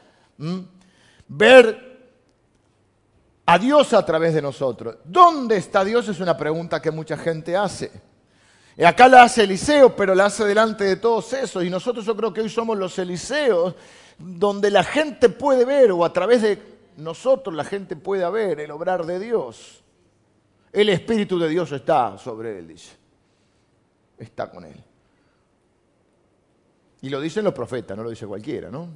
ver 1.26 1.93
a 3.46 3.58
Dios 3.58 3.92
a 3.92 4.04
través 4.04 4.34
de 4.34 4.42
nosotros. 4.42 4.96
¿Dónde 5.04 5.56
está 5.56 5.84
Dios? 5.84 6.08
Es 6.08 6.20
una 6.20 6.36
pregunta 6.36 6.80
que 6.80 6.90
mucha 6.90 7.16
gente 7.16 7.56
hace. 7.56 7.90
Y 8.76 8.84
acá 8.84 9.08
la 9.08 9.22
hace 9.22 9.44
Eliseo, 9.44 9.94
pero 9.94 10.14
la 10.14 10.26
hace 10.26 10.44
delante 10.44 10.84
de 10.84 10.96
todos 10.96 11.32
esos. 11.32 11.62
Y 11.64 11.70
nosotros 11.70 12.04
yo 12.04 12.16
creo 12.16 12.32
que 12.32 12.40
hoy 12.40 12.48
somos 12.48 12.76
los 12.76 12.98
Eliseos, 12.98 13.74
donde 14.18 14.70
la 14.70 14.82
gente 14.82 15.28
puede 15.28 15.64
ver, 15.64 15.92
o 15.92 16.04
a 16.04 16.12
través 16.12 16.42
de 16.42 16.58
nosotros 16.96 17.54
la 17.54 17.64
gente 17.64 17.96
puede 17.96 18.28
ver 18.30 18.60
el 18.60 18.70
obrar 18.70 19.04
de 19.04 19.18
Dios. 19.18 19.82
El 20.72 20.88
Espíritu 20.88 21.38
de 21.38 21.48
Dios 21.48 21.70
está 21.70 22.18
sobre 22.18 22.58
él, 22.58 22.68
dice. 22.68 22.92
Está 24.18 24.50
con 24.50 24.64
él. 24.64 24.82
Y 27.02 27.10
lo 27.10 27.20
dicen 27.20 27.44
los 27.44 27.52
profetas, 27.52 27.96
no 27.96 28.02
lo 28.02 28.10
dice 28.10 28.26
cualquiera, 28.26 28.70
¿no? 28.70 28.88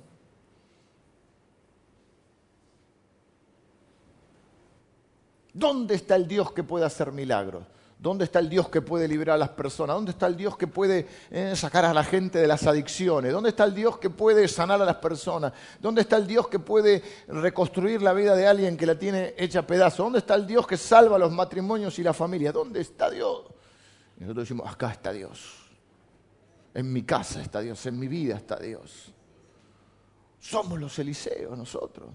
¿Dónde 5.58 5.96
está 5.96 6.14
el 6.14 6.28
Dios 6.28 6.52
que 6.52 6.62
puede 6.62 6.84
hacer 6.84 7.10
milagros? 7.10 7.64
¿Dónde 7.98 8.24
está 8.24 8.38
el 8.38 8.48
Dios 8.48 8.68
que 8.68 8.80
puede 8.80 9.08
liberar 9.08 9.34
a 9.34 9.38
las 9.38 9.48
personas? 9.48 9.96
¿Dónde 9.96 10.12
está 10.12 10.28
el 10.28 10.36
Dios 10.36 10.56
que 10.56 10.68
puede 10.68 11.08
eh, 11.32 11.56
sacar 11.56 11.84
a 11.84 11.92
la 11.92 12.04
gente 12.04 12.38
de 12.38 12.46
las 12.46 12.64
adicciones? 12.64 13.32
¿Dónde 13.32 13.48
está 13.48 13.64
el 13.64 13.74
Dios 13.74 13.98
que 13.98 14.08
puede 14.08 14.46
sanar 14.46 14.80
a 14.80 14.84
las 14.84 14.96
personas? 14.96 15.52
¿Dónde 15.80 16.02
está 16.02 16.16
el 16.16 16.28
Dios 16.28 16.46
que 16.46 16.60
puede 16.60 17.02
reconstruir 17.26 18.00
la 18.00 18.12
vida 18.12 18.36
de 18.36 18.46
alguien 18.46 18.76
que 18.76 18.86
la 18.86 18.96
tiene 18.96 19.34
hecha 19.36 19.66
pedazo? 19.66 20.04
¿Dónde 20.04 20.20
está 20.20 20.36
el 20.36 20.46
Dios 20.46 20.64
que 20.64 20.76
salva 20.76 21.18
los 21.18 21.32
matrimonios 21.32 21.98
y 21.98 22.04
la 22.04 22.14
familia? 22.14 22.52
¿Dónde 22.52 22.80
está 22.80 23.10
Dios? 23.10 23.46
Y 24.16 24.20
nosotros 24.20 24.44
decimos, 24.44 24.70
acá 24.70 24.92
está 24.92 25.12
Dios. 25.12 25.56
En 26.72 26.92
mi 26.92 27.02
casa 27.02 27.42
está 27.42 27.60
Dios, 27.60 27.84
en 27.86 27.98
mi 27.98 28.06
vida 28.06 28.36
está 28.36 28.60
Dios. 28.60 29.12
Somos 30.38 30.78
los 30.78 30.96
Eliseos 31.00 31.58
nosotros. 31.58 32.10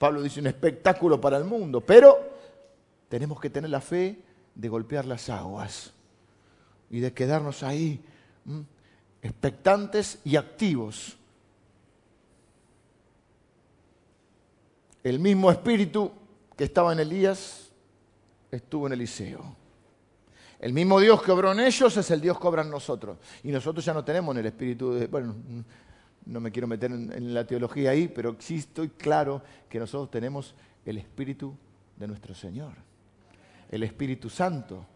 Pablo 0.00 0.22
dice 0.22 0.40
un 0.40 0.46
espectáculo 0.46 1.20
para 1.20 1.36
el 1.36 1.44
mundo, 1.44 1.82
pero 1.82 2.18
tenemos 3.10 3.38
que 3.38 3.50
tener 3.50 3.68
la 3.68 3.82
fe 3.82 4.18
de 4.54 4.68
golpear 4.70 5.04
las 5.04 5.28
aguas 5.28 5.92
y 6.88 7.00
de 7.00 7.12
quedarnos 7.12 7.62
ahí 7.62 8.02
expectantes 9.20 10.18
y 10.24 10.36
activos. 10.36 11.18
El 15.04 15.18
mismo 15.18 15.50
espíritu 15.50 16.10
que 16.56 16.64
estaba 16.64 16.94
en 16.94 17.00
Elías 17.00 17.70
estuvo 18.50 18.86
en 18.86 18.94
Eliseo. 18.94 19.54
El 20.60 20.72
mismo 20.72 20.98
Dios 20.98 21.22
que 21.22 21.30
obró 21.30 21.52
en 21.52 21.60
ellos 21.60 21.94
es 21.94 22.10
el 22.10 22.22
Dios 22.22 22.40
que 22.40 22.48
obra 22.48 22.62
en 22.62 22.70
nosotros. 22.70 23.18
Y 23.42 23.52
nosotros 23.52 23.84
ya 23.84 23.92
no 23.92 24.02
tenemos 24.02 24.34
en 24.34 24.40
el 24.40 24.46
espíritu 24.46 24.94
de, 24.94 25.08
bueno, 25.08 25.34
no 26.26 26.40
me 26.40 26.50
quiero 26.52 26.68
meter 26.68 26.90
en, 26.90 27.34
la 27.34 27.46
teología 27.46 27.90
ahí, 27.90 28.08
pero 28.08 28.36
sí 28.38 28.56
estoy 28.56 28.90
claro 28.90 29.42
que 29.68 29.78
nosotros 29.78 30.10
tenemos 30.10 30.54
el 30.84 30.98
Espíritu 30.98 31.54
de 31.96 32.06
nuestro 32.06 32.34
Señor, 32.34 32.72
el 33.70 33.82
Espíritu 33.82 34.30
Santo. 34.30 34.86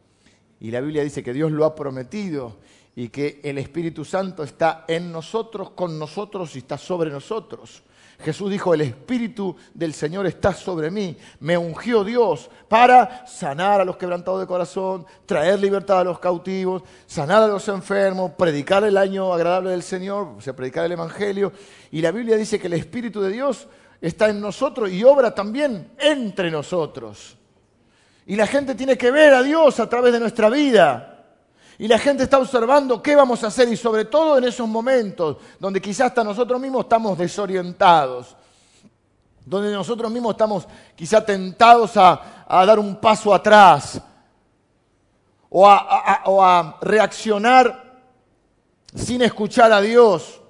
Y 0.60 0.70
la 0.70 0.80
Biblia 0.80 1.02
dice 1.02 1.22
que 1.22 1.32
Dios 1.32 1.50
lo 1.50 1.64
ha 1.64 1.74
prometido 1.74 2.58
y 2.96 3.08
que 3.08 3.40
el 3.42 3.58
Espíritu 3.58 4.04
Santo 4.04 4.42
está 4.42 4.84
en 4.86 5.10
nosotros, 5.10 5.70
con 5.70 5.98
nosotros 5.98 6.54
y 6.54 6.58
está 6.58 6.78
sobre 6.78 7.10
nosotros. 7.10 7.82
Jesús 8.20 8.50
dijo, 8.50 8.72
el 8.72 8.82
Espíritu 8.82 9.56
del 9.72 9.92
Señor 9.92 10.26
está 10.26 10.52
sobre 10.52 10.90
mí. 10.90 11.16
Me 11.40 11.58
ungió 11.58 12.04
Dios 12.04 12.50
para 12.68 13.26
sanar 13.26 13.80
a 13.80 13.84
los 13.84 13.96
quebrantados 13.96 14.40
de 14.40 14.46
corazón, 14.46 15.06
traer 15.26 15.58
libertad 15.58 16.00
a 16.00 16.04
los 16.04 16.18
cautivos, 16.18 16.82
sanar 17.06 17.42
a 17.42 17.48
los 17.48 17.66
enfermos, 17.68 18.32
predicar 18.32 18.84
el 18.84 18.96
año 18.96 19.32
agradable 19.32 19.70
del 19.70 19.82
Señor, 19.82 20.28
o 20.38 20.40
sea, 20.40 20.54
predicar 20.54 20.84
el 20.84 20.92
Evangelio. 20.92 21.52
Y 21.90 22.00
la 22.00 22.12
Biblia 22.12 22.36
dice 22.36 22.58
que 22.58 22.68
el 22.68 22.74
Espíritu 22.74 23.20
de 23.20 23.30
Dios 23.30 23.66
está 24.00 24.28
en 24.28 24.40
nosotros 24.40 24.90
y 24.90 25.02
obra 25.04 25.34
también 25.34 25.92
entre 25.98 26.50
nosotros. 26.50 27.36
Y 28.26 28.36
la 28.36 28.46
gente 28.46 28.74
tiene 28.74 28.96
que 28.96 29.10
ver 29.10 29.34
a 29.34 29.42
Dios 29.42 29.80
a 29.80 29.88
través 29.88 30.12
de 30.12 30.20
nuestra 30.20 30.48
vida. 30.48 31.13
Y 31.78 31.88
la 31.88 31.98
gente 31.98 32.22
está 32.24 32.38
observando 32.38 33.02
qué 33.02 33.16
vamos 33.16 33.42
a 33.42 33.48
hacer 33.48 33.68
y 33.68 33.76
sobre 33.76 34.04
todo 34.04 34.38
en 34.38 34.44
esos 34.44 34.68
momentos 34.68 35.38
donde 35.58 35.80
quizás 35.80 36.08
hasta 36.08 36.22
nosotros 36.22 36.60
mismos 36.60 36.84
estamos 36.84 37.18
desorientados, 37.18 38.36
donde 39.44 39.72
nosotros 39.72 40.10
mismos 40.10 40.32
estamos 40.32 40.68
quizás 40.94 41.26
tentados 41.26 41.96
a, 41.96 42.44
dar 42.48 42.78
un 42.78 42.96
paso 42.96 43.34
atrás 43.34 44.00
o 45.50 45.68
a, 45.68 46.78
reaccionar 46.80 48.00
sin 48.94 49.22
escuchar 49.22 49.72
a 49.72 49.80
Dios. 49.80 50.40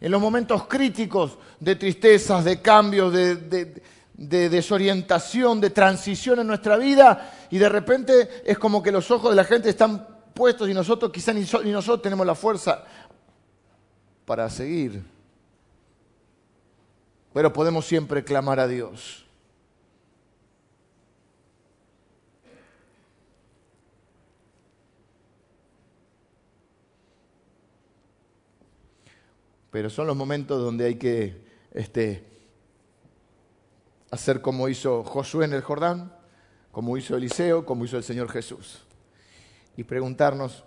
En 0.00 0.12
los 0.12 0.20
momentos 0.20 0.66
críticos 0.66 1.38
de 1.58 1.74
tristezas, 1.76 2.44
de 2.44 2.60
cambios, 2.62 3.12
de, 3.12 3.36
de 3.36 3.82
desorientación, 4.18 5.60
de 5.60 5.70
transición 5.70 6.40
en 6.40 6.48
nuestra 6.48 6.76
vida 6.76 7.32
y 7.50 7.58
de 7.58 7.68
repente 7.68 8.42
es 8.44 8.58
como 8.58 8.82
que 8.82 8.90
los 8.90 9.10
ojos 9.12 9.30
de 9.30 9.36
la 9.36 9.44
gente 9.44 9.70
están 9.70 10.06
puestos 10.34 10.68
y 10.68 10.74
nosotros 10.74 11.12
quizá 11.12 11.32
ni, 11.32 11.40
ni 11.64 11.70
nosotros 11.70 12.02
tenemos 12.02 12.26
la 12.26 12.34
fuerza 12.34 12.84
para 14.24 14.50
seguir. 14.50 15.02
Pero 17.32 17.52
podemos 17.52 17.86
siempre 17.86 18.24
clamar 18.24 18.58
a 18.58 18.66
Dios. 18.66 19.24
Pero 29.70 29.90
son 29.90 30.08
los 30.08 30.16
momentos 30.16 30.60
donde 30.60 30.86
hay 30.86 30.94
que 30.96 31.46
este, 31.72 32.27
hacer 34.10 34.40
como 34.40 34.68
hizo 34.68 35.04
Josué 35.04 35.44
en 35.44 35.52
el 35.52 35.62
Jordán, 35.62 36.12
como 36.72 36.96
hizo 36.96 37.16
Eliseo, 37.16 37.64
como 37.64 37.84
hizo 37.84 37.96
el 37.96 38.04
Señor 38.04 38.28
Jesús. 38.30 38.84
Y 39.76 39.84
preguntarnos, 39.84 40.64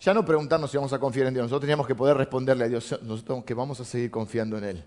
ya 0.00 0.14
no 0.14 0.24
preguntarnos 0.24 0.70
si 0.70 0.76
vamos 0.76 0.92
a 0.92 0.98
confiar 0.98 1.26
en 1.26 1.34
Dios, 1.34 1.44
nosotros 1.44 1.62
teníamos 1.62 1.86
que 1.86 1.94
poder 1.94 2.16
responderle 2.16 2.64
a 2.64 2.68
Dios, 2.68 2.98
nosotros 3.02 3.44
que 3.44 3.54
vamos 3.54 3.80
a 3.80 3.84
seguir 3.84 4.10
confiando 4.10 4.56
en 4.58 4.64
Él. 4.64 4.84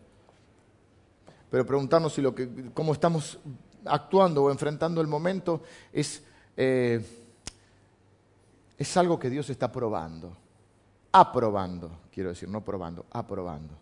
Pero 1.49 1.65
preguntarnos 1.65 2.13
si 2.13 2.21
lo 2.21 2.33
que, 2.33 2.71
cómo 2.73 2.93
estamos 2.93 3.39
actuando 3.85 4.43
o 4.43 4.51
enfrentando 4.51 5.01
el 5.01 5.07
momento 5.07 5.61
es, 5.91 6.23
eh, 6.55 7.03
es 8.77 8.97
algo 8.97 9.19
que 9.19 9.29
Dios 9.29 9.49
está 9.49 9.71
probando 9.71 10.37
aprobando, 11.11 11.91
quiero 12.11 12.29
decir, 12.29 12.47
no 12.47 12.63
probando, 12.63 13.05
aprobando. 13.11 13.73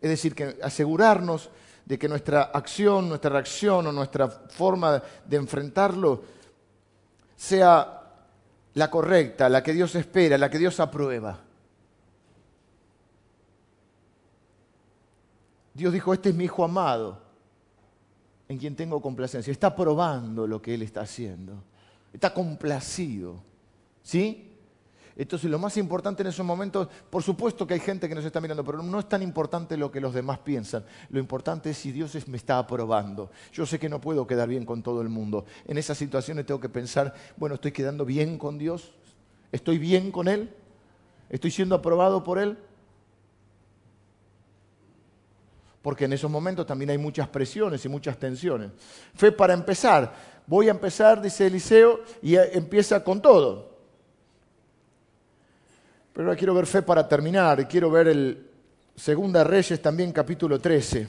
Es 0.00 0.10
decir, 0.10 0.34
que 0.34 0.56
asegurarnos 0.62 1.50
de 1.84 1.98
que 1.98 2.08
nuestra 2.08 2.42
acción, 2.42 3.08
nuestra 3.08 3.30
reacción 3.30 3.86
o 3.86 3.92
nuestra 3.92 4.28
forma 4.28 5.02
de 5.24 5.36
enfrentarlo 5.36 6.22
sea 7.36 8.02
la 8.74 8.90
correcta, 8.90 9.48
la 9.48 9.62
que 9.62 9.72
Dios 9.72 9.94
espera, 9.94 10.36
la 10.36 10.50
que 10.50 10.58
Dios 10.58 10.78
aprueba. 10.80 11.40
Dios 15.72 15.92
dijo, 15.92 16.12
este 16.12 16.30
es 16.30 16.34
mi 16.34 16.44
hijo 16.44 16.64
amado, 16.64 17.20
en 18.48 18.58
quien 18.58 18.74
tengo 18.74 19.00
complacencia. 19.00 19.50
Está 19.50 19.74
probando 19.76 20.46
lo 20.46 20.60
que 20.60 20.74
Él 20.74 20.82
está 20.82 21.02
haciendo. 21.02 21.62
Está 22.12 22.32
complacido. 22.32 23.42
¿Sí? 24.02 24.55
Entonces 25.16 25.50
lo 25.50 25.58
más 25.58 25.78
importante 25.78 26.22
en 26.22 26.28
esos 26.28 26.44
momentos, 26.44 26.88
por 27.08 27.22
supuesto 27.22 27.66
que 27.66 27.72
hay 27.72 27.80
gente 27.80 28.06
que 28.06 28.14
nos 28.14 28.24
está 28.24 28.38
mirando, 28.38 28.62
pero 28.62 28.82
no 28.82 28.98
es 29.00 29.08
tan 29.08 29.22
importante 29.22 29.76
lo 29.78 29.90
que 29.90 30.00
los 30.00 30.12
demás 30.12 30.38
piensan. 30.40 30.84
Lo 31.08 31.18
importante 31.18 31.70
es 31.70 31.78
si 31.78 31.90
Dios 31.90 32.14
me 32.28 32.36
está 32.36 32.58
aprobando. 32.58 33.30
Yo 33.50 33.64
sé 33.64 33.78
que 33.78 33.88
no 33.88 33.98
puedo 33.98 34.26
quedar 34.26 34.48
bien 34.48 34.66
con 34.66 34.82
todo 34.82 35.00
el 35.00 35.08
mundo. 35.08 35.46
En 35.66 35.78
esas 35.78 35.96
situaciones 35.96 36.44
tengo 36.44 36.60
que 36.60 36.68
pensar, 36.68 37.14
bueno, 37.38 37.54
¿estoy 37.54 37.72
quedando 37.72 38.04
bien 38.04 38.36
con 38.36 38.58
Dios? 38.58 38.92
¿Estoy 39.52 39.78
bien 39.78 40.12
con 40.12 40.28
Él? 40.28 40.54
¿Estoy 41.30 41.50
siendo 41.50 41.74
aprobado 41.74 42.22
por 42.22 42.38
Él? 42.38 42.58
Porque 45.80 46.04
en 46.04 46.12
esos 46.12 46.30
momentos 46.30 46.66
también 46.66 46.90
hay 46.90 46.98
muchas 46.98 47.28
presiones 47.28 47.82
y 47.86 47.88
muchas 47.88 48.18
tensiones. 48.18 48.70
Fe 49.14 49.32
para 49.32 49.54
empezar. 49.54 50.12
Voy 50.46 50.68
a 50.68 50.72
empezar, 50.72 51.22
dice 51.22 51.46
Eliseo, 51.46 52.00
y 52.20 52.36
empieza 52.36 53.02
con 53.02 53.22
todo. 53.22 53.75
Pero 56.16 56.28
ahora 56.28 56.38
quiero 56.38 56.54
ver 56.54 56.64
fe 56.64 56.80
para 56.80 57.06
terminar. 57.06 57.68
Quiero 57.68 57.90
ver 57.90 58.08
el 58.08 58.50
Segunda 58.96 59.44
Reyes 59.44 59.82
también 59.82 60.12
capítulo 60.12 60.58
13. 60.58 61.06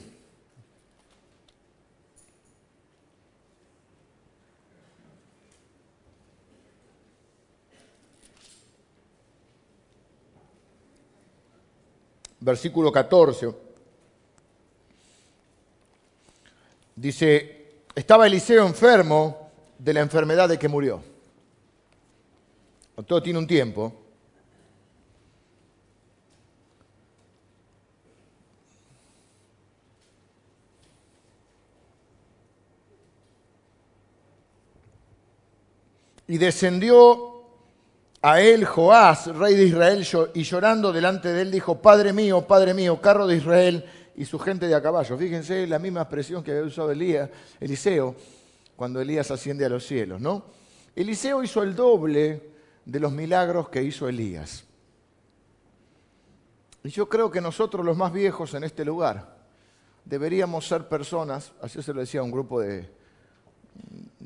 Versículo 12.40 12.92
14. 12.92 13.54
Dice, 16.96 17.80
estaba 17.94 18.26
Eliseo 18.26 18.66
enfermo 18.66 19.52
de 19.78 19.94
la 19.94 20.00
enfermedad 20.00 20.50
de 20.50 20.58
que 20.58 20.68
murió. 20.68 21.02
Todo 23.06 23.22
tiene 23.22 23.38
un 23.38 23.46
tiempo. 23.46 24.07
Y 36.28 36.38
descendió 36.38 37.42
a 38.22 38.40
él 38.40 38.64
Joás, 38.64 39.26
rey 39.34 39.54
de 39.54 39.64
Israel, 39.64 40.06
y 40.34 40.42
llorando 40.42 40.92
delante 40.92 41.32
de 41.32 41.42
él 41.42 41.50
dijo, 41.50 41.80
Padre 41.80 42.12
mío, 42.12 42.46
Padre 42.46 42.74
mío, 42.74 43.00
carro 43.00 43.26
de 43.26 43.36
Israel 43.36 43.84
y 44.16 44.24
su 44.24 44.38
gente 44.38 44.66
de 44.66 44.74
a 44.74 44.82
caballo. 44.82 45.16
Fíjense 45.16 45.66
la 45.66 45.78
misma 45.78 46.02
expresión 46.02 46.42
que 46.42 46.50
había 46.52 46.64
usado 46.64 46.90
Elías, 46.90 47.30
Eliseo 47.60 48.14
cuando 48.76 49.00
Elías 49.00 49.28
asciende 49.32 49.64
a 49.64 49.68
los 49.68 49.84
cielos, 49.84 50.20
¿no? 50.20 50.44
Eliseo 50.94 51.42
hizo 51.42 51.64
el 51.64 51.74
doble 51.74 52.50
de 52.84 53.00
los 53.00 53.10
milagros 53.10 53.68
que 53.68 53.82
hizo 53.82 54.08
Elías. 54.08 54.64
Y 56.84 56.90
yo 56.90 57.08
creo 57.08 57.28
que 57.30 57.40
nosotros 57.40 57.84
los 57.84 57.96
más 57.96 58.12
viejos 58.12 58.54
en 58.54 58.62
este 58.62 58.84
lugar 58.84 59.36
deberíamos 60.04 60.66
ser 60.66 60.88
personas, 60.88 61.52
así 61.60 61.82
se 61.82 61.92
lo 61.92 62.00
decía 62.00 62.22
un 62.22 62.30
grupo 62.30 62.60
de, 62.60 62.88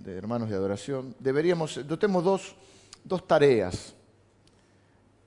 de 0.03 0.17
hermanos 0.17 0.51
de 0.51 0.57
adoración, 0.57 1.15
deberíamos, 1.19 1.81
tenemos 1.99 2.25
dos, 2.25 2.57
dos 3.05 3.27
tareas 3.27 3.95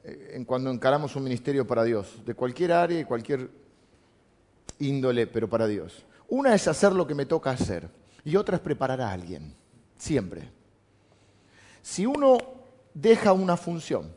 eh, 0.03 0.32
en 0.34 0.43
cuando 0.43 0.69
encaramos 0.69 1.15
un 1.15 1.23
ministerio 1.23 1.65
para 1.65 1.84
Dios, 1.84 2.21
de 2.26 2.34
cualquier 2.34 2.73
área 2.73 2.99
y 2.99 3.05
cualquier 3.05 3.49
índole, 4.80 5.28
pero 5.28 5.49
para 5.49 5.67
Dios. 5.67 6.05
Una 6.28 6.53
es 6.53 6.67
hacer 6.67 6.91
lo 6.91 7.07
que 7.07 7.15
me 7.15 7.26
toca 7.26 7.51
hacer 7.51 7.89
y 8.23 8.36
otra 8.36 8.57
es 8.57 8.61
preparar 8.61 8.99
a 8.99 9.11
alguien, 9.11 9.55
siempre. 9.97 10.49
Si 11.82 12.05
uno 12.05 12.38
deja 12.93 13.32
una 13.32 13.55
función 13.55 14.13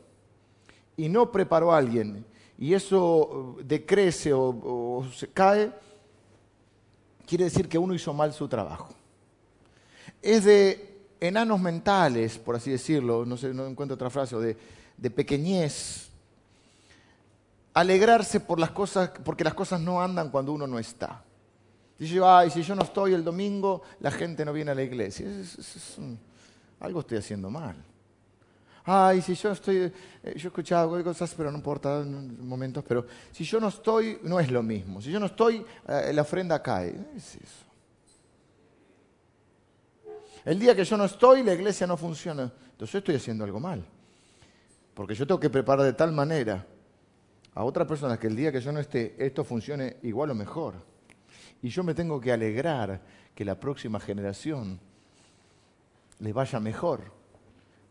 y 0.97 1.07
no 1.07 1.31
preparó 1.31 1.71
a 1.71 1.77
alguien 1.77 2.25
y 2.57 2.73
eso 2.73 3.57
eh, 3.59 3.63
decrece 3.63 4.33
o, 4.33 4.49
o 4.49 5.05
se 5.13 5.29
cae, 5.29 5.71
quiere 7.25 7.45
decir 7.45 7.69
que 7.69 7.77
uno 7.77 7.93
hizo 7.93 8.13
mal 8.13 8.33
su 8.33 8.47
trabajo 8.47 8.98
es 10.21 10.43
de 10.43 10.89
enanos 11.19 11.59
mentales, 11.59 12.37
por 12.37 12.55
así 12.55 12.71
decirlo, 12.71 13.25
no, 13.25 13.37
sé, 13.37 13.53
no 13.53 13.67
encuentro 13.67 13.95
otra 13.95 14.09
frase, 14.09 14.35
de, 14.37 14.57
de 14.97 15.09
pequeñez. 15.09 16.09
Alegrarse 17.73 18.39
por 18.39 18.59
las 18.59 18.71
cosas, 18.71 19.11
porque 19.23 19.43
las 19.43 19.53
cosas 19.53 19.79
no 19.79 20.01
andan 20.01 20.29
cuando 20.29 20.51
uno 20.51 20.67
no 20.67 20.79
está. 20.79 21.23
Dice 21.97 22.15
yo, 22.15 22.29
ay, 22.29 22.49
si 22.49 22.61
yo 22.63 22.75
no 22.75 22.83
estoy 22.83 23.13
el 23.13 23.23
domingo, 23.23 23.81
la 23.99 24.11
gente 24.11 24.45
no 24.45 24.53
viene 24.53 24.71
a 24.71 24.75
la 24.75 24.83
iglesia. 24.83 25.27
algo 26.79 27.01
estoy 27.01 27.17
haciendo 27.17 27.49
mal. 27.49 27.75
Ay, 28.85 29.21
si 29.21 29.35
yo 29.35 29.51
estoy, 29.51 29.77
eh, 29.77 29.93
yo 30.23 30.31
he 30.31 30.47
escuchado 30.47 31.03
cosas, 31.03 31.33
pero 31.35 31.51
no 31.51 31.57
importa 31.57 31.99
en 31.99 32.47
momentos, 32.47 32.83
pero 32.87 33.05
si 33.31 33.43
yo 33.43 33.59
no 33.59 33.67
estoy, 33.67 34.19
no 34.23 34.39
es 34.39 34.49
lo 34.49 34.63
mismo. 34.63 35.01
Si 35.01 35.11
yo 35.11 35.19
no 35.19 35.27
estoy, 35.27 35.63
eh, 35.87 36.11
la 36.13 36.21
ofrenda 36.21 36.61
cae. 36.61 36.95
Es 37.15 37.35
eso. 37.35 37.68
El 40.49 40.57
día 40.57 40.75
que 40.75 40.83
yo 40.83 40.97
no 40.97 41.05
estoy, 41.05 41.43
la 41.43 41.53
iglesia 41.53 41.85
no 41.85 41.95
funciona. 41.95 42.51
Entonces 42.71 42.95
estoy 42.95 43.13
haciendo 43.13 43.43
algo 43.43 43.59
mal. 43.59 43.85
Porque 44.95 45.13
yo 45.13 45.27
tengo 45.27 45.39
que 45.39 45.51
preparar 45.51 45.85
de 45.85 45.93
tal 45.93 46.11
manera 46.11 46.65
a 47.53 47.63
otras 47.63 47.87
personas 47.87 48.17
que 48.17 48.25
el 48.25 48.35
día 48.35 48.51
que 48.51 48.59
yo 48.59 48.71
no 48.71 48.79
esté, 48.79 49.15
esto 49.23 49.43
funcione 49.43 49.97
igual 50.01 50.31
o 50.31 50.33
mejor. 50.33 50.73
Y 51.61 51.69
yo 51.69 51.83
me 51.83 51.93
tengo 51.93 52.19
que 52.19 52.31
alegrar 52.31 52.99
que 53.35 53.45
la 53.45 53.59
próxima 53.59 53.99
generación 53.99 54.79
le 56.17 56.33
vaya 56.33 56.59
mejor. 56.59 57.01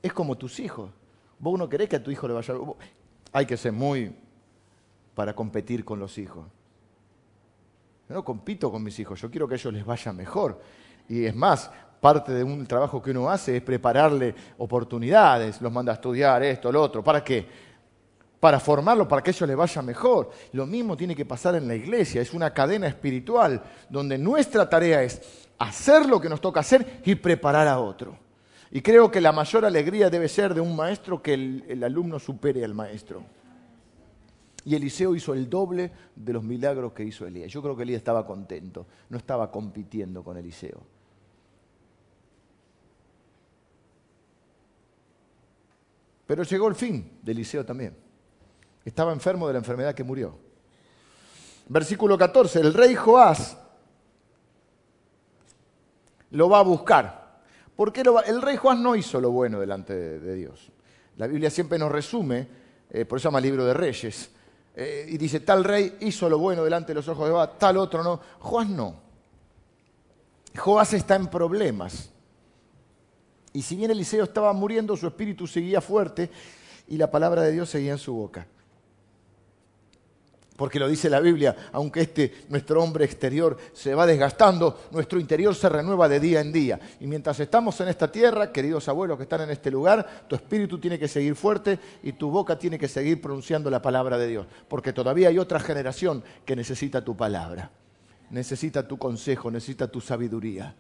Es 0.03 0.13
como 0.13 0.37
tus 0.37 0.59
hijos. 0.59 0.91
Vos 1.39 1.57
no 1.57 1.69
querés 1.69 1.89
que 1.89 1.95
a 1.95 2.03
tu 2.03 2.11
hijo 2.11 2.27
le 2.27 2.35
vaya... 2.35 2.55
Hay 3.35 3.47
que 3.47 3.57
ser 3.57 3.71
muy 3.71 4.13
para 5.15 5.33
competir 5.33 5.85
con 5.85 6.01
los 6.01 6.19
hijos. 6.19 6.45
Yo 8.09 8.17
no 8.17 8.25
compito 8.25 8.69
con 8.73 8.83
mis 8.83 8.99
hijos, 8.99 9.21
yo 9.21 9.31
quiero 9.31 9.47
que 9.47 9.55
a 9.55 9.59
ellos 9.59 9.73
les 9.73 9.87
vaya 9.87 10.13
mejor. 10.13 10.61
Y 11.09 11.25
es 11.25 11.37
más, 11.37 11.71
parte 12.01 12.33
de 12.33 12.45
un 12.45 12.67
trabajo 12.67 13.03
que 13.03 13.11
uno 13.11 13.29
hace 13.31 13.57
es 13.57 13.63
prepararle 13.63 14.35
oportunidades, 14.59 15.61
los 15.61 15.73
manda 15.73 15.93
a 15.93 15.97
estudiar 15.97 16.43
esto, 16.43 16.71
lo 16.71 16.83
otro. 16.83 17.03
¿Para 17.03 17.23
qué? 17.23 17.47
Para 18.41 18.61
formarlo, 18.61 19.09
para 19.09 19.23
que 19.23 19.31
eso 19.31 19.47
le 19.47 19.55
vaya 19.55 19.83
mejor. 19.83 20.31
Lo 20.53 20.67
mismo 20.67 20.97
tiene 20.97 21.17
que 21.17 21.25
pasar 21.25 21.57
en 21.57 21.67
la 21.67 21.75
iglesia, 21.75 22.23
es 22.23 22.33
una 22.33 22.53
cadena 22.53 22.87
espiritual 22.87 23.63
donde 23.89 24.17
nuestra 24.17 24.69
tarea 24.69 25.03
es 25.03 25.49
hacer 25.59 26.07
lo 26.07 26.21
que 26.21 26.29
nos 26.29 26.41
toca 26.41 26.61
hacer 26.61 27.01
y 27.05 27.17
preparar 27.17 27.67
a 27.67 27.81
otro. 27.81 28.17
Y 28.71 28.81
creo 28.83 29.11
que 29.11 29.21
la 29.21 29.33
mayor 29.33 29.65
alegría 29.65 30.11
debe 30.11 30.29
ser 30.29 30.55
de 30.55 30.61
un 30.61 30.77
maestro 30.77 31.23
que 31.23 31.35
el, 31.35 31.65
el 31.69 31.83
alumno 31.83 32.19
supere 32.19 32.65
al 32.65 32.75
maestro. 32.75 33.23
Y 34.65 34.75
Eliseo 34.75 35.15
hizo 35.15 35.33
el 35.33 35.49
doble 35.49 35.91
de 36.15 36.33
los 36.33 36.45
milagros 36.45 36.93
que 36.93 37.03
hizo 37.03 37.27
Elías. 37.27 37.51
Yo 37.51 37.63
creo 37.63 37.75
que 37.75 37.85
Elías 37.85 37.99
estaba 37.99 38.27
contento, 38.27 38.87
no 39.09 39.17
estaba 39.17 39.51
compitiendo 39.51 40.23
con 40.23 40.37
Eliseo. 40.37 40.98
Pero 46.29 46.43
llegó 46.43 46.69
el 46.69 46.75
fin 46.75 47.21
de 47.23 47.33
Eliseo 47.33 47.65
también. 47.65 47.97
Estaba 48.85 49.15
enfermo 49.15 49.47
de 49.47 49.55
la 49.55 49.61
enfermedad 49.61 49.95
que 49.95 50.05
murió. 50.05 50.39
Versículo 51.69 52.19
14, 52.19 52.61
el 52.61 52.75
rey 52.75 52.95
Joás 52.95 53.57
lo 56.33 56.51
va 56.51 56.59
a 56.59 56.63
buscar. 56.63 57.41
¿Por 57.75 57.95
qué 57.95 58.05
lo 58.05 58.13
va? 58.13 58.21
El 58.21 58.43
rey 58.43 58.59
Joás 58.59 58.79
no 58.79 58.95
hizo 58.95 59.23
lo 59.23 59.31
bueno 59.31 59.59
delante 59.59 59.95
de, 59.95 60.35
Dios. 60.35 60.71
La 61.17 61.27
Biblia 61.27 61.49
siempre 61.49 61.79
nos 61.79 61.91
resume, 61.91 62.47
eh, 62.91 63.07
por 63.07 63.19
eso 63.19 63.31
llama 63.31 63.41
libro 63.41 63.65
de 63.65 63.73
reyes, 63.73 64.31
eh, 64.77 65.07
y 65.09 65.17
dice, 65.17 65.41
tal 65.41 65.65
rey 65.65 65.97
hizo 66.01 66.29
lo 66.29 66.39
bueno 66.39 66.63
delante 66.63 66.89
de 66.89 66.97
los 66.97 67.09
ojos 67.09 67.25
de 67.25 67.31
Jehová, 67.31 67.59
tal 67.59 67.79
otro 67.79 68.03
no. 68.05 68.21
Joás 68.41 68.69
no. 68.69 69.01
Joás 70.59 70.93
está 70.93 71.17
en 71.17 71.29
problemas. 71.29 72.13
Y 73.53 73.63
si 73.63 73.77
bien 73.77 73.91
Eliseo 73.91 74.25
estaba 74.25 74.53
muriendo, 74.53 74.97
su 74.97 75.07
espíritu 75.07 75.47
seguía 75.47 75.81
fuerte 75.81 76.31
y 76.87 76.97
la 76.97 77.11
palabra 77.11 77.43
de 77.43 77.53
Dios 77.53 77.69
seguía 77.71 77.93
en 77.93 77.99
su 77.99 78.15
boca. 78.15 78.47
Porque 80.59 80.81
lo 80.81 80.89
dice 80.89 81.09
la 81.09 81.21
Biblia, 81.21 81.55
aunque 81.71 82.01
este 82.01 82.47
nuestro 82.49 82.83
hombre 82.83 83.05
exterior 83.05 83.57
se 83.73 83.95
va 83.95 84.05
desgastando, 84.07 84.89
nuestro 84.91 85.21
interior 85.21 85.55
se 85.55 85.69
renueva 85.69 86.09
de 86.09 86.19
día 86.19 86.41
en 86.41 86.51
día. 86.51 86.81
Y 86.99 87.07
mientras 87.07 87.39
estamos 87.39 87.81
en 87.81 87.87
esta 87.87 88.11
tierra, 88.11 88.51
queridos 88.51 88.89
abuelos 88.89 89.19
que 89.19 89.23
están 89.23 89.43
en 89.43 89.51
este 89.51 89.71
lugar, 89.71 90.25
tu 90.27 90.35
espíritu 90.35 90.81
tiene 90.81 90.99
que 90.99 91.07
seguir 91.07 91.37
fuerte 91.37 91.79
y 92.03 92.11
tu 92.11 92.29
boca 92.33 92.59
tiene 92.59 92.77
que 92.77 92.89
seguir 92.89 93.21
pronunciando 93.21 93.71
la 93.71 93.81
palabra 93.81 94.19
de 94.19 94.27
Dios. 94.27 94.47
Porque 94.67 94.93
todavía 94.93 95.29
hay 95.29 95.39
otra 95.39 95.61
generación 95.61 96.25
que 96.45 96.57
necesita 96.57 97.05
tu 97.05 97.17
palabra, 97.17 97.71
necesita 98.31 98.89
tu 98.89 98.99
consejo, 98.99 99.53
necesita 99.53 99.87
tu 99.87 100.01
sabiduría. 100.01 100.75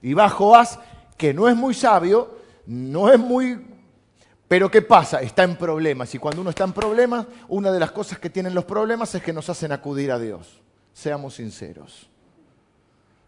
Y 0.00 0.14
va 0.14 0.28
Joás, 0.28 0.78
que 1.22 1.32
no 1.32 1.48
es 1.48 1.54
muy 1.54 1.72
sabio, 1.72 2.36
no 2.66 3.08
es 3.08 3.16
muy 3.16 3.64
pero 4.48 4.68
¿qué 4.68 4.82
pasa? 4.82 5.22
Está 5.22 5.44
en 5.44 5.56
problemas. 5.56 6.12
Y 6.14 6.18
cuando 6.18 6.40
uno 6.40 6.50
está 6.50 6.64
en 6.64 6.72
problemas, 6.72 7.24
una 7.48 7.70
de 7.70 7.78
las 7.78 7.92
cosas 7.92 8.18
que 8.18 8.28
tienen 8.28 8.54
los 8.54 8.64
problemas 8.64 9.14
es 9.14 9.22
que 9.22 9.32
nos 9.32 9.48
hacen 9.48 9.70
acudir 9.70 10.10
a 10.10 10.18
Dios. 10.18 10.60
Seamos 10.92 11.36
sinceros. 11.36 12.10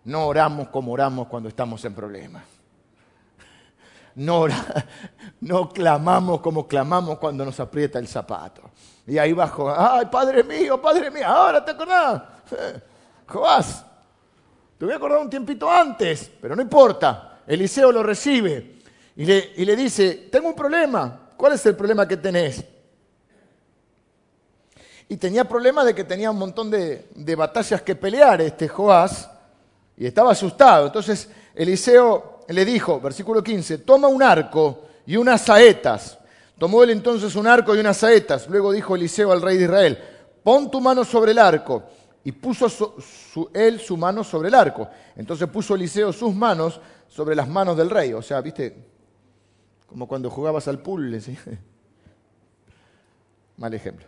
No 0.04 0.26
oramos 0.26 0.68
como 0.68 0.92
oramos 0.92 1.28
cuando 1.28 1.48
estamos 1.48 1.82
en 1.84 1.94
problemas. 1.94 2.42
No, 4.16 4.46
no 5.40 5.68
clamamos 5.70 6.40
como 6.40 6.66
clamamos 6.66 7.16
cuando 7.18 7.44
nos 7.44 7.58
aprieta 7.60 8.00
el 8.00 8.08
zapato. 8.08 8.62
Y 9.06 9.16
ahí 9.16 9.32
bajo, 9.32 9.72
ay, 9.74 10.06
Padre 10.06 10.42
mío, 10.42 10.82
Padre 10.82 11.12
mío, 11.12 11.26
ahora 11.26 11.64
te 11.64 11.70
acordás. 11.70 12.22
Joás, 13.28 13.86
te 14.76 14.84
voy 14.84 14.92
a 14.92 14.96
acordar 14.98 15.20
un 15.20 15.30
tiempito 15.30 15.70
antes, 15.70 16.30
pero 16.38 16.54
no 16.54 16.60
importa. 16.60 17.33
Eliseo 17.46 17.92
lo 17.92 18.02
recibe 18.02 18.74
y 19.16 19.24
le, 19.24 19.76
dice, 19.76 20.28
tengo 20.30 20.48
un 20.48 20.54
problema, 20.54 21.30
¿cuál 21.36 21.52
es 21.52 21.64
el 21.66 21.76
problema 21.76 22.06
que 22.08 22.16
tenés? 22.16 22.64
Y 25.08 25.16
tenía 25.16 25.44
problema 25.44 25.84
de 25.84 25.94
que 25.94 26.04
tenía 26.04 26.30
un 26.30 26.38
montón 26.38 26.70
de, 26.70 27.08
de 27.14 27.36
batallas 27.36 27.82
que 27.82 27.94
pelear 27.94 28.40
este 28.40 28.66
Joás 28.66 29.30
y 29.96 30.06
estaba 30.06 30.32
asustado. 30.32 30.86
Entonces 30.86 31.28
Eliseo 31.54 32.40
le 32.48 32.64
dijo, 32.64 33.00
versículo 33.00 33.42
15, 33.42 33.78
toma 33.78 34.08
un 34.08 34.22
arco 34.22 34.84
y 35.06 35.16
unas 35.16 35.42
saetas. 35.42 36.18
Tomó 36.58 36.82
él 36.82 36.90
entonces 36.90 37.34
un 37.36 37.46
arco 37.46 37.74
y 37.74 37.80
unas 37.80 37.98
saetas. 37.98 38.48
Luego 38.48 38.72
dijo 38.72 38.96
Eliseo 38.96 39.30
al 39.30 39.42
rey 39.42 39.58
de 39.58 39.64
Israel, 39.64 39.98
pon 40.42 40.70
tu 40.70 40.80
mano 40.80 41.04
sobre 41.04 41.32
el 41.32 41.38
arco. 41.38 41.84
Y 42.24 42.32
puso 42.32 42.96
él 43.52 43.80
su 43.80 43.96
mano 43.96 44.24
sobre 44.24 44.48
el 44.48 44.54
arco. 44.54 44.88
Entonces 45.14 45.46
puso 45.48 45.74
Eliseo 45.74 46.12
sus 46.12 46.34
manos 46.34 46.80
sobre 47.08 47.34
las 47.34 47.48
manos 47.48 47.76
del 47.76 47.90
rey. 47.90 48.12
O 48.12 48.22
sea, 48.22 48.40
viste, 48.40 48.76
como 49.86 50.08
cuando 50.08 50.30
jugabas 50.30 50.66
al 50.68 50.80
pool. 50.80 51.20
Mal 53.56 53.74
ejemplo. 53.74 54.06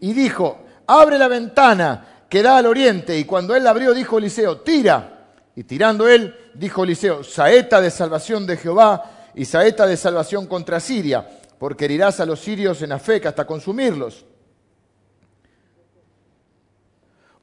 Y, 0.00 0.12
dijo, 0.12 0.60
abre 0.86 1.18
la 1.18 1.26
ventana 1.26 2.24
que 2.28 2.42
da 2.42 2.58
al 2.58 2.66
oriente. 2.66 3.18
Y 3.18 3.24
cuando 3.24 3.56
él 3.56 3.64
la 3.64 3.70
abrió, 3.70 3.92
dijo 3.92 4.18
Eliseo, 4.18 4.60
tira. 4.60 5.30
Y 5.56 5.64
tirando 5.64 6.06
él, 6.06 6.34
dijo 6.54 6.84
Eliseo, 6.84 7.24
saeta 7.24 7.80
de 7.80 7.90
salvación 7.90 8.46
de 8.46 8.56
Jehová 8.56 9.30
y 9.34 9.44
saeta 9.44 9.86
de 9.86 9.96
salvación 9.96 10.46
contra 10.46 10.78
Siria, 10.78 11.26
porque 11.58 11.86
herirás 11.86 12.20
a 12.20 12.26
los 12.26 12.38
sirios 12.38 12.80
en 12.82 12.92
Afeca 12.92 13.30
hasta 13.30 13.44
consumirlos. 13.44 14.24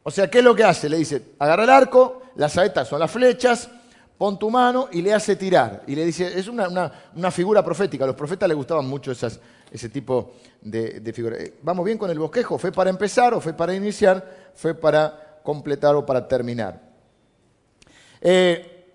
O 0.07 0.11
sea, 0.11 0.29
¿qué 0.29 0.37
es 0.37 0.43
lo 0.43 0.55
que 0.55 0.63
hace? 0.63 0.87
Le 0.87 0.97
dice, 0.97 1.33
agarra 1.39 1.63
el 1.63 1.69
arco, 1.71 2.21
las 2.35 2.53
saetas 2.53 2.87
son 2.87 2.99
las 2.99 3.09
flechas, 3.09 3.67
pon 4.19 4.37
tu 4.37 4.51
mano 4.51 4.87
y 4.91 5.01
le 5.01 5.11
hace 5.11 5.35
tirar. 5.35 5.81
Y 5.87 5.95
le 5.95 6.05
dice, 6.05 6.37
es 6.37 6.47
una, 6.47 7.31
figura 7.31 7.65
profética, 7.65 8.03
a 8.03 8.07
los 8.07 8.15
profetas 8.15 8.47
les 8.47 8.55
gustaban 8.55 8.85
mucho 8.85 9.11
esas, 9.11 9.39
ese 9.71 9.89
tipo 9.89 10.33
de, 10.61 10.99
de 10.99 11.11
figuras. 11.11 11.39
Eh, 11.39 11.55
¿Vamos 11.63 11.83
bien 11.83 11.97
con 11.97 12.11
el 12.11 12.19
bosquejo? 12.19 12.59
¿Fue 12.59 12.71
para 12.71 12.91
empezar 12.91 13.33
o 13.33 13.41
fue 13.41 13.53
para 13.53 13.73
iniciar? 13.73 14.51
¿Fue 14.53 14.75
para 14.75 15.39
completar 15.43 15.95
o 15.95 16.05
para 16.05 16.27
terminar? 16.27 16.79
Eh, 18.21 18.85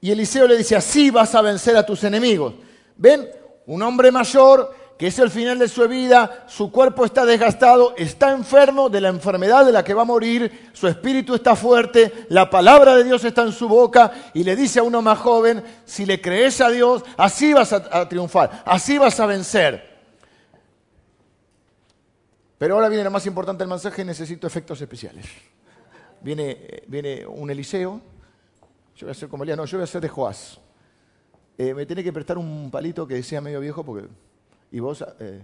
y 0.00 0.10
Eliseo 0.10 0.46
le 0.46 0.56
dice, 0.56 0.76
así 0.76 1.10
vas 1.10 1.34
a 1.34 1.42
vencer 1.42 1.76
a 1.76 1.84
tus 1.84 2.04
enemigos. 2.04 2.54
¿Ven? 2.96 3.28
Un 3.66 3.82
hombre 3.82 4.10
mayor 4.10 4.74
que 4.98 5.06
es 5.06 5.18
el 5.20 5.30
final 5.30 5.60
de 5.60 5.68
su 5.68 5.86
vida, 5.86 6.44
su 6.48 6.72
cuerpo 6.72 7.04
está 7.04 7.24
desgastado, 7.24 7.94
está 7.96 8.32
enfermo 8.32 8.90
de 8.90 9.00
la 9.00 9.08
enfermedad 9.08 9.64
de 9.64 9.70
la 9.70 9.84
que 9.84 9.94
va 9.94 10.02
a 10.02 10.04
morir, 10.04 10.70
su 10.72 10.88
espíritu 10.88 11.36
está 11.36 11.54
fuerte, 11.54 12.26
la 12.30 12.50
palabra 12.50 12.96
de 12.96 13.04
Dios 13.04 13.22
está 13.22 13.42
en 13.42 13.52
su 13.52 13.68
boca 13.68 14.10
y 14.34 14.42
le 14.42 14.56
dice 14.56 14.80
a 14.80 14.82
uno 14.82 15.00
más 15.00 15.20
joven, 15.20 15.62
si 15.84 16.04
le 16.04 16.20
crees 16.20 16.60
a 16.60 16.68
Dios, 16.68 17.04
así 17.16 17.52
vas 17.52 17.72
a, 17.72 18.08
triunfar, 18.08 18.64
así 18.66 18.98
vas 18.98 19.20
a 19.20 19.26
vencer. 19.26 19.98
Pero 22.58 22.74
ahora 22.74 22.88
viene 22.88 23.04
lo 23.04 23.12
más 23.12 23.24
importante 23.24 23.62
del 23.62 23.68
mensaje, 23.68 24.04
necesito 24.04 24.48
efectos 24.48 24.80
especiales. 24.80 25.26
Viene, 26.20 26.82
viene 26.88 27.24
un 27.24 27.48
Eliseo, 27.48 28.00
yo 28.96 29.06
voy 29.06 29.12
a 29.12 29.14
ser 29.14 29.28
como 29.28 29.44
Elías, 29.44 29.56
no, 29.56 29.64
yo 29.64 29.78
voy 29.78 29.84
a 29.84 29.86
ser 29.86 30.00
de 30.00 30.08
Joás. 30.08 30.58
Eh, 31.56 31.72
me 31.72 31.86
tiene 31.86 32.02
que 32.02 32.12
prestar 32.12 32.36
un 32.36 32.68
palito 32.68 33.06
que 33.06 33.22
sea 33.22 33.40
medio 33.40 33.60
viejo 33.60 33.84
porque 33.84 34.08
y 34.70 34.80
vos 34.80 35.04
eh, 35.20 35.42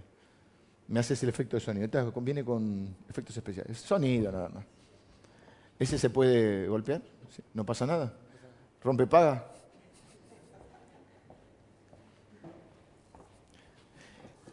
me 0.89 1.01
haces 1.01 1.23
el 1.23 1.29
efecto 1.29 1.57
de 1.57 1.61
sonido. 1.61 1.85
Entonces 1.85 2.13
conviene 2.13 2.45
con 2.45 2.95
efectos 3.09 3.37
especiales. 3.37 3.79
Sonido 3.79 4.31
nada 4.31 4.49
más. 4.49 4.65
¿Ese 5.79 5.99
se 5.99 6.11
puede 6.11 6.69
golpear? 6.69 7.03
¿No 7.53 7.65
pasa 7.65 7.87
nada? 7.87 8.13
¿Rompe 8.83 9.07
paga? 9.07 9.51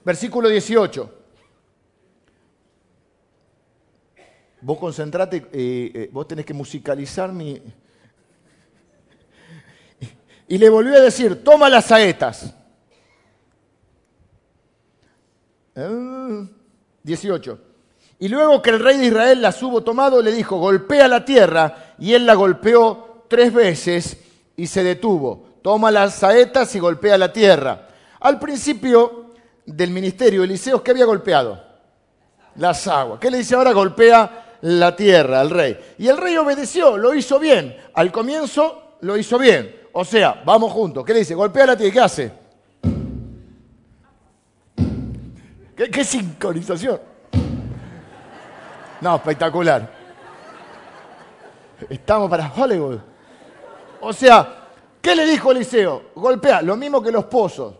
Versículo 0.04 0.50
18. 0.50 1.18
Vos 4.62 4.78
concentrate, 4.78 5.38
eh, 5.38 5.92
eh, 5.94 6.10
vos 6.12 6.28
tenés 6.28 6.46
que 6.46 6.54
musicalizar 6.54 7.32
mi... 7.32 7.62
Y 10.48 10.58
le 10.58 10.70
volvió 10.70 10.96
a 10.96 11.02
decir, 11.02 11.44
toma 11.44 11.70
las 11.70 11.86
saetas. 11.86 12.54
18. 15.76 17.60
Y 18.20 18.28
luego 18.28 18.62
que 18.62 18.70
el 18.70 18.80
rey 18.80 18.98
de 18.98 19.08
Israel 19.08 19.42
las 19.42 19.62
hubo 19.64 19.82
tomado, 19.82 20.22
le 20.22 20.32
dijo, 20.32 20.58
golpea 20.58 21.08
la 21.08 21.26
tierra, 21.26 21.96
y 21.98 22.14
él 22.14 22.26
la 22.26 22.36
golpeó 22.36 23.26
tres 23.28 23.52
veces 23.52 24.18
y 24.56 24.68
se 24.68 24.84
detuvo. 24.84 25.48
Toma 25.62 25.90
las 25.90 26.16
saetas 26.16 26.76
y 26.76 26.80
golpea 26.80 27.18
la 27.18 27.34
tierra. 27.34 27.88
Al 28.20 28.38
principio 28.38 29.32
del 29.66 29.90
ministerio, 29.92 30.44
Eliseo, 30.44 30.84
¿qué 30.84 30.92
había 30.92 31.06
golpeado? 31.06 31.64
Las 32.58 32.88
aguas. 32.88 33.20
¿Qué 33.20 33.32
le 33.32 33.40
dice 33.40 33.56
ahora? 33.56 33.72
Golpea 33.72 34.58
la 34.62 34.96
tierra 34.96 35.40
al 35.42 35.50
rey. 35.50 35.80
Y 35.98 36.08
el 36.08 36.18
rey 36.18 36.38
obedeció, 36.38 36.98
lo 36.98 37.16
hizo 37.16 37.40
bien. 37.40 37.76
Al 37.94 38.12
comienzo 38.12 38.98
lo 39.02 39.18
hizo 39.18 39.40
bien. 39.40 39.76
O 39.94 40.06
sea, 40.06 40.42
vamos 40.46 40.72
juntos. 40.72 41.04
¿Qué 41.06 41.14
le 41.14 41.20
dice? 41.20 41.34
Golpea 41.34 41.66
la 41.66 41.78
tierra. 41.78 41.94
¿Qué 41.94 42.00
hace? 42.00 42.41
¿Qué, 45.90 46.04
sincronización? 46.04 47.00
No, 49.00 49.16
espectacular. 49.16 49.90
Estamos 51.90 52.30
para 52.30 52.52
Hollywood. 52.54 53.00
O 54.02 54.14
sea, 54.14 54.68
¿qué 55.02 55.16
le 55.16 55.26
dijo 55.26 55.52
Eliseo? 55.52 56.12
Golpea, 56.14 56.62
lo 56.62 56.76
mismo 56.76 57.02
que 57.02 57.12
los 57.12 57.26
pozos. 57.26 57.74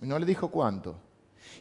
No 0.00 0.18
le 0.18 0.26
dijo 0.26 0.48
cuánto. 0.48 0.96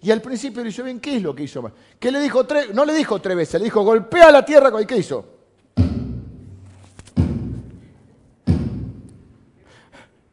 Y 0.02 0.12
al 0.12 0.22
principio 0.22 0.64
le 0.64 0.70
dijo, 0.70 0.84
bien, 0.84 1.00
¿qué 1.00 1.16
es 1.16 1.22
lo 1.22 1.34
que 1.34 1.44
hizo? 1.44 1.72
¿Qué 1.98 2.12
le 2.12 2.20
dijo 2.20 2.46
tres? 2.46 2.74
No 2.74 2.84
le 2.84 2.94
dijo 2.94 3.20
tres 3.20 3.38
veces, 3.38 3.62
le 3.62 3.66
dijo, 3.66 3.82
golpea 3.84 4.32
la 4.32 4.44
tierra. 4.44 4.70
¿Y 4.82 4.86
qué 4.86 4.98
hizo? 4.98 5.26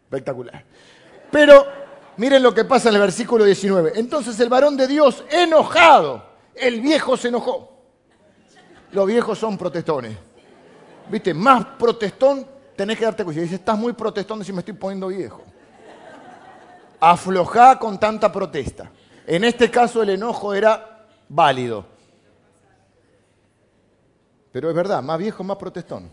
Espectacular. 0.04 0.64
Pero 1.30 1.66
Miren 2.16 2.42
lo 2.42 2.54
que 2.54 2.64
pasa 2.64 2.88
en 2.88 2.94
el 2.94 3.00
versículo 3.00 3.44
19. 3.44 3.92
Entonces 3.96 4.38
el 4.40 4.48
varón 4.48 4.76
de 4.76 4.86
Dios, 4.86 5.24
enojado, 5.30 6.24
el 6.54 6.80
viejo 6.80 7.16
se 7.16 7.28
enojó. 7.28 7.72
Los 8.92 9.06
viejos 9.06 9.38
son 9.38 9.58
protestones. 9.58 10.16
¿Viste? 11.10 11.34
Más 11.34 11.64
protestón 11.78 12.46
tenés 12.74 12.98
que 12.98 13.04
darte 13.04 13.24
cuenta. 13.24 13.42
Dice, 13.42 13.56
estás 13.56 13.78
muy 13.78 13.92
protestón 13.92 14.44
si 14.44 14.52
me 14.52 14.60
estoy 14.60 14.74
poniendo 14.74 15.08
viejo. 15.08 15.42
Aflojá 17.00 17.78
con 17.78 17.98
tanta 17.98 18.32
protesta. 18.32 18.90
En 19.26 19.44
este 19.44 19.70
caso 19.70 20.02
el 20.02 20.10
enojo 20.10 20.54
era 20.54 21.06
válido. 21.28 21.84
Pero 24.52 24.70
es 24.70 24.74
verdad, 24.74 25.02
más 25.02 25.18
viejo, 25.18 25.44
más 25.44 25.58
protestón. 25.58 26.10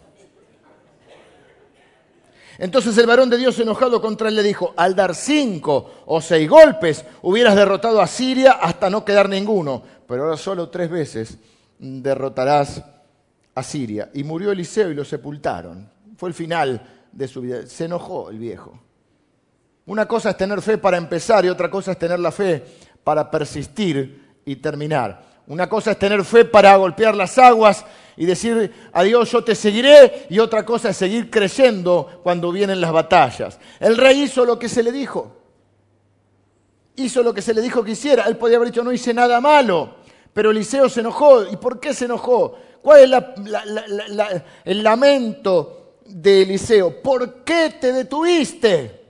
Entonces 2.57 2.97
el 2.97 3.07
varón 3.07 3.29
de 3.29 3.37
Dios 3.37 3.59
enojado 3.59 4.01
contra 4.01 4.29
él 4.29 4.35
le 4.35 4.43
dijo, 4.43 4.73
al 4.77 4.95
dar 4.95 5.15
cinco 5.15 6.03
o 6.05 6.21
seis 6.21 6.49
golpes 6.49 7.03
hubieras 7.21 7.55
derrotado 7.55 8.01
a 8.01 8.07
Siria 8.07 8.53
hasta 8.53 8.89
no 8.89 9.03
quedar 9.03 9.27
ninguno, 9.27 9.81
pero 10.07 10.23
ahora 10.23 10.37
solo 10.37 10.69
tres 10.69 10.89
veces 10.89 11.37
derrotarás 11.79 12.83
a 13.55 13.63
Siria. 13.63 14.09
Y 14.13 14.23
murió 14.23 14.51
Eliseo 14.51 14.89
y 14.89 14.95
lo 14.95 15.05
sepultaron. 15.05 15.89
Fue 16.17 16.29
el 16.29 16.35
final 16.35 16.81
de 17.11 17.27
su 17.27 17.41
vida. 17.41 17.65
Se 17.67 17.85
enojó 17.85 18.29
el 18.29 18.37
viejo. 18.37 18.79
Una 19.85 20.07
cosa 20.07 20.29
es 20.29 20.37
tener 20.37 20.61
fe 20.61 20.77
para 20.77 20.97
empezar 20.97 21.43
y 21.45 21.49
otra 21.49 21.69
cosa 21.69 21.91
es 21.91 21.99
tener 21.99 22.19
la 22.19 22.31
fe 22.31 22.63
para 23.03 23.29
persistir 23.29 24.39
y 24.45 24.55
terminar. 24.57 25.33
Una 25.47 25.67
cosa 25.67 25.91
es 25.91 25.99
tener 25.99 26.23
fe 26.23 26.45
para 26.45 26.75
golpear 26.77 27.15
las 27.15 27.37
aguas 27.37 27.85
y 28.17 28.25
decir 28.25 28.71
a 28.91 29.03
Dios 29.03 29.31
yo 29.31 29.43
te 29.43 29.55
seguiré 29.55 30.27
y 30.29 30.39
otra 30.39 30.65
cosa 30.65 30.89
es 30.89 30.97
seguir 30.97 31.29
creyendo 31.29 32.21
cuando 32.23 32.51
vienen 32.51 32.81
las 32.81 32.91
batallas. 32.91 33.59
El 33.79 33.97
rey 33.97 34.23
hizo 34.23 34.45
lo 34.45 34.57
que 34.59 34.69
se 34.69 34.83
le 34.83 34.91
dijo. 34.91 35.37
Hizo 36.95 37.23
lo 37.23 37.33
que 37.33 37.41
se 37.41 37.53
le 37.53 37.61
dijo 37.61 37.83
que 37.83 37.91
hiciera. 37.91 38.23
Él 38.23 38.37
podía 38.37 38.57
haber 38.57 38.69
dicho 38.69 38.83
no 38.83 38.91
hice 38.91 39.13
nada 39.13 39.41
malo. 39.41 39.95
Pero 40.33 40.51
Eliseo 40.51 40.89
se 40.89 40.99
enojó. 40.99 41.43
¿Y 41.51 41.57
por 41.57 41.79
qué 41.79 41.93
se 41.93 42.05
enojó? 42.05 42.57
¿Cuál 42.81 43.13
es 43.13 44.41
el 44.65 44.83
lamento 44.83 45.97
de 46.05 46.41
Eliseo? 46.41 47.01
¿Por 47.01 47.43
qué 47.43 47.75
te 47.79 47.91
detuviste? 47.93 49.02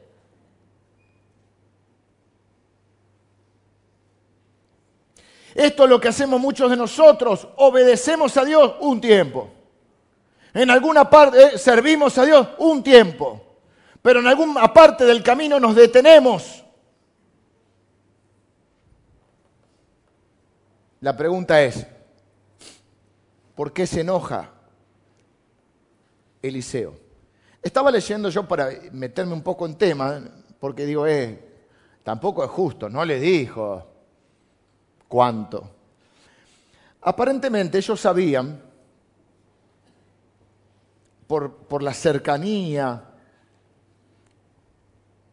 Esto 5.54 5.84
es 5.84 5.89
lo 5.89 5.99
que 5.99 6.08
hacemos 6.08 6.39
muchos 6.39 6.70
de 6.70 6.78
nosotros. 6.78 7.47
Obedecemos 7.58 8.36
a 8.38 8.45
Dios 8.45 8.74
un 8.80 8.99
tiempo. 8.99 9.49
En 10.54 10.70
alguna 10.70 11.10
parte 11.10 11.56
eh, 11.56 11.58
servimos 11.58 12.18
a 12.18 12.26
Dios 12.26 12.47
un 12.58 12.84
tiempo. 12.84 13.41
Pero 14.01 14.20
en 14.20 14.28
alguna 14.28 14.72
parte 14.74 15.06
del 15.06 15.24
camino 15.24 15.60
nos 15.60 15.76
detenemos. 15.76 16.64
La 21.01 21.16
pregunta 21.16 21.62
es, 21.62 21.86
¿por 23.56 23.74
qué 23.74 23.86
se 23.86 24.01
enoja 24.01 24.51
Eliseo? 26.41 26.95
Estaba 27.62 27.91
leyendo 27.91 28.30
yo 28.30 28.47
para 28.47 28.70
meterme 28.91 29.34
un 29.34 29.41
poco 29.41 29.66
en 29.66 29.76
tema, 29.76 30.22
porque 30.60 30.86
digo, 30.86 31.06
eh, 31.06 31.39
tampoco 32.04 32.43
es 32.43 32.49
justo, 32.49 32.89
no 32.89 33.04
le 33.04 33.20
dijo, 33.20 33.93
cuánto. 35.14 35.70
Aparentemente 37.01 37.78
ellos 37.78 38.01
sabían, 38.01 38.59
por, 41.28 41.53
por 41.53 41.84
la 41.84 41.93
cercanía 41.93 43.11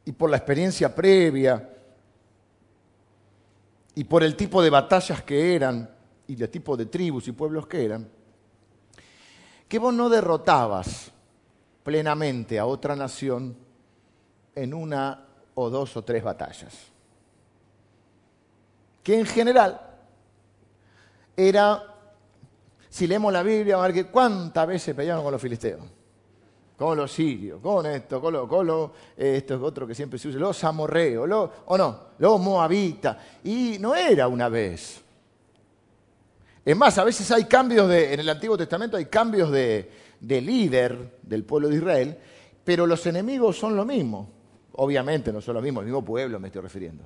y 0.05 0.13
por 0.13 0.29
la 0.29 0.37
experiencia 0.37 0.95
previa 0.95 1.67
y 3.95 4.05
por 4.05 4.23
el 4.23 4.37
tipo 4.37 4.63
de 4.63 4.69
batallas 4.69 5.23
que 5.23 5.55
eran 5.55 5.89
y 6.27 6.43
el 6.43 6.51
tipo 6.51 6.77
de 6.77 6.85
tribus 6.85 7.29
y 7.29 7.33
pueblos 7.33 7.67
que 7.67 7.83
eran, 7.83 8.07
que 9.67 9.79
vos 9.79 9.95
no 9.95 10.11
derrotabas 10.11 11.11
plenamente 11.83 12.59
a 12.59 12.67
otra 12.67 12.95
nación 12.95 13.57
en 14.55 14.75
una 14.75 15.25
o 15.55 15.71
dos 15.71 15.97
o 15.97 16.05
tres 16.05 16.23
batallas 16.23 16.91
que 19.03 19.19
en 19.19 19.27
general 19.27 19.81
era, 21.37 21.83
si 22.89 23.07
leemos 23.07 23.33
la 23.33 23.43
Biblia, 23.43 23.83
a 23.83 23.89
ver 23.89 24.11
cuántas 24.11 24.67
veces 24.67 24.95
pelearon 24.95 25.23
con 25.23 25.33
los 25.33 25.41
filisteos, 25.41 25.83
con 26.77 26.97
los 26.97 27.13
sirios, 27.13 27.61
con 27.61 27.87
esto, 27.87 28.21
con 28.21 28.33
lo, 28.33 28.49
con 28.49 28.67
lo 28.67 28.93
esto 29.17 29.55
es 29.55 29.61
otro 29.61 29.87
que 29.87 29.95
siempre 29.95 30.19
se 30.19 30.29
usa, 30.29 30.41
los 30.41 30.63
amorreos, 30.65 31.51
o 31.67 31.79
no, 31.79 32.01
los 32.19 32.41
moabitas, 32.41 33.17
y 33.45 33.77
no 33.81 33.95
era 33.95 34.29
una 34.29 34.49
vez. 34.49 35.03
Es 36.65 36.77
más, 36.77 36.99
a 36.99 37.05
veces 37.05 37.31
hay 37.31 37.45
cambios 37.45 37.89
de, 37.89 38.13
en 38.13 38.21
el 38.21 38.29
Antiguo 38.29 38.57
Testamento 38.57 38.97
hay 38.97 39.07
cambios 39.07 39.51
de, 39.51 39.91
de 40.21 40.41
líder 40.41 41.19
del 41.23 41.45
pueblo 41.45 41.69
de 41.69 41.77
Israel, 41.77 42.19
pero 42.63 42.87
los 42.87 43.05
enemigos 43.07 43.59
son 43.59 43.75
lo 43.75 43.85
mismo. 43.85 44.29
Obviamente 44.73 45.33
no 45.33 45.41
son 45.41 45.55
lo 45.55 45.63
mismo, 45.63 45.81
el 45.81 45.87
mismo 45.87 46.05
pueblo 46.05 46.39
me 46.39 46.49
estoy 46.49 46.63
refiriendo. 46.63 47.05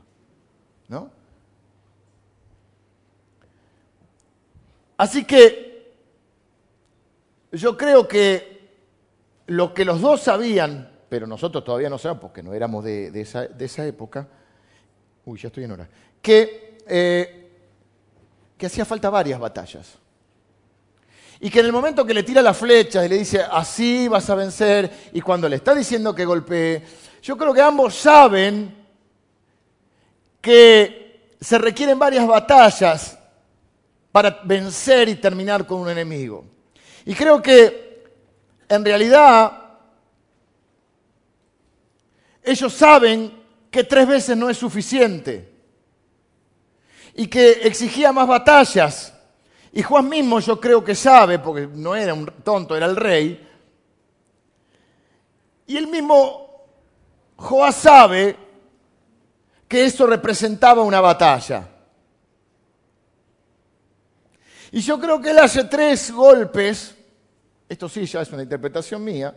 ¿No? 0.89 1.24
Así 4.97 5.25
que 5.25 5.95
yo 7.53 7.77
creo 7.77 8.07
que 8.07 8.55
lo 9.47 9.75
que 9.75 9.85
los 9.85 10.01
dos 10.01 10.23
sabían, 10.23 10.91
pero 11.09 11.27
nosotros 11.27 11.65
todavía 11.65 11.91
no 11.91 11.99
sabemos 11.99 12.23
porque 12.23 12.43
no 12.43 12.55
éramos 12.55 12.85
de, 12.85 13.21
esa, 13.21 13.87
época, 13.87 14.29
uy, 15.25 15.39
ya 15.39 15.49
estoy 15.49 15.65
en 15.65 15.73
hora, 15.73 15.89
que, 16.23 16.79
eh, 16.87 17.51
que 18.57 18.67
hacía 18.67 18.85
falta 18.85 19.11
varias 19.11 19.39
batallas. 19.39 19.99
Y 21.41 21.51
que 21.51 21.61
en 21.61 21.67
el 21.67 21.73
momento 21.73 22.07
que 22.07 22.15
le 22.15 22.23
tira 22.23 22.41
la 22.41 22.55
flecha 22.55 23.05
y 23.05 23.09
le 23.09 23.19
dice, 23.19 23.43
así 23.43 24.09
vas 24.09 24.31
a 24.31 24.35
vencer, 24.35 24.91
y 25.13 25.21
cuando 25.21 25.49
le 25.49 25.57
está 25.57 25.75
diciendo 25.75 26.15
que 26.15 26.25
golpee, 26.25 26.83
yo 27.23 27.37
creo 27.37 27.53
que 27.53 27.61
ambos 27.61 27.95
saben 27.95 28.75
que 30.41 31.35
se 31.41 31.59
requieren 31.59 31.99
varias 31.99 32.27
batallas 32.27 33.19
para 34.15 34.43
vencer 34.45 35.09
y 35.09 35.17
terminar 35.17 35.67
con 35.67 35.81
un 35.81 35.89
enemigo. 35.89 36.45
Y 37.05 37.17
creo 37.17 37.43
que 37.43 38.05
en 38.69 38.85
realidad 38.85 39.61
ellos 42.41 42.73
saben 42.73 43.43
que 43.73 43.83
tres 43.83 44.07
veces 44.07 44.37
no 44.37 44.49
es 44.49 44.57
suficiente 44.57 45.53
y 47.17 47.27
que 47.27 47.67
exigía 47.67 48.13
más 48.13 48.29
batallas. 48.29 49.13
Y 49.73 49.83
Juan 49.83 50.09
mismo 50.09 50.39
yo 50.39 50.61
creo 50.61 50.85
que 50.85 50.95
sabe, 50.95 51.41
porque 51.41 51.67
no 51.67 51.97
era 51.97 52.15
un 52.15 52.27
tonto, 52.45 52.77
era 52.77 52.87
el 52.87 52.95
rey. 52.95 53.45
Y 55.67 55.77
el 55.77 55.89
mismo 55.89 56.69
Joás 57.35 57.75
sabe 57.75 58.37
que 59.67 59.87
eso 59.87 60.07
representaba 60.07 60.83
una 60.83 61.01
batalla. 61.01 61.74
Y 64.75 64.81
yo 64.81 64.99
creo 64.99 65.21
que 65.21 65.31
él 65.31 65.39
hace 65.39 65.63
tres 65.63 66.11
golpes, 66.11 66.97
esto 67.69 67.89
sí 67.89 68.07
ya 68.07 68.23
es 68.23 68.33
una 68.33 68.43
interpretación 68.43 69.05
mía, 69.05 69.33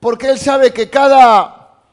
porque 0.00 0.30
él 0.30 0.40
sabe 0.40 0.72
que 0.72 0.90
cada, 0.90 1.84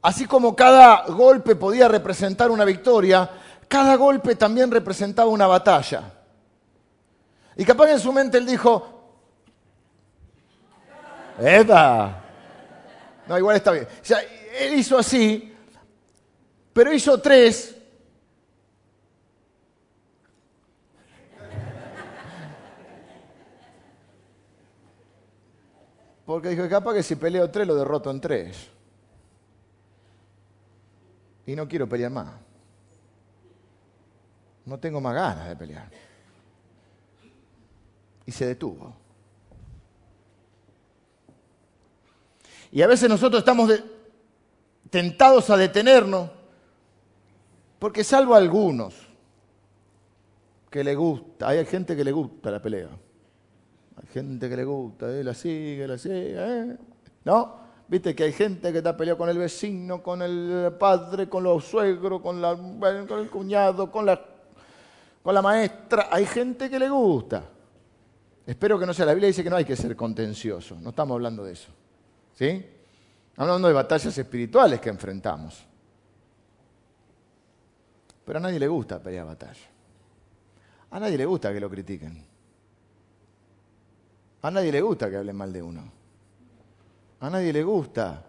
así 0.00 0.26
como 0.26 0.54
cada 0.54 1.06
golpe 1.06 1.56
podía 1.56 1.88
representar 1.88 2.52
una 2.52 2.64
victoria, 2.64 3.28
cada 3.66 3.96
golpe 3.96 4.36
también 4.36 4.70
representaba 4.70 5.28
una 5.28 5.48
batalla. 5.48 6.04
Y 7.56 7.64
capaz 7.64 7.90
en 7.90 7.98
su 7.98 8.12
mente 8.12 8.38
él 8.38 8.46
dijo, 8.46 9.08
¡Eda! 11.40 12.22
No, 13.26 13.36
igual 13.36 13.56
está 13.56 13.72
bien. 13.72 13.86
O 13.86 14.04
sea, 14.04 14.20
él 14.56 14.74
hizo 14.74 14.96
así, 14.96 15.52
pero 16.72 16.92
hizo 16.92 17.20
tres 17.20 17.75
Porque 26.26 26.48
dijo, 26.48 26.68
capaz 26.68 26.94
que 26.94 27.02
si 27.04 27.14
peleo 27.14 27.48
tres 27.50 27.66
lo 27.66 27.76
derroto 27.76 28.10
en 28.10 28.20
tres. 28.20 28.68
Y 31.46 31.54
no 31.54 31.68
quiero 31.68 31.88
pelear 31.88 32.10
más. 32.10 32.34
No 34.64 34.78
tengo 34.78 35.00
más 35.00 35.14
ganas 35.14 35.48
de 35.48 35.54
pelear. 35.54 35.88
Y 38.26 38.32
se 38.32 38.46
detuvo. 38.46 38.92
Y 42.72 42.82
a 42.82 42.88
veces 42.88 43.08
nosotros 43.08 43.38
estamos 43.38 43.70
tentados 44.90 45.48
a 45.50 45.56
detenernos, 45.56 46.28
porque 47.78 48.02
salvo 48.02 48.34
a 48.34 48.38
algunos 48.38 48.94
que 50.68 50.82
le 50.82 50.96
gusta, 50.96 51.48
hay 51.48 51.64
gente 51.64 51.94
que 51.94 52.02
le 52.02 52.10
gusta 52.10 52.50
la 52.50 52.60
pelea. 52.60 52.88
Gente 54.12 54.48
que 54.48 54.56
le 54.56 54.64
gusta, 54.64 55.10
eh, 55.10 55.22
la 55.22 55.34
sigue, 55.34 55.86
la 55.86 55.98
sigue, 55.98 56.34
eh. 56.36 56.76
¿no? 57.24 57.66
Viste 57.88 58.14
que 58.14 58.24
hay 58.24 58.32
gente 58.32 58.72
que 58.72 58.78
está 58.78 58.96
peleado 58.96 59.18
con 59.18 59.28
el 59.28 59.38
vecino, 59.38 60.02
con 60.02 60.20
el 60.22 60.72
padre, 60.78 61.28
con 61.28 61.44
los 61.44 61.64
suegros, 61.64 62.20
con, 62.20 62.40
con 62.40 63.18
el 63.20 63.30
cuñado, 63.30 63.90
con 63.90 64.06
la, 64.06 64.20
con 65.22 65.34
la 65.34 65.42
maestra. 65.42 66.08
Hay 66.10 66.26
gente 66.26 66.68
que 66.68 66.78
le 66.78 66.88
gusta. 66.88 67.44
Espero 68.44 68.78
que 68.78 68.86
no 68.86 68.94
sea. 68.94 69.06
La 69.06 69.14
Biblia 69.14 69.28
dice 69.28 69.44
que 69.44 69.50
no 69.50 69.56
hay 69.56 69.64
que 69.64 69.76
ser 69.76 69.94
contencioso. 69.94 70.76
No 70.80 70.90
estamos 70.90 71.14
hablando 71.14 71.44
de 71.44 71.52
eso. 71.52 71.68
¿Sí? 72.34 72.64
Hablando 73.36 73.68
de 73.68 73.74
batallas 73.74 74.16
espirituales 74.16 74.80
que 74.80 74.88
enfrentamos. 74.88 75.64
Pero 78.24 78.38
a 78.38 78.42
nadie 78.42 78.58
le 78.58 78.66
gusta 78.66 79.00
pelear 79.00 79.26
batalla. 79.26 79.66
A 80.90 80.98
nadie 80.98 81.16
le 81.16 81.24
gusta 81.24 81.52
que 81.52 81.60
lo 81.60 81.70
critiquen. 81.70 82.24
A 84.42 84.50
nadie 84.50 84.70
le 84.70 84.80
gusta 84.80 85.10
que 85.10 85.16
hablen 85.16 85.36
mal 85.36 85.52
de 85.52 85.62
uno. 85.62 85.92
A 87.20 87.30
nadie 87.30 87.52
le 87.52 87.62
gusta 87.62 88.22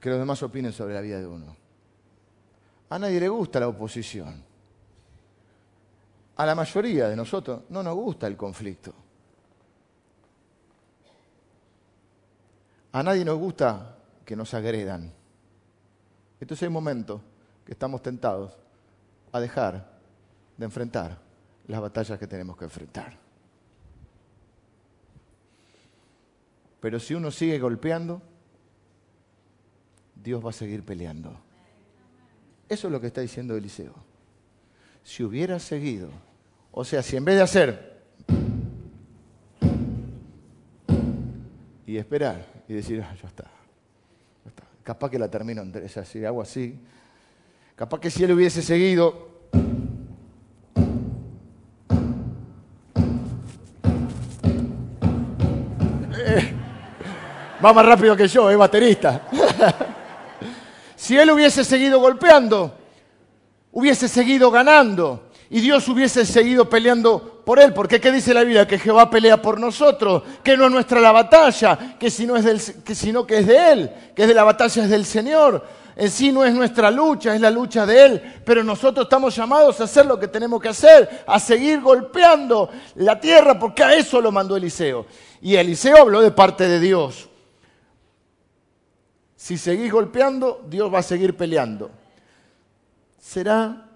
que 0.00 0.08
los 0.08 0.18
demás 0.18 0.42
opinen 0.42 0.72
sobre 0.72 0.94
la 0.94 1.00
vida 1.00 1.20
de 1.20 1.26
uno. 1.26 1.56
A 2.88 2.98
nadie 2.98 3.20
le 3.20 3.28
gusta 3.28 3.60
la 3.60 3.68
oposición. 3.68 4.42
A 6.36 6.46
la 6.46 6.54
mayoría 6.54 7.08
de 7.08 7.16
nosotros 7.16 7.62
no 7.68 7.82
nos 7.82 7.94
gusta 7.94 8.26
el 8.26 8.36
conflicto. 8.36 8.94
A 12.92 13.02
nadie 13.02 13.24
nos 13.24 13.38
gusta 13.38 13.96
que 14.24 14.34
nos 14.34 14.52
agredan. 14.54 15.12
Entonces 16.40 16.62
hay 16.62 16.72
momentos 16.72 17.20
que 17.64 17.72
estamos 17.72 18.02
tentados 18.02 18.56
a 19.30 19.38
dejar 19.38 19.86
de 20.56 20.64
enfrentar 20.64 21.29
las 21.70 21.80
batallas 21.80 22.18
que 22.18 22.26
tenemos 22.26 22.56
que 22.56 22.64
enfrentar. 22.64 23.16
Pero 26.80 26.98
si 26.98 27.14
uno 27.14 27.30
sigue 27.30 27.58
golpeando, 27.60 28.20
Dios 30.16 30.44
va 30.44 30.50
a 30.50 30.52
seguir 30.52 30.84
peleando. 30.84 31.38
Eso 32.68 32.88
es 32.88 32.92
lo 32.92 33.00
que 33.00 33.06
está 33.06 33.20
diciendo 33.20 33.56
Eliseo. 33.56 33.94
Si 35.04 35.22
hubiera 35.22 35.60
seguido, 35.60 36.10
o 36.72 36.84
sea, 36.84 37.02
si 37.02 37.16
en 37.16 37.24
vez 37.24 37.36
de 37.36 37.42
hacer 37.42 38.02
y 41.86 41.96
esperar 41.96 42.64
y 42.66 42.74
decir, 42.74 43.00
ah, 43.02 43.14
ya 43.20 43.28
está, 43.28 43.44
capaz 44.82 45.08
que 45.08 45.18
la 45.20 45.30
termino 45.30 45.62
en 45.62 45.84
así, 45.96 46.24
hago 46.24 46.42
así, 46.42 46.80
capaz 47.76 48.00
que 48.00 48.10
si 48.10 48.24
él 48.24 48.32
hubiese 48.32 48.60
seguido, 48.60 49.29
Va 57.64 57.72
más 57.72 57.84
rápido 57.84 58.16
que 58.16 58.26
yo, 58.26 58.50
es 58.50 58.56
baterista. 58.56 59.22
si 60.96 61.18
él 61.18 61.30
hubiese 61.30 61.64
seguido 61.64 62.00
golpeando, 62.00 62.74
hubiese 63.72 64.08
seguido 64.08 64.50
ganando 64.50 65.30
y 65.50 65.60
Dios 65.60 65.86
hubiese 65.88 66.24
seguido 66.24 66.70
peleando 66.70 67.42
por 67.44 67.58
él. 67.58 67.74
Porque 67.74 68.00
¿qué 68.00 68.12
dice 68.12 68.32
la 68.32 68.44
Biblia? 68.44 68.66
Que 68.66 68.78
Jehová 68.78 69.10
pelea 69.10 69.42
por 69.42 69.60
nosotros, 69.60 70.22
que 70.42 70.56
no 70.56 70.66
es 70.66 70.70
nuestra 70.70 71.00
la 71.00 71.12
batalla, 71.12 71.96
que, 71.98 72.10
si 72.10 72.26
no 72.26 72.36
es 72.36 72.44
del, 72.44 72.60
que 72.84 72.94
sino 72.94 73.26
que 73.26 73.38
es 73.38 73.46
de 73.46 73.72
él, 73.72 73.90
que 74.14 74.22
es 74.22 74.28
de 74.28 74.34
la 74.34 74.44
batalla 74.44 74.84
es 74.84 74.90
del 74.90 75.04
Señor. 75.04 75.80
En 75.96 76.10
sí 76.10 76.32
no 76.32 76.44
es 76.44 76.54
nuestra 76.54 76.90
lucha, 76.90 77.34
es 77.34 77.40
la 77.42 77.50
lucha 77.50 77.84
de 77.84 78.04
Él, 78.06 78.22
pero 78.44 78.64
nosotros 78.64 79.04
estamos 79.04 79.36
llamados 79.36 79.80
a 79.80 79.84
hacer 79.84 80.06
lo 80.06 80.18
que 80.18 80.28
tenemos 80.28 80.58
que 80.62 80.68
hacer, 80.68 81.24
a 81.26 81.38
seguir 81.38 81.82
golpeando 81.82 82.70
la 82.94 83.20
tierra, 83.20 83.58
porque 83.58 83.82
a 83.82 83.94
eso 83.94 84.18
lo 84.18 84.32
mandó 84.32 84.56
Eliseo. 84.56 85.04
Y 85.42 85.56
Eliseo 85.56 85.98
habló 85.98 86.22
de 86.22 86.30
parte 86.30 86.66
de 86.68 86.80
Dios. 86.80 87.29
Si 89.40 89.56
seguís 89.56 89.90
golpeando, 89.90 90.66
Dios 90.68 90.92
va 90.92 90.98
a 90.98 91.02
seguir 91.02 91.34
peleando. 91.34 91.90
¿Será 93.18 93.88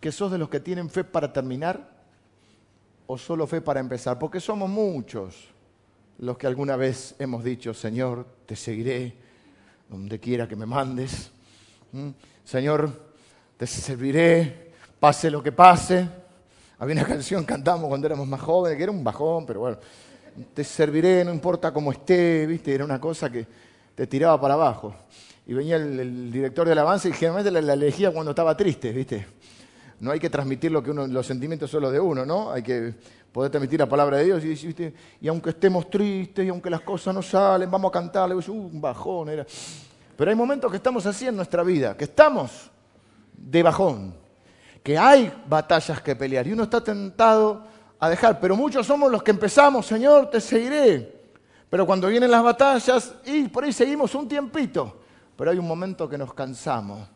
que 0.00 0.10
sos 0.10 0.32
de 0.32 0.38
los 0.38 0.48
que 0.48 0.60
tienen 0.60 0.88
fe 0.88 1.04
para 1.04 1.30
terminar 1.30 1.86
o 3.06 3.18
solo 3.18 3.46
fe 3.46 3.60
para 3.60 3.78
empezar? 3.78 4.18
Porque 4.18 4.40
somos 4.40 4.70
muchos 4.70 5.48
los 6.16 6.38
que 6.38 6.46
alguna 6.46 6.76
vez 6.76 7.16
hemos 7.18 7.44
dicho, 7.44 7.74
Señor, 7.74 8.26
te 8.46 8.56
seguiré 8.56 9.14
donde 9.90 10.18
quiera 10.18 10.48
que 10.48 10.56
me 10.56 10.64
mandes. 10.64 11.30
¿Mm? 11.92 12.08
Señor, 12.44 12.90
te 13.58 13.66
serviré, 13.66 14.72
pase 14.98 15.30
lo 15.30 15.42
que 15.42 15.52
pase. 15.52 16.08
Había 16.78 16.94
una 16.94 17.04
canción 17.04 17.42
que 17.42 17.52
cantamos 17.52 17.88
cuando 17.88 18.06
éramos 18.06 18.26
más 18.26 18.40
jóvenes, 18.40 18.78
que 18.78 18.84
era 18.84 18.92
un 18.92 19.04
bajón, 19.04 19.44
pero 19.44 19.60
bueno, 19.60 19.76
te 20.54 20.64
serviré, 20.64 21.26
no 21.26 21.32
importa 21.32 21.74
cómo 21.74 21.92
esté, 21.92 22.46
¿viste? 22.46 22.74
Era 22.74 22.86
una 22.86 22.98
cosa 22.98 23.30
que 23.30 23.65
te 23.96 24.06
tiraba 24.06 24.40
para 24.40 24.54
abajo. 24.54 24.94
Y 25.46 25.54
venía 25.54 25.76
el, 25.76 26.30
director 26.30 26.68
del 26.68 26.78
avance 26.78 27.08
y 27.08 27.12
generalmente 27.12 27.50
la, 27.50 27.72
elegía 27.72 28.12
cuando 28.12 28.30
estaba 28.30 28.56
triste, 28.56 28.92
¿viste? 28.92 29.26
No 29.98 30.10
hay 30.10 30.20
que 30.20 30.28
transmitir 30.28 30.70
lo 30.70 30.82
que 30.82 30.92
los 30.92 31.26
sentimientos 31.26 31.70
solo 31.70 31.90
de 31.90 31.98
uno, 31.98 32.26
¿no? 32.26 32.52
Hay 32.52 32.62
que 32.62 32.94
poder 33.32 33.50
transmitir 33.50 33.80
la 33.80 33.88
palabra 33.88 34.18
de 34.18 34.24
Dios 34.24 34.44
y, 34.44 34.48
¿viste? 34.48 34.94
y 35.20 35.28
aunque 35.28 35.50
estemos 35.50 35.88
tristes 35.88 36.44
y 36.44 36.48
aunque 36.48 36.68
las 36.68 36.82
cosas 36.82 37.14
no 37.14 37.22
salen, 37.22 37.70
vamos 37.70 37.88
a 37.88 37.92
cantarle, 37.92 38.34
uh, 38.34 38.52
un 38.52 38.80
bajón 38.80 39.30
era. 39.30 39.46
Pero 40.16 40.30
hay 40.30 40.36
momentos 40.36 40.70
que 40.70 40.76
estamos 40.76 41.06
así 41.06 41.26
en 41.26 41.36
nuestra 41.36 41.62
vida, 41.62 41.96
que 41.96 42.04
estamos 42.04 42.70
de 43.32 43.62
bajón, 43.62 44.14
que 44.82 44.98
hay 44.98 45.32
batallas 45.48 46.02
que 46.02 46.14
pelear 46.14 46.46
y 46.46 46.52
uno 46.52 46.64
está 46.64 46.82
tentado 46.82 47.64
a 47.98 48.10
dejar, 48.10 48.40
pero 48.40 48.56
muchos 48.56 48.86
somos 48.86 49.10
los 49.10 49.22
que 49.22 49.30
empezamos, 49.30 49.86
Señor, 49.86 50.28
te 50.28 50.40
seguiré. 50.40 51.15
Pero 51.68 51.86
cuando 51.86 52.08
vienen 52.08 52.30
las 52.30 52.42
batallas, 52.42 53.14
y 53.24 53.48
por 53.48 53.64
ahí 53.64 53.72
seguimos 53.72 54.14
un 54.14 54.28
tiempito, 54.28 55.00
pero 55.36 55.50
hay 55.50 55.58
un 55.58 55.66
momento 55.66 56.08
que 56.08 56.16
nos 56.16 56.32
cansamos. 56.32 57.08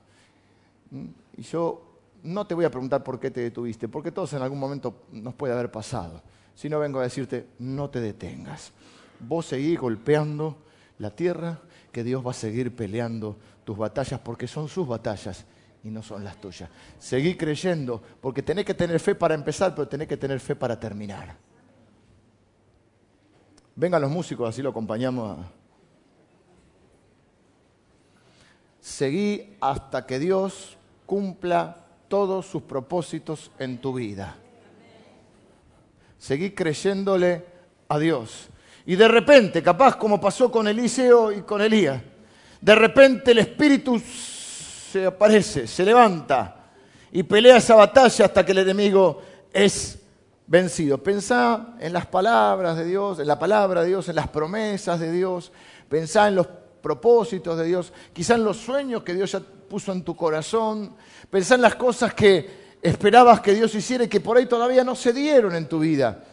¿Mm? 0.90 1.06
Y 1.36 1.42
yo 1.42 1.90
no 2.22 2.46
te 2.46 2.54
voy 2.54 2.64
a 2.64 2.70
preguntar 2.70 3.02
por 3.02 3.18
qué 3.18 3.30
te 3.30 3.40
detuviste, 3.40 3.88
porque 3.88 4.12
todos 4.12 4.32
en 4.32 4.42
algún 4.42 4.58
momento 4.58 5.04
nos 5.12 5.34
puede 5.34 5.52
haber 5.52 5.70
pasado. 5.70 6.22
Si 6.54 6.68
no 6.68 6.78
vengo 6.78 7.00
a 7.00 7.04
decirte, 7.04 7.46
no 7.58 7.88
te 7.88 8.00
detengas. 8.00 8.72
Vos 9.20 9.46
seguís 9.46 9.78
golpeando 9.78 10.56
la 10.98 11.10
tierra, 11.10 11.60
que 11.92 12.04
Dios 12.04 12.24
va 12.24 12.32
a 12.32 12.34
seguir 12.34 12.74
peleando 12.74 13.36
tus 13.64 13.76
batallas, 13.76 14.20
porque 14.20 14.46
son 14.46 14.68
sus 14.68 14.86
batallas 14.86 15.44
y 15.82 15.88
no 15.88 16.02
son 16.02 16.24
las 16.24 16.40
tuyas. 16.40 16.68
Seguí 16.98 17.36
creyendo, 17.36 18.02
porque 18.20 18.42
tenés 18.42 18.64
que 18.64 18.74
tener 18.74 19.00
fe 19.00 19.14
para 19.14 19.34
empezar, 19.34 19.74
pero 19.74 19.88
tenés 19.88 20.08
que 20.08 20.16
tener 20.16 20.40
fe 20.40 20.54
para 20.54 20.78
terminar. 20.78 21.36
Vengan 23.76 24.02
los 24.02 24.10
músicos, 24.10 24.48
así 24.48 24.62
lo 24.62 24.70
acompañamos. 24.70 25.38
Seguí 28.80 29.56
hasta 29.60 30.06
que 30.06 30.18
Dios 30.18 30.76
cumpla 31.06 31.76
todos 32.08 32.46
sus 32.46 32.62
propósitos 32.62 33.50
en 33.58 33.78
tu 33.78 33.94
vida. 33.94 34.36
Seguí 36.18 36.50
creyéndole 36.50 37.44
a 37.88 37.98
Dios. 37.98 38.48
Y 38.86 38.96
de 38.96 39.08
repente, 39.08 39.62
capaz 39.62 39.96
como 39.96 40.20
pasó 40.20 40.50
con 40.50 40.66
Eliseo 40.66 41.32
y 41.32 41.42
con 41.42 41.60
Elías, 41.60 42.02
de 42.60 42.74
repente 42.74 43.30
el 43.30 43.38
Espíritu 43.38 43.98
se 43.98 45.06
aparece, 45.06 45.66
se 45.66 45.84
levanta 45.84 46.56
y 47.12 47.22
pelea 47.22 47.58
esa 47.58 47.74
batalla 47.74 48.24
hasta 48.26 48.44
que 48.44 48.52
el 48.52 48.58
enemigo 48.58 49.22
es 49.52 49.99
vencido. 50.50 50.98
Pensá 50.98 51.76
en 51.78 51.92
las 51.92 52.06
palabras 52.06 52.76
de 52.76 52.84
Dios, 52.84 53.20
en 53.20 53.28
la 53.28 53.38
palabra 53.38 53.82
de 53.82 53.88
Dios, 53.88 54.08
en 54.08 54.16
las 54.16 54.28
promesas 54.28 54.98
de 54.98 55.12
Dios. 55.12 55.52
Pensá 55.88 56.26
en 56.26 56.34
los 56.34 56.48
propósitos 56.82 57.56
de 57.56 57.66
Dios, 57.66 57.92
quizá 58.12 58.34
en 58.34 58.44
los 58.44 58.56
sueños 58.56 59.04
que 59.04 59.14
Dios 59.14 59.30
ya 59.30 59.40
puso 59.40 59.92
en 59.92 60.02
tu 60.02 60.16
corazón. 60.16 60.96
Pensá 61.30 61.54
en 61.54 61.62
las 61.62 61.76
cosas 61.76 62.14
que 62.14 62.78
esperabas 62.82 63.40
que 63.40 63.54
Dios 63.54 63.72
hiciera 63.76 64.04
y 64.04 64.08
que 64.08 64.20
por 64.20 64.36
ahí 64.36 64.46
todavía 64.46 64.82
no 64.82 64.96
se 64.96 65.12
dieron 65.12 65.54
en 65.54 65.68
tu 65.68 65.78
vida. 65.78 66.24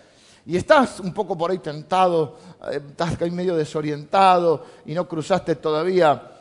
Y 0.48 0.58
estás 0.58 1.00
un 1.00 1.14
poco 1.14 1.38
por 1.38 1.52
ahí 1.52 1.60
tentado, 1.60 2.40
eh, 2.72 2.82
estás 2.90 3.22
ahí 3.22 3.30
medio 3.30 3.56
desorientado 3.56 4.66
y 4.88 4.96
no 4.96 5.08
cruzaste 5.08 5.58
todavía 5.58 6.40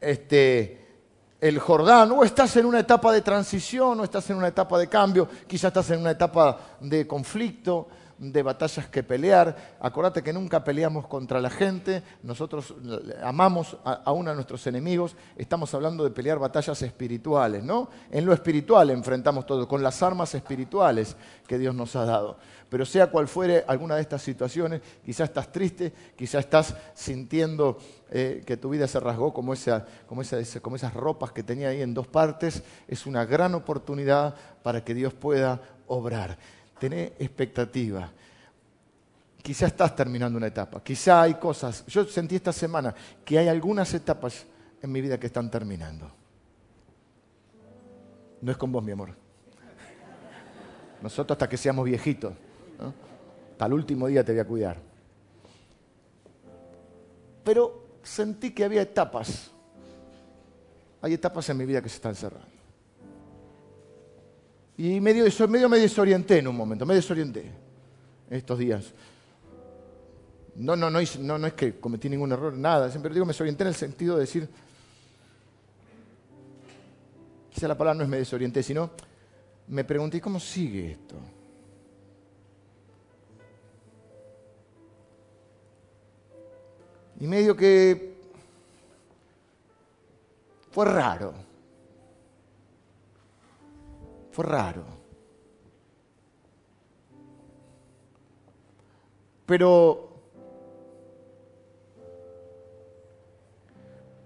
este, 0.00 0.83
el 1.44 1.58
Jordán, 1.58 2.10
o 2.12 2.24
estás 2.24 2.56
en 2.56 2.64
una 2.64 2.80
etapa 2.80 3.12
de 3.12 3.20
transición, 3.20 4.00
o 4.00 4.04
estás 4.04 4.30
en 4.30 4.38
una 4.38 4.48
etapa 4.48 4.78
de 4.78 4.88
cambio, 4.88 5.28
quizás 5.46 5.68
estás 5.68 5.90
en 5.90 6.00
una 6.00 6.12
etapa 6.12 6.58
de 6.80 7.06
conflicto, 7.06 7.86
de 8.18 8.42
batallas 8.42 8.88
que 8.88 9.02
pelear. 9.02 9.76
Acordate 9.80 10.22
que 10.22 10.32
nunca 10.32 10.62
peleamos 10.64 11.06
contra 11.06 11.40
la 11.40 11.50
gente, 11.50 12.02
nosotros 12.22 12.74
amamos 13.22 13.76
aún 13.84 14.28
a 14.28 14.34
nuestros 14.34 14.66
enemigos, 14.66 15.16
estamos 15.36 15.72
hablando 15.74 16.04
de 16.04 16.10
pelear 16.10 16.38
batallas 16.38 16.80
espirituales, 16.82 17.62
¿no? 17.62 17.88
En 18.10 18.24
lo 18.24 18.32
espiritual 18.32 18.90
enfrentamos 18.90 19.46
todo, 19.46 19.66
con 19.68 19.82
las 19.82 20.02
armas 20.02 20.34
espirituales 20.34 21.16
que 21.46 21.58
Dios 21.58 21.74
nos 21.74 21.96
ha 21.96 22.04
dado. 22.04 22.38
Pero 22.68 22.84
sea 22.84 23.08
cual 23.08 23.28
fuere 23.28 23.64
alguna 23.68 23.96
de 23.96 24.00
estas 24.00 24.22
situaciones, 24.22 24.80
quizás 25.04 25.28
estás 25.28 25.52
triste, 25.52 25.92
quizás 26.16 26.44
estás 26.44 26.74
sintiendo 26.94 27.78
eh, 28.10 28.42
que 28.44 28.56
tu 28.56 28.70
vida 28.70 28.88
se 28.88 28.98
rasgó 28.98 29.32
como, 29.32 29.54
como 30.06 30.22
esas 30.22 30.94
ropas 30.94 31.32
que 31.32 31.42
tenía 31.42 31.68
ahí 31.68 31.82
en 31.82 31.94
dos 31.94 32.06
partes, 32.06 32.62
es 32.88 33.06
una 33.06 33.24
gran 33.26 33.54
oportunidad 33.54 34.34
para 34.62 34.82
que 34.82 34.94
Dios 34.94 35.14
pueda 35.14 35.60
obrar. 35.86 36.38
Tené 36.78 37.12
expectativa. 37.18 38.10
quizá 39.42 39.66
estás 39.66 39.94
terminando 39.94 40.38
una 40.38 40.46
etapa, 40.46 40.82
quizá 40.82 41.20
hay 41.20 41.34
cosas, 41.34 41.84
yo 41.86 42.04
sentí 42.06 42.34
esta 42.34 42.50
semana 42.50 42.94
que 43.22 43.38
hay 43.38 43.46
algunas 43.46 43.92
etapas 43.92 44.46
en 44.80 44.90
mi 44.90 45.02
vida 45.02 45.20
que 45.20 45.26
están 45.26 45.50
terminando. 45.50 46.10
No 48.40 48.50
es 48.50 48.56
con 48.56 48.72
vos, 48.72 48.82
mi 48.82 48.92
amor. 48.92 49.10
Nosotros 51.02 51.34
hasta 51.34 51.48
que 51.48 51.58
seamos 51.58 51.84
viejitos, 51.84 52.32
hasta 53.52 53.66
el 53.66 53.72
último 53.74 54.06
día 54.06 54.24
te 54.24 54.32
voy 54.32 54.40
a 54.40 54.46
cuidar. 54.46 54.76
Pero 57.44 57.84
sentí 58.02 58.52
que 58.52 58.64
había 58.64 58.82
etapas. 58.82 59.50
Hay 61.02 61.12
etapas 61.12 61.48
en 61.50 61.58
mi 61.58 61.66
vida 61.66 61.82
que 61.82 61.90
se 61.90 61.96
están 61.96 62.14
cerrando. 62.14 62.53
Y 64.76 65.00
medio, 65.00 65.24
medio 65.48 65.68
me 65.68 65.78
desorienté 65.78 66.38
en 66.38 66.48
un 66.48 66.56
momento, 66.56 66.84
me 66.84 66.94
desorienté 66.94 67.50
estos 68.28 68.58
días. 68.58 68.92
No, 70.56 70.74
no, 70.74 70.90
no, 70.90 70.98
no, 71.20 71.38
no 71.38 71.46
es 71.46 71.52
que 71.54 71.78
cometí 71.78 72.08
ningún 72.08 72.32
error, 72.32 72.52
nada. 72.52 72.90
Siempre 72.90 73.12
digo, 73.12 73.24
me 73.24 73.30
desorienté 73.30 73.62
en 73.64 73.68
el 73.68 73.74
sentido 73.74 74.16
de 74.16 74.22
decir, 74.22 74.48
quizá 77.52 77.68
la 77.68 77.78
palabra 77.78 77.98
no 77.98 78.04
es 78.04 78.08
me 78.08 78.18
desorienté, 78.18 78.62
sino 78.62 78.90
me 79.68 79.84
pregunté, 79.84 80.20
¿cómo 80.20 80.40
sigue 80.40 80.92
esto? 80.92 81.16
Y 87.20 87.26
medio 87.26 87.56
que 87.56 88.14
fue 90.72 90.84
raro. 90.84 91.53
Fue 94.34 94.44
raro. 94.44 94.82
Pero 99.46 100.08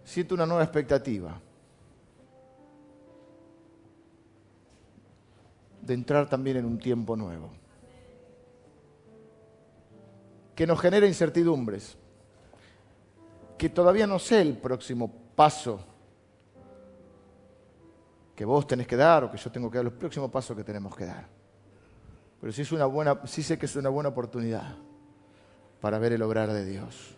siento 0.05 0.35
una 0.35 0.47
nueva 0.47 0.63
expectativa. 0.63 1.39
De 5.83 5.93
entrar 5.93 6.27
también 6.27 6.57
en 6.57 6.65
un 6.65 6.79
tiempo 6.79 7.15
nuevo. 7.15 7.51
Que 10.55 10.67
nos 10.67 10.81
genera 10.81 11.07
incertidumbres. 11.07 11.99
Que 13.59 13.69
todavía 13.69 14.07
no 14.07 14.19
sé 14.19 14.41
el 14.41 14.57
próximo 14.57 15.13
paso 15.37 15.81
que 18.39 18.45
vos 18.45 18.69
tenés 18.69 18.87
que 18.87 18.95
dar 18.95 19.25
o 19.25 19.31
que 19.33 19.37
yo 19.37 19.51
tengo 19.51 19.69
que 19.69 19.79
dar, 19.79 19.85
los 19.85 19.95
próximos 19.95 20.31
pasos 20.31 20.57
que 20.57 20.63
tenemos 20.63 20.95
que 20.95 21.05
dar. 21.05 21.27
Pero 22.41 22.53
sí, 22.53 22.63
es 22.63 22.71
una 22.71 22.87
buena, 22.87 23.21
sí 23.27 23.43
sé 23.43 23.59
que 23.59 23.67
es 23.67 23.75
una 23.75 23.89
buena 23.89 24.11
oportunidad 24.11 24.77
para 25.81 25.99
ver 25.99 26.13
el 26.13 26.23
obrar 26.23 26.53
de 26.53 26.65
Dios. 26.65 27.17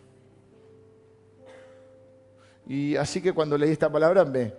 Y 2.65 2.95
así 2.95 3.21
que 3.21 3.33
cuando 3.33 3.55
leí 3.55 3.69
esta 3.69 3.87
palabra 3.91 4.25
me, 4.25 4.51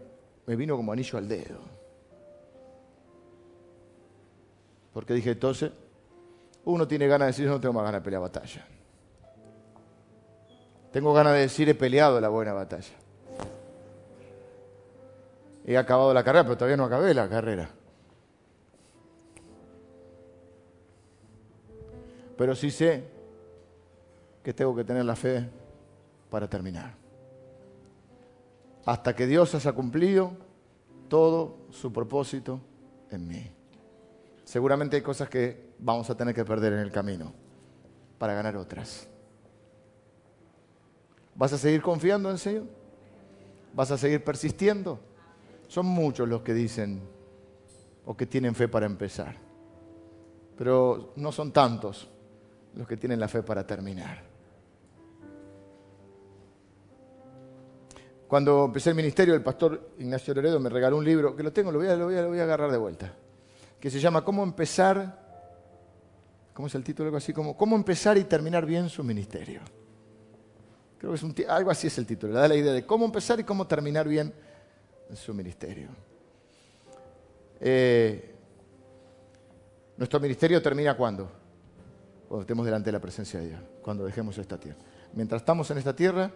me 0.47 0.55
vino 0.55 0.77
como 0.77 0.93
anillo 0.93 1.19
al 1.19 1.27
dedo. 1.27 1.59
Porque 4.93 5.15
dije, 5.15 5.33
entonces, 5.33 5.73
uno 6.65 6.87
tiene 6.87 7.09
ganas 7.09 7.27
de 7.27 7.33
decir, 7.33 7.47
yo 7.47 7.51
no 7.51 7.61
tengo 7.61 7.73
más 7.73 7.83
ganas 7.83 8.03
de 8.03 8.05
pelear 8.05 8.23
batalla. 8.23 8.65
Tengo 10.93 11.13
ganas 11.13 11.33
de 11.33 11.41
decir, 11.41 11.69
he 11.69 11.75
peleado 11.75 12.21
la 12.21 12.29
buena 12.29 12.53
batalla. 12.53 13.02
He 15.65 15.77
acabado 15.77 16.13
la 16.13 16.25
carrera, 16.25 16.45
pero 16.45 16.57
todavía 16.57 16.77
no 16.77 16.85
acabé 16.85 17.15
la 17.15 17.29
carrera. 17.29 17.71
Pero 22.37 22.55
sí 22.55 22.71
sé 22.71 23.05
que 24.43 24.53
tengo 24.53 24.75
que 24.75 24.85
tener 24.85 25.05
la 25.05 25.15
fe 25.15 25.49
para 26.31 26.49
terminar 26.49 27.03
hasta 28.85 29.15
que 29.15 29.27
Dios 29.27 29.55
haya 29.55 29.73
cumplido 29.73 30.33
todo 31.09 31.57
su 31.71 31.93
propósito 31.93 32.61
en 33.11 33.29
mí. 33.29 33.51
Seguramente 34.45 34.97
hay 34.97 35.03
cosas 35.03 35.29
que 35.29 35.73
vamos 35.79 36.11
a 36.11 36.17
tener 36.17 36.35
que 36.35 36.45
perder 36.45 36.73
en 36.73 36.81
el 36.81 36.91
camino 36.91 37.33
para 38.19 38.35
ganar 38.35 38.57
otras. 38.57 39.09
¿Vas 41.35 41.53
a 41.53 41.59
seguir 41.59 41.81
confiando 41.81 42.31
en 42.31 42.39
Señor? 42.39 42.65
¿Vas 43.75 43.91
a 43.91 43.99
seguir 43.99 44.23
persistiendo? 44.23 44.99
Son 45.73 45.87
muchos 45.87 46.29
los 46.29 46.43
que 46.43 46.53
dicen 46.53 47.01
o 48.05 48.15
que 48.15 48.27
tienen 48.27 48.55
fe 48.55 48.69
para 48.69 48.85
empezar, 48.85 49.35
pero 50.55 51.15
no 51.17 51.33
son 51.33 51.51
tantos 51.51 52.11
los 52.75 52.87
que 52.87 52.99
tienen 52.99 53.19
la 53.19 53.27
fe 53.27 53.43
para 53.43 53.67
terminar. 53.67 54.23
Cuando 58.29 58.67
empecé 58.67 58.91
el 58.91 58.97
ministerio, 58.97 59.35
el 59.35 59.43
pastor 59.43 59.95
Ignacio 59.99 60.35
Loredo 60.35 60.61
me 60.61 60.69
regaló 60.69 60.99
un 60.99 61.07
libro, 61.07 61.35
que 61.35 61.43
lo 61.43 61.55
tengo, 61.55 61.73
lo 61.73 61.79
voy 61.79 61.89
a, 61.89 61.97
lo 61.97 62.05
voy 62.05 62.39
a, 62.39 62.43
agarrar 62.43 62.71
de 62.71 62.77
vuelta, 62.77 63.15
que 63.81 63.89
se 63.89 63.99
llama 63.99 64.23
¿Cómo 64.23 64.43
empezar? 64.43 65.23
¿Cómo 66.53 66.69
es 66.69 66.75
el 66.75 66.85
título? 66.85 67.07
Algo 67.07 67.17
así 67.17 67.33
como 67.33 67.57
¿Cómo 67.57 67.77
empezar 67.77 68.19
y 68.19 68.25
terminar 68.25 68.67
bien 68.67 68.91
su 68.91 69.03
ministerio? 69.03 69.63
Creo 70.99 71.13
que 71.13 71.17
es 71.17 71.23
un, 71.23 71.35
algo 71.49 71.71
así 71.71 71.87
es 71.87 71.97
el 71.97 72.05
título, 72.05 72.35
da 72.35 72.47
la 72.47 72.57
idea 72.57 72.75
de 72.75 72.85
cómo 72.85 73.07
empezar 73.07 73.41
y 73.41 73.45
cómo 73.45 73.67
terminar 73.67 74.07
bien 74.07 74.35
su 75.17 75.35
ministerio. 75.35 75.89
Eh, 77.61 78.35
nuestro 79.97 80.19
ministerio 80.21 80.61
termina 80.61 80.97
cuando? 80.97 81.31
Cuando 82.29 82.43
estemos 82.43 82.65
delante 82.65 82.87
de 82.87 82.93
la 82.93 83.01
presencia 83.01 83.41
de 83.41 83.49
Dios, 83.49 83.61
cuando 83.83 84.05
dejemos 84.05 84.37
esta 84.39 84.59
tierra. 84.59 84.79
Mientras 85.13 85.43
estamos 85.43 85.71
en 85.71 85.79
esta 85.79 85.95
tierra, 85.95 86.31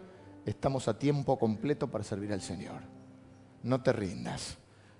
estamos 0.44 0.88
a 0.88 0.98
tiempo 0.98 1.38
completo 1.38 1.88
para 1.88 2.04
servir 2.04 2.32
al 2.32 2.42
Señor. 2.42 2.80
No 3.62 3.82
te 3.82 3.92
rindas, 3.92 4.56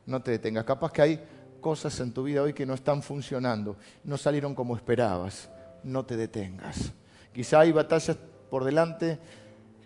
no 0.07 0.23
te 0.23 0.33
detengas. 0.33 0.65
Capaz 0.65 0.93
que 0.93 1.03
hay 1.03 1.25
cosas 1.61 1.99
en 2.01 2.13
tu 2.13 2.23
vida 2.23 2.43
hoy 2.43 2.53
que 2.53 2.67
no 2.67 2.75
están 2.75 3.03
funcionando, 3.03 3.77
no 4.05 4.17
salieron 4.17 4.55
como 4.55 4.77
esperabas. 4.77 5.51
No 5.85 6.05
te 6.05 6.17
detengas. 6.17 6.93
Quizá 7.33 7.61
hay 7.61 7.71
batallas 7.71 8.17
por 8.51 8.65
delante 8.65 9.19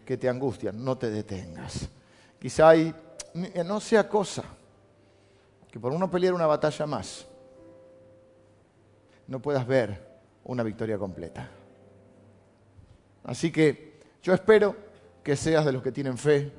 que 0.07 0.17
te 0.17 0.29
angustian, 0.29 0.83
no 0.83 0.97
te 0.97 1.11
detengas. 1.11 1.89
Quizá 2.39 2.71
hay, 2.71 2.95
no 3.35 3.81
sea 3.81 4.09
cosa, 4.09 4.45
que 5.71 5.79
por 5.79 5.93
uno 5.93 6.11
pelear 6.11 6.35
una 6.35 6.47
batalla 6.47 6.87
más, 6.87 7.27
no 9.27 9.41
puedas 9.41 9.67
ver 9.67 10.09
una 10.45 10.63
victoria 10.63 10.99
completa. 10.99 11.49
Así 13.25 13.53
que 13.53 14.01
yo 14.23 14.35
espero 14.35 14.75
que 15.23 15.37
seas 15.37 15.65
de 15.65 15.73
los 15.73 15.83
que 15.83 15.93
tienen 15.93 16.19
fe 16.19 16.51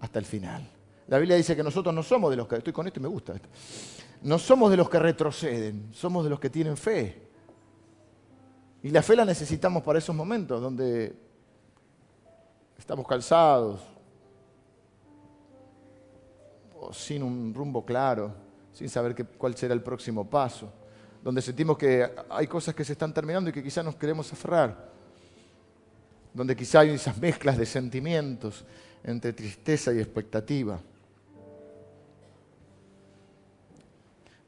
hasta 0.00 0.18
el 0.18 0.24
final. 0.24 0.68
La 1.08 1.18
Biblia 1.18 1.36
dice 1.36 1.56
que 1.56 1.62
nosotros 1.62 1.94
no 1.94 2.02
somos 2.02 2.30
de 2.30 2.36
los 2.36 2.46
que, 2.48 2.56
estoy 2.56 2.72
con 2.72 2.86
esto 2.86 3.00
y 3.00 3.02
me 3.02 3.08
gusta 3.08 3.34
esto, 3.34 3.48
no 4.22 4.38
somos 4.38 4.70
de 4.70 4.76
los 4.76 4.88
que 4.88 4.98
retroceden, 4.98 5.88
somos 5.92 6.24
de 6.24 6.30
los 6.30 6.38
que 6.38 6.50
tienen 6.50 6.76
fe. 6.76 7.22
Y 8.82 8.90
la 8.90 9.02
fe 9.02 9.16
la 9.16 9.24
necesitamos 9.24 9.82
para 9.82 9.98
esos 9.98 10.14
momentos 10.14 10.60
donde 10.60 11.14
estamos 12.76 13.06
calzados, 13.06 13.80
sin 16.92 17.22
un 17.22 17.52
rumbo 17.54 17.84
claro, 17.84 18.34
sin 18.72 18.88
saber 18.88 19.26
cuál 19.38 19.54
será 19.56 19.74
el 19.74 19.82
próximo 19.82 20.28
paso, 20.28 20.72
donde 21.22 21.42
sentimos 21.42 21.76
que 21.78 22.10
hay 22.30 22.46
cosas 22.46 22.74
que 22.74 22.84
se 22.84 22.92
están 22.92 23.12
terminando 23.12 23.50
y 23.50 23.52
que 23.52 23.62
quizás 23.62 23.84
nos 23.84 23.96
queremos 23.96 24.32
aferrar 24.32 24.92
donde 26.34 26.56
quizá 26.56 26.80
hay 26.80 26.90
esas 26.90 27.18
mezclas 27.18 27.58
de 27.58 27.66
sentimientos 27.66 28.64
entre 29.04 29.32
tristeza 29.32 29.92
y 29.92 29.98
expectativa. 29.98 30.80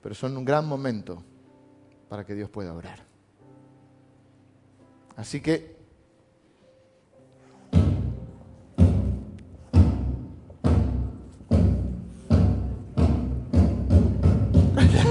Pero 0.03 0.15
son 0.15 0.37
un 0.37 0.45
gran 0.45 0.67
momento 0.67 1.23
para 2.09 2.25
que 2.25 2.35
Dios 2.35 2.49
pueda 2.51 2.73
orar. 2.73 3.05
Así 5.17 5.41
que 5.41 5.77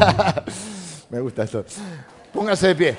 Me 1.10 1.20
gusta 1.20 1.44
esto. 1.44 1.66
Póngase 2.34 2.68
de 2.70 2.76
pie. 2.76 2.98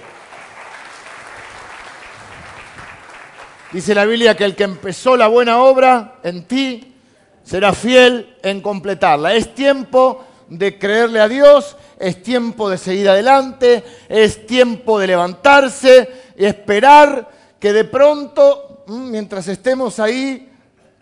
Dice 3.73 3.95
la 3.95 4.05
Biblia 4.05 4.37
que 4.37 4.45
el 4.45 4.55
que 4.55 4.65
empezó 4.65 5.17
la 5.17 5.27
buena 5.27 5.61
obra 5.61 6.21
en 6.23 6.45
ti 6.45 6.95
será 7.43 7.73
fiel 7.73 8.37
en 8.43 8.61
completarla. 8.61 9.35
Es 9.35 9.53
tiempo 9.55 10.25
de 10.49 10.79
creerle 10.79 11.21
a 11.21 11.29
Dios, 11.29 11.77
es 11.99 12.23
tiempo 12.23 12.71
de 12.71 12.79
seguir 12.79 13.09
adelante, 13.09 13.83
es 14.09 14.47
tiempo 14.47 14.99
de 15.01 15.09
levantarse 15.09 16.09
y 16.37 16.45
esperar 16.45 17.29
que 17.59 17.73
de 17.73 17.85
pronto, 17.85 18.85
mm, 18.87 19.11
mientras 19.11 19.49
estemos 19.49 19.99
ahí 19.99 20.53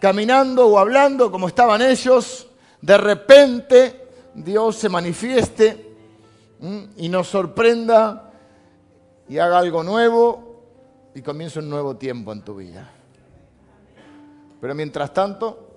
caminando 0.01 0.67
o 0.67 0.79
hablando 0.79 1.31
como 1.31 1.49
estaban 1.49 1.83
ellos, 1.83 2.47
de 2.81 2.97
repente 2.97 4.07
Dios 4.35 4.77
se 4.77 4.89
manifieste 4.89 5.92
y 6.97 7.09
nos 7.09 7.29
sorprenda 7.29 8.33
y 9.29 9.39
haga 9.39 9.59
algo 9.59 9.83
nuevo 9.83 11.11
y 11.15 11.23
comienza 11.23 11.61
un 11.61 11.69
nuevo 11.69 11.97
tiempo 11.97 12.33
en 12.33 12.43
tu 12.43 12.57
vida. 12.57 12.89
Pero 14.61 14.75
mientras 14.75 15.13
tanto, 15.13 15.69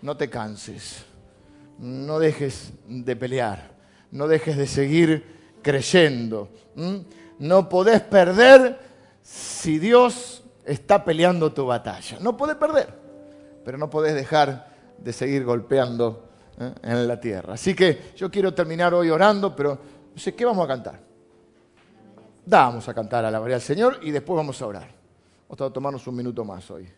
no 0.00 0.16
te 0.16 0.30
canses, 0.30 1.04
no 1.78 2.18
dejes 2.18 2.72
de 2.86 3.16
pelear, 3.16 3.70
no 4.10 4.26
dejes 4.28 4.56
de 4.56 4.66
seguir 4.66 5.58
creyendo. 5.62 6.48
No 7.38 7.68
podés 7.68 8.00
perder 8.00 8.78
si 9.22 9.78
Dios 9.78 10.42
está 10.64 11.04
peleando 11.04 11.52
tu 11.52 11.66
batalla. 11.66 12.18
No 12.20 12.36
podés 12.36 12.56
perder, 12.56 12.94
pero 13.64 13.76
no 13.76 13.90
podés 13.90 14.14
dejar 14.14 14.74
de 14.98 15.12
seguir 15.12 15.44
golpeando 15.44 16.25
¿eh? 16.58 16.72
en 16.82 17.08
la 17.08 17.20
tierra. 17.20 17.54
Así 17.54 17.74
que 17.74 18.12
yo 18.16 18.30
quiero 18.30 18.52
terminar 18.54 18.94
hoy 18.94 19.10
orando, 19.10 19.54
pero 19.54 19.78
no 20.14 20.20
sé 20.20 20.34
qué 20.34 20.44
vamos 20.44 20.64
a 20.64 20.68
cantar. 20.68 21.00
Vamos 22.46 22.88
a 22.88 22.94
cantar 22.94 23.24
a 23.24 23.30
la 23.30 23.40
María 23.40 23.56
del 23.56 23.62
Señor 23.62 23.98
y 24.02 24.10
después 24.10 24.36
vamos 24.36 24.60
a 24.62 24.66
orar. 24.66 24.88
Vamos 25.48 25.70
a 25.70 25.72
tomarnos 25.72 26.06
un 26.06 26.16
minuto 26.16 26.44
más 26.44 26.70
hoy. 26.70 26.88